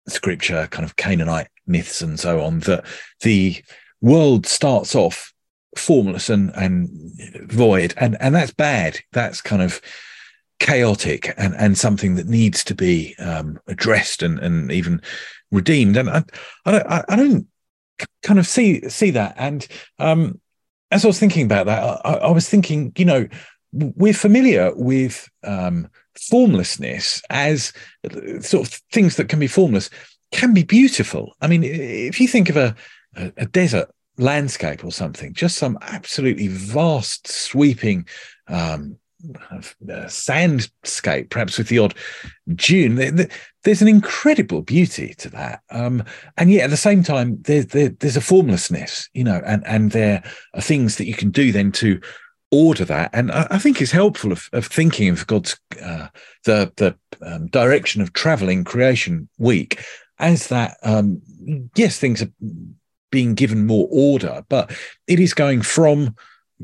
scripture, 0.07 0.67
kind 0.71 0.85
of 0.85 0.95
Canaanite 0.95 1.47
myths 1.65 2.01
and 2.01 2.19
so 2.19 2.41
on, 2.41 2.59
that 2.61 2.85
the 3.21 3.63
world 4.01 4.45
starts 4.45 4.93
off 4.95 5.33
formless 5.75 6.29
and, 6.29 6.51
and 6.55 6.89
void. 7.49 7.93
And, 7.97 8.17
and 8.19 8.35
that's 8.35 8.53
bad. 8.53 8.99
That's 9.11 9.41
kind 9.41 9.61
of 9.61 9.81
chaotic 10.59 11.33
and, 11.37 11.55
and 11.55 11.77
something 11.77 12.15
that 12.15 12.27
needs 12.27 12.63
to 12.65 12.75
be 12.75 13.15
um, 13.19 13.59
addressed 13.67 14.21
and, 14.21 14.39
and 14.39 14.71
even 14.71 15.01
redeemed. 15.51 15.97
And 15.97 16.09
I, 16.09 16.23
I, 16.65 16.71
don't, 16.71 16.87
I 16.87 17.15
don't 17.15 17.47
kind 18.23 18.39
of 18.39 18.47
see 18.47 18.87
see 18.89 19.11
that. 19.11 19.35
And 19.37 19.67
um, 19.99 20.39
as 20.91 21.03
I 21.03 21.07
was 21.07 21.19
thinking 21.19 21.45
about 21.45 21.65
that, 21.65 22.01
I, 22.05 22.13
I, 22.13 22.31
was 22.31 22.47
thinking, 22.47 22.93
you 22.97 23.05
know, 23.05 23.27
we're 23.71 24.13
familiar 24.13 24.73
with 24.75 25.27
um, 25.43 25.89
formlessness 26.19 27.21
as 27.29 27.73
sort 28.41 28.67
of 28.67 28.73
things 28.91 29.15
that 29.15 29.29
can 29.29 29.39
be 29.39 29.47
formless 29.47 29.89
can 30.31 30.53
be 30.53 30.63
beautiful. 30.63 31.35
I 31.41 31.47
mean, 31.47 31.63
if 31.63 32.19
you 32.19 32.27
think 32.27 32.49
of 32.49 32.57
a, 32.57 32.75
a, 33.15 33.45
desert 33.45 33.89
landscape 34.17 34.83
or 34.83 34.91
something, 34.91 35.33
just 35.33 35.57
some 35.57 35.77
absolutely 35.81 36.47
vast, 36.47 37.27
sweeping 37.27 38.07
um, 38.47 38.97
uh, 39.51 40.07
sandscape, 40.07 41.29
perhaps 41.29 41.57
with 41.57 41.69
the 41.69 41.79
odd 41.79 41.95
dune. 42.53 43.29
There's 43.63 43.81
an 43.81 43.87
incredible 43.87 44.61
beauty 44.61 45.15
to 45.17 45.29
that, 45.29 45.61
um, 45.71 46.03
and 46.37 46.51
yet 46.51 46.65
at 46.65 46.69
the 46.69 46.77
same 46.77 47.01
time, 47.01 47.41
there's 47.41 47.67
there, 47.67 47.89
there's 47.89 48.17
a 48.17 48.21
formlessness, 48.21 49.09
you 49.13 49.23
know, 49.23 49.41
and 49.45 49.65
and 49.65 49.91
there 49.91 50.23
are 50.53 50.61
things 50.61 50.97
that 50.97 51.05
you 51.05 51.13
can 51.13 51.31
do 51.31 51.51
then 51.51 51.71
to 51.73 51.99
order 52.55 52.85
that, 52.85 53.09
and 53.13 53.31
I, 53.31 53.47
I 53.51 53.57
think 53.57 53.81
it's 53.81 53.91
helpful 53.91 54.31
of, 54.31 54.49
of 54.53 54.65
thinking 54.65 55.09
of 55.09 55.27
God's 55.27 55.59
uh, 55.81 56.07
the 56.43 56.71
the 56.75 56.95
um, 57.21 57.47
direction 57.47 58.01
of 58.01 58.13
traveling 58.13 58.63
creation 58.63 59.29
week 59.37 59.83
as 60.19 60.47
that. 60.47 60.77
Um, 60.83 61.21
yes, 61.75 61.99
things 61.99 62.21
are 62.21 62.31
being 63.11 63.35
given 63.35 63.65
more 63.65 63.87
order, 63.91 64.43
but 64.49 64.75
it 65.07 65.19
is 65.19 65.33
going 65.33 65.61
from 65.61 66.15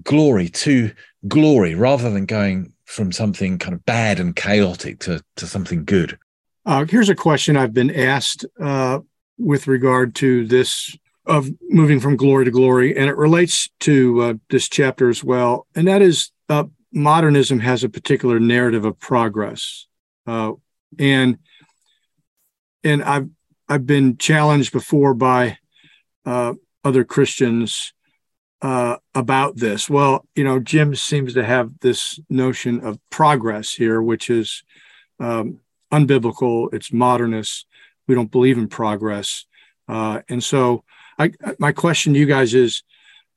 glory 0.03 0.49
to 0.49 0.91
glory 1.27 1.75
rather 1.75 2.09
than 2.09 2.25
going 2.25 2.73
from 2.85 3.11
something 3.11 3.57
kind 3.57 3.73
of 3.73 3.85
bad 3.85 4.19
and 4.19 4.35
chaotic 4.35 4.99
to, 4.99 5.23
to 5.37 5.47
something 5.47 5.85
good. 5.85 6.17
Uh, 6.65 6.85
here's 6.85 7.09
a 7.09 7.15
question 7.15 7.55
I've 7.55 7.73
been 7.73 7.89
asked 7.89 8.45
uh, 8.59 8.99
with 9.37 9.67
regard 9.67 10.13
to 10.15 10.45
this 10.45 10.95
of 11.25 11.49
moving 11.69 11.99
from 11.99 12.17
glory 12.17 12.45
to 12.45 12.51
glory, 12.51 12.97
and 12.97 13.09
it 13.09 13.15
relates 13.15 13.69
to 13.81 14.21
uh, 14.21 14.33
this 14.49 14.67
chapter 14.67 15.09
as 15.09 15.23
well. 15.23 15.67
And 15.75 15.87
that 15.87 16.01
is 16.01 16.31
uh, 16.49 16.65
modernism 16.91 17.59
has 17.59 17.83
a 17.83 17.89
particular 17.89 18.39
narrative 18.39 18.85
of 18.85 18.99
progress, 18.99 19.87
uh, 20.27 20.53
and 20.97 21.37
and 22.83 23.03
I've 23.03 23.29
I've 23.69 23.85
been 23.85 24.17
challenged 24.17 24.71
before 24.71 25.13
by 25.13 25.57
uh, 26.25 26.53
other 26.83 27.03
Christians 27.03 27.93
uh, 28.61 28.97
about 29.15 29.57
this? 29.57 29.89
Well, 29.89 30.27
you 30.35 30.43
know, 30.43 30.59
Jim 30.59 30.95
seems 30.95 31.33
to 31.33 31.43
have 31.43 31.79
this 31.79 32.19
notion 32.29 32.85
of 32.85 32.99
progress 33.09 33.73
here, 33.73 34.01
which 34.01 34.29
is 34.29 34.63
um, 35.19 35.59
unbiblical. 35.91 36.73
It's 36.73 36.93
modernist. 36.93 37.65
We 38.07 38.15
don't 38.15 38.31
believe 38.31 38.57
in 38.57 38.67
progress. 38.67 39.45
Uh, 39.87 40.21
and 40.29 40.43
so, 40.43 40.83
I, 41.21 41.53
my 41.59 41.71
question 41.71 42.13
to 42.13 42.19
you 42.19 42.25
guys 42.25 42.53
is, 42.53 42.83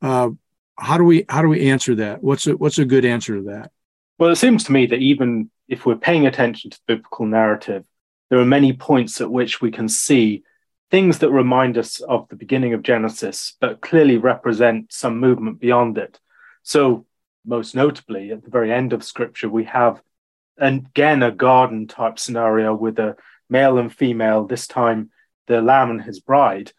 uh, 0.02 0.30
how 0.76 0.98
do 0.98 1.04
we 1.04 1.24
how 1.28 1.42
do 1.42 1.48
we 1.48 1.70
answer 1.70 1.94
that? 1.96 2.22
What's 2.22 2.46
a 2.46 2.56
what's 2.56 2.78
a 2.78 2.84
good 2.84 3.04
answer 3.04 3.36
to 3.36 3.42
that? 3.42 3.70
Well, 4.18 4.30
it 4.30 4.36
seems 4.36 4.64
to 4.64 4.72
me 4.72 4.86
that 4.86 4.98
even 4.98 5.50
if 5.68 5.86
we're 5.86 5.96
paying 5.96 6.26
attention 6.26 6.70
to 6.70 6.78
the 6.78 6.96
biblical 6.96 7.26
narrative, 7.26 7.84
there 8.30 8.38
are 8.38 8.44
many 8.44 8.72
points 8.72 9.20
at 9.20 9.30
which 9.30 9.60
we 9.60 9.70
can 9.70 9.88
see 9.88 10.42
things 10.90 11.18
that 11.18 11.30
remind 11.30 11.76
us 11.76 12.00
of 12.00 12.28
the 12.28 12.36
beginning 12.36 12.74
of 12.74 12.82
Genesis, 12.82 13.56
but 13.60 13.80
clearly 13.80 14.16
represent 14.16 14.92
some 14.92 15.18
movement 15.18 15.58
beyond 15.58 15.98
it. 15.98 16.20
So, 16.62 17.06
most 17.44 17.74
notably, 17.74 18.30
at 18.30 18.44
the 18.44 18.50
very 18.50 18.72
end 18.72 18.92
of 18.92 19.04
Scripture, 19.04 19.48
we 19.48 19.64
have 19.64 20.00
again 20.58 21.22
a 21.22 21.32
garden 21.32 21.86
type 21.88 22.18
scenario 22.18 22.74
with 22.74 22.98
a 22.98 23.16
male 23.50 23.78
and 23.78 23.92
female, 23.92 24.46
this 24.46 24.66
time 24.66 25.10
the 25.46 25.60
lamb 25.60 25.90
and 25.90 26.02
his 26.02 26.20
bride. 26.20 26.72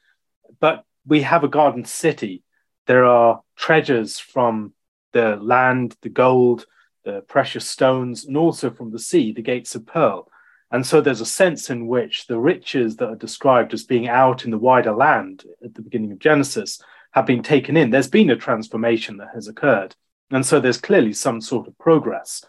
But 0.60 0.85
we 1.08 1.22
have 1.22 1.44
a 1.44 1.50
garden 1.50 1.86
city. 1.86 2.44
There 2.88 3.06
are 3.06 3.42
treasures 3.56 4.20
from 4.20 4.74
the 5.14 5.38
land, 5.38 5.96
the 6.02 6.10
gold, 6.10 6.66
the 7.04 7.22
precious 7.28 7.68
stones, 7.68 8.26
and 8.26 8.36
also 8.36 8.70
from 8.70 8.92
the 8.92 9.00
sea, 9.00 9.32
the 9.32 9.42
gates 9.42 9.76
of 9.76 9.86
pearl. 9.86 10.30
And 10.72 10.86
so 10.86 11.00
there's 11.00 11.22
a 11.22 11.26
sense 11.26 11.70
in 11.70 11.88
which 11.88 12.28
the 12.28 12.40
riches 12.40 12.98
that 12.98 13.10
are 13.10 13.16
described 13.16 13.74
as 13.74 13.84
being 13.84 14.08
out 14.08 14.46
in 14.46 14.52
the 14.52 14.58
wider 14.58 14.94
land 14.94 15.46
at 15.64 15.74
the 15.74 15.82
beginning 15.82 16.12
of 16.12 16.20
Genesis 16.20 16.82
have 17.12 17.26
been 17.26 17.44
taken 17.44 17.78
in. 17.78 17.92
There's 17.92 18.10
been 18.10 18.32
a 18.32 18.36
transformation 18.36 19.18
that 19.18 19.30
has 19.34 19.48
occurred. 19.48 19.96
And 20.32 20.46
so 20.46 20.60
there's 20.60 20.82
clearly 20.82 21.14
some 21.14 21.40
sort 21.40 21.68
of 21.68 21.78
progress. 21.78 22.44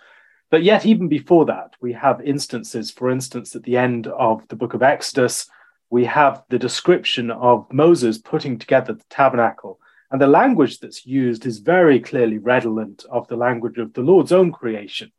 But 0.50 0.62
yet, 0.62 0.86
even 0.86 1.08
before 1.08 1.44
that, 1.46 1.74
we 1.80 1.92
have 1.92 2.20
instances, 2.22 2.90
for 2.90 3.10
instance, 3.10 3.54
at 3.54 3.64
the 3.64 3.76
end 3.76 4.06
of 4.06 4.46
the 4.48 4.56
book 4.56 4.74
of 4.74 4.82
Exodus, 4.82 5.48
we 5.90 6.04
have 6.04 6.42
the 6.48 6.58
description 6.58 7.30
of 7.30 7.72
Moses 7.72 8.18
putting 8.18 8.58
together 8.58 8.94
the 8.94 9.04
tabernacle. 9.08 9.78
And 10.10 10.20
the 10.20 10.26
language 10.26 10.78
that's 10.80 11.06
used 11.06 11.46
is 11.46 11.58
very 11.58 12.00
clearly 12.00 12.38
redolent 12.38 13.04
of 13.10 13.26
the 13.28 13.36
language 13.36 13.78
of 13.78 13.92
the 13.92 14.02
Lord's 14.02 14.32
own 14.32 14.52
creation, 14.52 15.12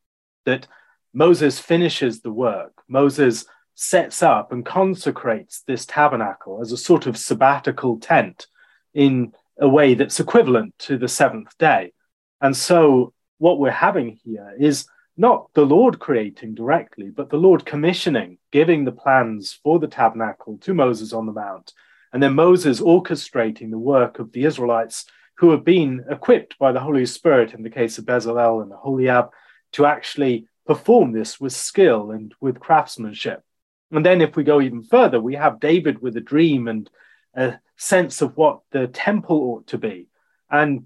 that 0.46 0.68
Moses 1.14 1.60
finishes 1.60 2.22
the 2.22 2.32
work. 2.32 2.74
Moses 2.88 3.46
sets 3.76 4.24
up 4.24 4.52
and 4.52 4.66
consecrates 4.66 5.62
this 5.62 5.86
tabernacle 5.86 6.62
as 6.62 6.72
a 6.72 6.78
sort 6.78 7.06
of 7.06 7.18
sabbatical 7.18 8.00
tent 8.00 8.48
in 8.94 9.34
a 9.60 9.68
way 9.68 9.94
that's 9.94 10.20
equivalent 10.20 10.78
to 10.80 10.98
the 10.98 11.08
seventh 11.08 11.58
day. 11.58 11.94
And 12.42 12.56
so, 12.56 13.14
what 13.40 13.60
we're 13.60 13.72
having 13.72 14.20
here 14.24 14.56
is 14.60 14.88
not 15.18 15.50
the 15.54 15.66
Lord 15.66 16.00
creating 16.00 16.54
directly, 16.54 17.10
but 17.10 17.30
the 17.30 17.38
Lord 17.38 17.66
commissioning, 17.66 18.38
giving 18.52 18.86
the 18.86 18.92
plans 18.92 19.60
for 19.64 19.80
the 19.80 19.88
tabernacle 19.88 20.58
to 20.60 20.74
Moses 20.74 21.12
on 21.12 21.26
the 21.26 21.32
Mount, 21.34 21.74
and 22.14 22.22
then 22.22 22.36
Moses 22.36 22.80
orchestrating 22.80 23.72
the 23.72 23.80
work 23.80 24.20
of 24.20 24.32
the 24.32 24.46
Israelites 24.46 25.06
who 25.36 25.52
have 25.52 25.64
been 25.64 26.06
equipped 26.10 26.58
by 26.58 26.72
the 26.72 26.80
Holy 26.80 27.06
Spirit 27.06 27.54
in 27.54 27.64
the 27.64 27.70
case 27.70 27.98
of 27.98 28.06
Bezalel 28.06 28.62
and 28.62 28.72
Aholiab 28.72 29.30
to 29.74 29.86
actually 29.86 30.48
perform 30.66 31.12
this 31.12 31.40
with 31.40 31.54
skill 31.54 32.12
and 32.12 32.34
with 32.40 32.60
craftsmanship. 32.60 33.44
And 33.92 34.06
then, 34.06 34.22
if 34.22 34.36
we 34.36 34.44
go 34.44 34.62
even 34.62 34.84
further, 34.84 35.20
we 35.20 35.36
have 35.36 35.60
David 35.60 36.02
with 36.02 36.18
a 36.18 36.22
dream 36.22 36.68
and 36.68 36.90
a 37.36 37.60
sense 37.78 38.22
of 38.22 38.36
what 38.36 38.62
the 38.72 38.88
temple 38.88 39.38
ought 39.38 39.68
to 39.68 39.78
be. 39.78 40.08
And 40.50 40.86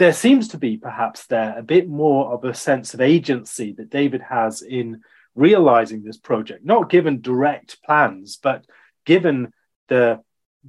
there 0.00 0.14
seems 0.14 0.48
to 0.48 0.56
be 0.56 0.78
perhaps 0.78 1.26
there 1.26 1.54
a 1.58 1.62
bit 1.62 1.86
more 1.86 2.32
of 2.32 2.42
a 2.42 2.54
sense 2.54 2.94
of 2.94 3.02
agency 3.02 3.72
that 3.72 3.90
David 3.90 4.22
has 4.22 4.62
in 4.62 5.02
realizing 5.34 6.02
this 6.02 6.16
project, 6.16 6.64
not 6.64 6.88
given 6.88 7.20
direct 7.20 7.82
plans, 7.82 8.38
but 8.42 8.64
given 9.04 9.52
the 9.88 10.20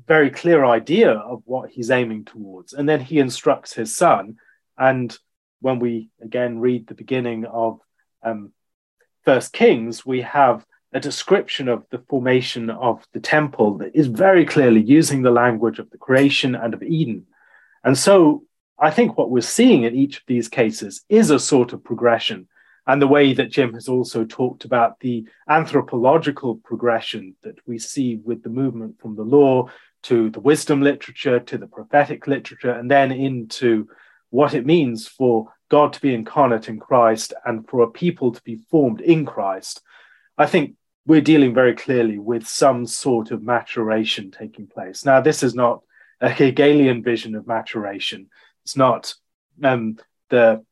very 0.05 0.31
clear 0.31 0.65
idea 0.65 1.11
of 1.11 1.43
what 1.45 1.69
he's 1.69 1.91
aiming 1.91 2.25
towards. 2.25 2.73
And 2.73 2.89
then 2.89 2.99
he 2.99 3.19
instructs 3.19 3.73
his 3.73 3.95
son. 3.95 4.35
And 4.77 5.17
when 5.61 5.79
we 5.79 6.09
again 6.21 6.59
read 6.59 6.87
the 6.87 6.93
beginning 6.93 7.45
of 7.45 7.79
um, 8.21 8.51
First 9.23 9.53
Kings, 9.53 10.05
we 10.05 10.23
have 10.23 10.65
a 10.91 10.99
description 10.99 11.69
of 11.69 11.85
the 11.89 12.03
formation 12.09 12.69
of 12.69 13.07
the 13.13 13.21
temple 13.21 13.77
that 13.77 13.95
is 13.95 14.07
very 14.07 14.45
clearly 14.45 14.81
using 14.81 15.21
the 15.21 15.31
language 15.31 15.79
of 15.79 15.89
the 15.89 15.97
creation 15.97 16.53
and 16.53 16.73
of 16.73 16.83
Eden. 16.83 17.27
And 17.81 17.97
so 17.97 18.43
I 18.81 18.89
think 18.89 19.15
what 19.15 19.29
we're 19.29 19.41
seeing 19.41 19.83
in 19.83 19.95
each 19.95 20.17
of 20.17 20.23
these 20.25 20.49
cases 20.49 21.05
is 21.07 21.29
a 21.29 21.39
sort 21.39 21.71
of 21.71 21.83
progression. 21.83 22.47
And 22.87 22.99
the 22.99 23.07
way 23.07 23.31
that 23.33 23.51
Jim 23.51 23.75
has 23.75 23.87
also 23.87 24.25
talked 24.25 24.65
about 24.65 24.99
the 24.99 25.27
anthropological 25.47 26.55
progression 26.55 27.35
that 27.43 27.59
we 27.67 27.77
see 27.77 28.15
with 28.15 28.41
the 28.41 28.49
movement 28.49 28.99
from 28.99 29.15
the 29.15 29.23
law 29.23 29.69
to 30.03 30.31
the 30.31 30.39
wisdom 30.39 30.81
literature 30.81 31.39
to 31.39 31.59
the 31.59 31.67
prophetic 31.67 32.25
literature, 32.25 32.71
and 32.71 32.89
then 32.89 33.11
into 33.11 33.87
what 34.31 34.55
it 34.55 34.65
means 34.65 35.07
for 35.07 35.53
God 35.69 35.93
to 35.93 36.01
be 36.01 36.15
incarnate 36.15 36.67
in 36.67 36.79
Christ 36.79 37.33
and 37.45 37.69
for 37.69 37.81
a 37.81 37.91
people 37.91 38.31
to 38.31 38.41
be 38.41 38.57
formed 38.71 38.99
in 38.99 39.27
Christ, 39.27 39.83
I 40.39 40.47
think 40.47 40.73
we're 41.05 41.21
dealing 41.21 41.53
very 41.53 41.75
clearly 41.75 42.17
with 42.17 42.47
some 42.47 42.87
sort 42.87 43.29
of 43.29 43.43
maturation 43.43 44.31
taking 44.31 44.65
place. 44.65 45.05
Now, 45.05 45.21
this 45.21 45.43
is 45.43 45.53
not 45.53 45.81
a 46.19 46.29
Hegelian 46.29 47.03
vision 47.03 47.35
of 47.35 47.47
maturation. 47.47 48.29
It's 48.63 48.77
not 48.77 49.13
um, 49.63 49.97
the 50.29 50.63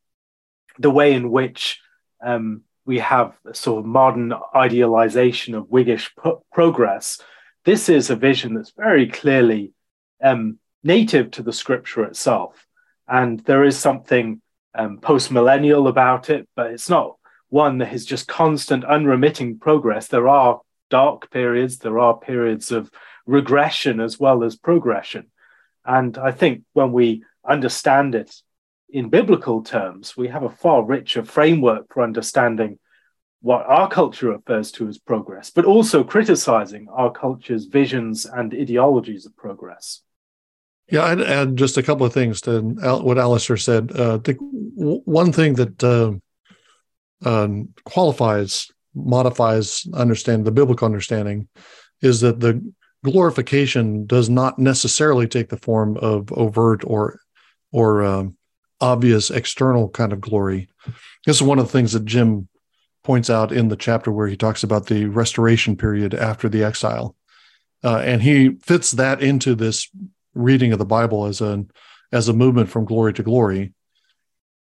the 0.78 0.90
way 0.90 1.14
in 1.14 1.30
which 1.30 1.80
um, 2.24 2.64
we 2.86 3.00
have 3.00 3.38
a 3.46 3.54
sort 3.54 3.80
of 3.80 3.86
modern 3.86 4.34
idealization 4.56 5.54
of 5.56 5.66
Whiggish 5.66 6.10
progress. 6.52 7.22
This 7.66 7.90
is 7.90 8.10
a 8.10 8.16
vision 8.16 8.54
that's 8.54 8.72
very 8.72 9.08
clearly 9.08 9.74
um, 10.24 10.58
native 10.84 11.32
to 11.32 11.44
the 11.44 11.54
scripture 11.54 12.04
itself. 12.06 12.66
And 13.08 13.40
there 13.42 13.64
is 13.64 13.78
something 13.78 14.42
um, 14.74 15.00
post 15.00 15.32
millennial 15.32 15.88
about 15.88 16.30
it, 16.30 16.48
but 16.56 16.72
it's 16.72 16.90
not 16.90 17.18
one 17.50 17.80
that 17.80 17.94
is 17.94 18.06
just 18.06 18.28
constant, 18.28 18.86
unremitting 18.86 19.60
progress. 19.60 20.08
There 20.08 20.30
are 20.30 20.62
dark 20.90 21.30
periods, 21.32 21.80
there 21.80 22.00
are 22.00 22.18
periods 22.18 22.72
of 22.72 22.90
regression 23.26 24.00
as 24.00 24.20
well 24.20 24.44
as 24.44 24.56
progression. 24.56 25.28
And 25.86 26.18
I 26.18 26.32
think 26.32 26.64
when 26.74 26.92
we 26.92 27.24
understand 27.50 28.16
it 28.16 28.34
in 28.92 29.10
biblical 29.10 29.62
terms, 29.62 30.16
we 30.18 30.28
have 30.28 30.44
a 30.44 30.50
far 30.50 30.84
richer 30.84 31.24
framework 31.24 31.94
for 31.94 32.04
understanding 32.04 32.80
what 33.42 33.66
our 33.66 33.88
culture 33.88 34.30
refers 34.30 34.72
to 34.74 34.88
as 34.88 34.98
progress, 34.98 35.50
but 35.50 35.66
also 35.66 36.04
criticizing 36.04 36.88
our 36.92 37.12
culture's 37.12 37.66
visions 37.66 38.26
and 38.26 38.54
ideologies 38.54 39.26
of 39.26 39.36
progress. 39.38 40.02
Yeah, 40.92 41.06
I'd 41.06 41.22
add 41.22 41.56
just 41.56 41.78
a 41.78 41.84
couple 41.84 42.06
of 42.06 42.14
things 42.14 42.42
to 42.42 42.62
what 42.62 43.20
Alastair 43.20 43.58
said. 43.58 43.92
Uh, 43.96 44.18
think 44.18 44.40
one 44.42 45.32
thing 45.32 45.54
that 45.54 45.84
uh, 45.84 46.14
uh, 47.24 47.48
qualifies, 47.86 48.68
modifies, 48.96 49.86
understand 49.94 50.46
the 50.46 50.52
biblical 50.52 50.86
understanding 50.86 51.48
is 52.02 52.22
that 52.22 52.40
the 52.40 52.74
glorification 53.04 54.06
does 54.06 54.30
not 54.30 54.58
necessarily 54.58 55.28
take 55.28 55.50
the 55.50 55.58
form 55.58 55.96
of 55.98 56.34
overt 56.34 56.84
or 56.86 57.20
or 57.72 58.04
um, 58.04 58.38
obvious 58.82 59.30
external 59.30 59.90
kind 59.90 60.14
of 60.14 60.22
glory. 60.22 60.70
This 61.26 61.38
is 61.38 61.44
one 61.44 61.60
of 61.60 61.66
the 61.66 61.72
things 61.72 61.94
that 61.94 62.06
Jim 62.06 62.48
points 63.04 63.30
out 63.30 63.52
in 63.52 63.70
the 63.70 63.76
chapter 63.76 64.12
where 64.12 64.28
he 64.28 64.38
talks 64.38 64.64
about 64.64 64.88
the 64.88 65.06
restoration 65.06 65.76
period 65.76 66.14
after 66.14 66.50
the 66.50 66.64
exile, 66.64 67.16
uh, 67.84 68.00
and 68.00 68.22
he 68.22 68.56
fits 68.62 68.92
that 68.92 69.22
into 69.22 69.56
this 69.56 69.90
reading 70.34 70.74
of 70.74 70.80
the 70.80 70.86
Bible 70.86 71.26
as 71.26 71.42
a 71.42 71.66
as 72.12 72.28
a 72.28 72.34
movement 72.34 72.70
from 72.70 72.86
glory 72.86 73.14
to 73.14 73.24
glory. 73.24 73.74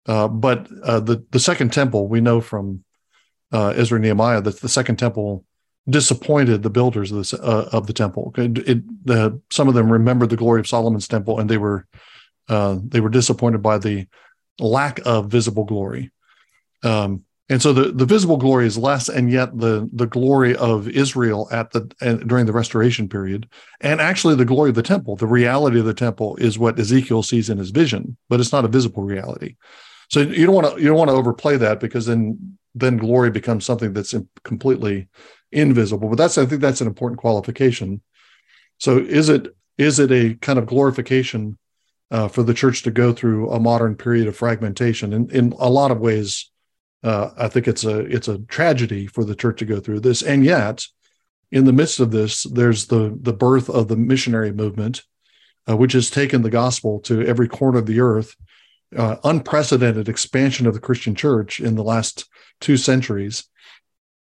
Uh, 0.06 0.28
but 0.28 0.68
uh, 0.82 1.00
the 1.00 1.24
the 1.30 1.40
second 1.40 1.72
temple, 1.72 2.08
we 2.08 2.20
know 2.20 2.40
from 2.40 2.84
uh, 3.52 3.72
Ezra 3.76 3.98
Nehemiah 3.98 4.40
that 4.42 4.60
the 4.60 4.68
second 4.68 4.96
temple 4.96 5.44
disappointed 5.88 6.62
the 6.62 6.70
builders 6.70 7.10
of, 7.10 7.18
this, 7.18 7.34
uh, 7.34 7.68
of 7.72 7.86
the 7.86 7.92
temple. 7.92 8.34
It, 8.36 8.58
it, 8.68 9.06
the, 9.06 9.40
some 9.50 9.68
of 9.68 9.74
them 9.74 9.90
remembered 9.90 10.28
the 10.28 10.36
glory 10.36 10.60
of 10.60 10.66
Solomon's 10.66 11.08
temple, 11.08 11.38
and 11.40 11.48
they 11.48 11.56
were 11.56 11.86
uh, 12.48 12.78
they 12.82 13.00
were 13.00 13.08
disappointed 13.08 13.62
by 13.62 13.78
the 13.78 14.06
lack 14.58 15.00
of 15.04 15.30
visible 15.30 15.64
glory. 15.64 16.10
Um, 16.82 17.24
and 17.50 17.62
so 17.62 17.72
the, 17.72 17.92
the 17.92 18.04
visible 18.04 18.36
glory 18.36 18.66
is 18.66 18.76
less, 18.76 19.08
and 19.08 19.30
yet 19.30 19.56
the 19.58 19.88
the 19.94 20.06
glory 20.06 20.54
of 20.56 20.86
Israel 20.86 21.48
at 21.50 21.70
the 21.70 21.80
during 22.26 22.44
the 22.44 22.52
restoration 22.52 23.08
period, 23.08 23.48
and 23.80 24.02
actually 24.02 24.34
the 24.34 24.44
glory 24.44 24.68
of 24.68 24.74
the 24.74 24.82
temple, 24.82 25.16
the 25.16 25.26
reality 25.26 25.78
of 25.78 25.86
the 25.86 25.94
temple 25.94 26.36
is 26.36 26.58
what 26.58 26.78
Ezekiel 26.78 27.22
sees 27.22 27.48
in 27.48 27.56
his 27.56 27.70
vision, 27.70 28.18
but 28.28 28.38
it's 28.38 28.52
not 28.52 28.66
a 28.66 28.68
visible 28.68 29.02
reality. 29.02 29.56
So 30.10 30.20
you 30.20 30.44
don't 30.44 30.54
want 30.54 30.76
to 30.76 30.82
you 30.82 30.88
don't 30.88 30.98
want 30.98 31.08
to 31.08 31.16
overplay 31.16 31.56
that 31.56 31.80
because 31.80 32.04
then 32.04 32.58
then 32.74 32.98
glory 32.98 33.30
becomes 33.30 33.64
something 33.64 33.94
that's 33.94 34.14
completely 34.44 35.08
invisible. 35.50 36.10
But 36.10 36.18
that's 36.18 36.36
I 36.36 36.44
think 36.44 36.60
that's 36.60 36.82
an 36.82 36.86
important 36.86 37.18
qualification. 37.18 38.02
So 38.78 38.98
is 38.98 39.30
it 39.30 39.48
is 39.78 39.98
it 39.98 40.12
a 40.12 40.34
kind 40.34 40.58
of 40.58 40.66
glorification 40.66 41.56
uh, 42.10 42.28
for 42.28 42.42
the 42.42 42.54
church 42.54 42.82
to 42.82 42.90
go 42.90 43.12
through 43.12 43.50
a 43.50 43.60
modern 43.60 43.94
period 43.94 44.26
of 44.26 44.36
fragmentation. 44.36 45.12
And 45.12 45.30
in 45.30 45.52
a 45.58 45.68
lot 45.68 45.90
of 45.90 46.00
ways, 46.00 46.50
uh, 47.02 47.30
I 47.36 47.48
think 47.48 47.68
it's 47.68 47.84
a 47.84 48.00
it's 48.00 48.28
a 48.28 48.38
tragedy 48.38 49.06
for 49.06 49.24
the 49.24 49.34
church 49.34 49.58
to 49.58 49.64
go 49.64 49.80
through 49.80 50.00
this. 50.00 50.22
And 50.22 50.44
yet, 50.44 50.84
in 51.52 51.64
the 51.64 51.72
midst 51.72 52.00
of 52.00 52.10
this, 52.10 52.42
there's 52.44 52.86
the 52.86 53.16
the 53.20 53.32
birth 53.32 53.68
of 53.68 53.88
the 53.88 53.96
missionary 53.96 54.52
movement, 54.52 55.02
uh, 55.68 55.76
which 55.76 55.92
has 55.92 56.10
taken 56.10 56.42
the 56.42 56.50
gospel 56.50 57.00
to 57.00 57.24
every 57.24 57.48
corner 57.48 57.78
of 57.78 57.86
the 57.86 58.00
earth. 58.00 58.34
Uh, 58.96 59.16
unprecedented 59.24 60.08
expansion 60.08 60.66
of 60.66 60.72
the 60.72 60.80
Christian 60.80 61.14
church 61.14 61.60
in 61.60 61.74
the 61.74 61.84
last 61.84 62.26
two 62.58 62.78
centuries, 62.78 63.44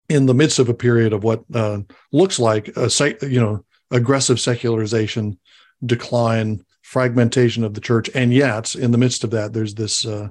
in 0.08 0.26
the 0.26 0.34
midst 0.34 0.60
of 0.60 0.68
a 0.68 0.74
period 0.74 1.12
of 1.12 1.24
what 1.24 1.42
uh, 1.52 1.80
looks 2.12 2.38
like 2.38 2.70
a 2.76 2.88
you 3.22 3.40
know 3.40 3.64
aggressive 3.90 4.38
secularization, 4.38 5.38
decline, 5.84 6.64
fragmentation 6.94 7.64
of 7.64 7.74
the 7.74 7.80
church, 7.80 8.08
and 8.14 8.32
yet 8.32 8.76
in 8.76 8.92
the 8.92 8.98
midst 8.98 9.24
of 9.24 9.30
that, 9.32 9.52
there's 9.52 9.74
this 9.74 10.06
uh, 10.06 10.28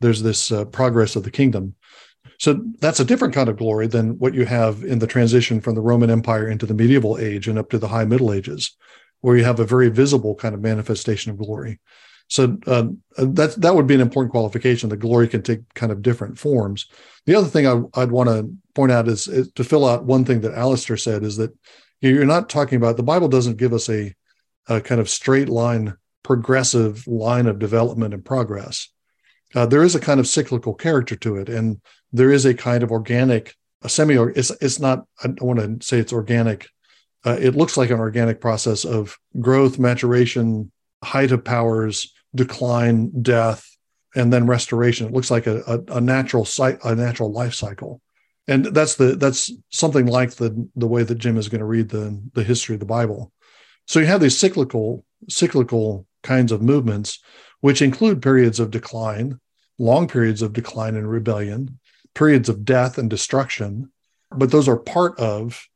there's 0.00 0.22
this 0.22 0.50
uh, 0.50 0.64
progress 0.64 1.16
of 1.16 1.22
the 1.22 1.30
kingdom. 1.30 1.74
So 2.38 2.60
that's 2.80 3.00
a 3.00 3.04
different 3.04 3.34
kind 3.34 3.50
of 3.50 3.58
glory 3.58 3.88
than 3.88 4.18
what 4.18 4.32
you 4.32 4.46
have 4.46 4.84
in 4.84 5.00
the 5.00 5.06
transition 5.06 5.60
from 5.60 5.74
the 5.74 5.82
Roman 5.82 6.10
Empire 6.10 6.48
into 6.48 6.64
the 6.64 6.72
medieval 6.72 7.18
age 7.18 7.46
and 7.46 7.58
up 7.58 7.68
to 7.70 7.78
the 7.78 7.88
High 7.88 8.06
Middle 8.06 8.32
Ages, 8.32 8.74
where 9.20 9.36
you 9.36 9.44
have 9.44 9.60
a 9.60 9.66
very 9.66 9.90
visible 9.90 10.34
kind 10.34 10.54
of 10.54 10.62
manifestation 10.62 11.30
of 11.30 11.36
glory. 11.36 11.78
So 12.28 12.56
uh, 12.66 12.88
that 13.18 13.56
that 13.58 13.74
would 13.74 13.86
be 13.86 13.94
an 13.94 14.00
important 14.00 14.32
qualification. 14.32 14.88
The 14.88 14.96
glory 14.96 15.28
can 15.28 15.42
take 15.42 15.60
kind 15.74 15.92
of 15.92 16.00
different 16.00 16.38
forms. 16.38 16.86
The 17.26 17.34
other 17.34 17.48
thing 17.48 17.66
I, 17.66 17.74
would 17.74 18.12
want 18.12 18.30
to 18.30 18.50
point 18.74 18.92
out 18.92 19.08
is, 19.08 19.28
is, 19.28 19.52
to 19.52 19.64
fill 19.64 19.84
out 19.84 20.04
one 20.04 20.24
thing 20.24 20.40
that 20.40 20.54
Alastair 20.54 20.96
said 20.96 21.22
is 21.22 21.36
that 21.36 21.52
you're 22.00 22.24
not 22.24 22.48
talking 22.48 22.76
about 22.76 22.96
the 22.96 23.10
Bible 23.12 23.28
doesn't 23.28 23.58
give 23.58 23.74
us 23.74 23.90
a, 23.90 24.14
a 24.68 24.80
kind 24.80 25.00
of 25.00 25.08
straight 25.08 25.48
line, 25.48 25.96
progressive 26.22 27.06
line 27.06 27.46
of 27.46 27.58
development 27.58 28.14
and 28.14 28.24
progress. 28.24 28.88
Uh, 29.54 29.66
there 29.66 29.82
is 29.82 29.94
a 29.94 30.00
kind 30.00 30.20
of 30.20 30.26
cyclical 30.26 30.74
character 30.74 31.16
to 31.16 31.36
it, 31.36 31.48
and 31.48 31.80
there 32.12 32.30
is 32.30 32.44
a 32.44 32.54
kind 32.54 32.82
of 32.82 32.90
organic, 32.90 33.54
a 33.82 33.88
semi. 33.88 34.14
It's 34.14 34.50
it's 34.60 34.78
not. 34.78 35.04
I 35.22 35.28
don't 35.28 35.42
want 35.42 35.80
to 35.80 35.86
say 35.86 35.98
it's 35.98 36.12
organic. 36.12 36.68
Uh, 37.24 37.38
it 37.40 37.56
looks 37.56 37.76
like 37.76 37.90
an 37.90 37.98
organic 37.98 38.40
process 38.40 38.84
of 38.84 39.18
growth, 39.40 39.78
maturation, 39.78 40.70
height 41.02 41.32
of 41.32 41.44
powers, 41.44 42.12
decline, 42.34 43.10
death, 43.22 43.64
and 44.14 44.32
then 44.32 44.46
restoration. 44.46 45.08
It 45.08 45.12
looks 45.12 45.30
like 45.30 45.46
a, 45.46 45.62
a, 45.66 45.96
a 45.96 46.00
natural 46.00 46.44
site, 46.44 46.78
a 46.84 46.94
natural 46.94 47.32
life 47.32 47.54
cycle 47.54 48.00
and 48.48 48.64
that's 48.64 48.96
the 48.96 49.14
that's 49.14 49.52
something 49.68 50.06
like 50.06 50.32
the 50.32 50.68
the 50.74 50.86
way 50.86 51.02
that 51.02 51.18
Jim 51.18 51.36
is 51.36 51.48
going 51.48 51.60
to 51.60 51.66
read 51.66 51.90
the 51.90 52.20
the 52.32 52.42
history 52.42 52.74
of 52.74 52.80
the 52.80 52.86
Bible. 52.86 53.30
So 53.88 54.00
you 54.00 54.06
have 54.06 54.20
these 54.20 54.38
cyclical 54.38 55.04
cyclical 55.28 56.06
kinds 56.22 56.52
of 56.52 56.62
movements, 56.62 57.18
which 57.60 57.82
include 57.82 58.22
periods 58.22 58.60
of 58.60 58.70
decline, 58.70 59.40
long 59.78 60.06
periods 60.06 60.42
of 60.42 60.52
decline 60.52 60.94
and 60.94 61.10
rebellion, 61.10 61.78
periods 62.14 62.48
of 62.48 62.64
death 62.64 62.98
and 62.98 63.10
destruction, 63.10 63.90
but 64.30 64.50
those 64.50 64.68
are 64.68 64.76
part 64.76 65.18
of 65.18 65.66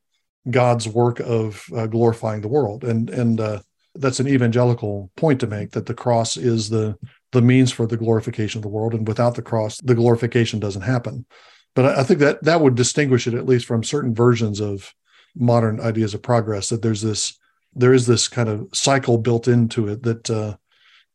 God's 0.48 0.86
work 0.86 1.20
of 1.20 1.64
uh, 1.76 1.86
glorifying 1.86 2.40
the 2.40 2.48
world, 2.48 2.84
and 2.84 3.10
and 3.10 3.40
uh, 3.40 3.60
that's 3.94 4.20
an 4.20 4.28
evangelical 4.28 5.10
point 5.16 5.40
to 5.40 5.46
make 5.46 5.72
that 5.72 5.86
the 5.86 5.94
cross 5.94 6.36
is 6.36 6.68
the 6.68 6.96
the 7.32 7.42
means 7.42 7.72
for 7.72 7.86
the 7.86 7.96
glorification 7.96 8.58
of 8.58 8.62
the 8.62 8.68
world, 8.68 8.94
and 8.94 9.08
without 9.08 9.34
the 9.34 9.42
cross, 9.42 9.80
the 9.80 9.94
glorification 9.94 10.60
doesn't 10.60 10.82
happen 10.82 11.26
but 11.74 11.98
I 11.98 12.04
think 12.04 12.20
that 12.20 12.42
that 12.44 12.60
would 12.60 12.74
distinguish 12.74 13.26
it 13.26 13.34
at 13.34 13.46
least 13.46 13.66
from 13.66 13.82
certain 13.82 14.14
versions 14.14 14.60
of 14.60 14.94
modern 15.34 15.80
ideas 15.80 16.14
of 16.14 16.22
progress. 16.22 16.68
That 16.68 16.82
there's 16.82 17.00
this 17.02 17.38
there 17.74 17.92
is 17.94 18.06
this 18.06 18.28
kind 18.28 18.48
of 18.48 18.68
cycle 18.72 19.18
built 19.18 19.48
into 19.48 19.88
it 19.88 20.02
that 20.02 20.30
uh, 20.30 20.56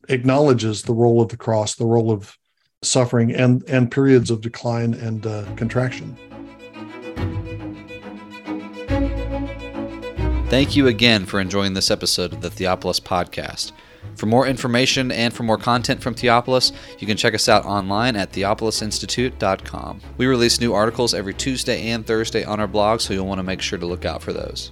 acknowledges 0.09 0.81
the 0.81 0.93
role 0.93 1.21
of 1.21 1.29
the 1.29 1.37
cross, 1.37 1.75
the 1.75 1.85
role 1.85 2.11
of 2.11 2.37
suffering, 2.81 3.33
and 3.33 3.63
and 3.67 3.91
periods 3.91 4.31
of 4.31 4.41
decline 4.41 4.93
and 4.93 5.25
uh, 5.25 5.45
contraction. 5.55 6.17
Thank 10.49 10.77
you 10.77 10.87
again 10.87 11.25
for 11.25 11.41
enjoying 11.41 11.73
this 11.73 11.91
episode 11.91 12.31
of 12.31 12.41
the 12.41 12.49
Theopolis 12.49 13.01
Podcast. 13.01 13.73
For 14.15 14.25
more 14.25 14.47
information 14.47 15.11
and 15.11 15.33
for 15.33 15.43
more 15.43 15.57
content 15.57 16.01
from 16.01 16.15
Theopolis, 16.15 16.71
you 16.99 17.05
can 17.05 17.17
check 17.17 17.35
us 17.35 17.49
out 17.49 17.65
online 17.65 18.15
at 18.15 18.31
theopolisinstitute.com. 18.31 20.01
We 20.17 20.25
release 20.25 20.59
new 20.59 20.73
articles 20.73 21.13
every 21.13 21.33
Tuesday 21.33 21.89
and 21.89 22.07
Thursday 22.07 22.43
on 22.43 22.59
our 22.59 22.67
blog, 22.67 23.01
so 23.01 23.13
you'll 23.13 23.27
want 23.27 23.39
to 23.39 23.43
make 23.43 23.61
sure 23.61 23.77
to 23.77 23.85
look 23.85 24.05
out 24.05 24.23
for 24.23 24.31
those. 24.31 24.71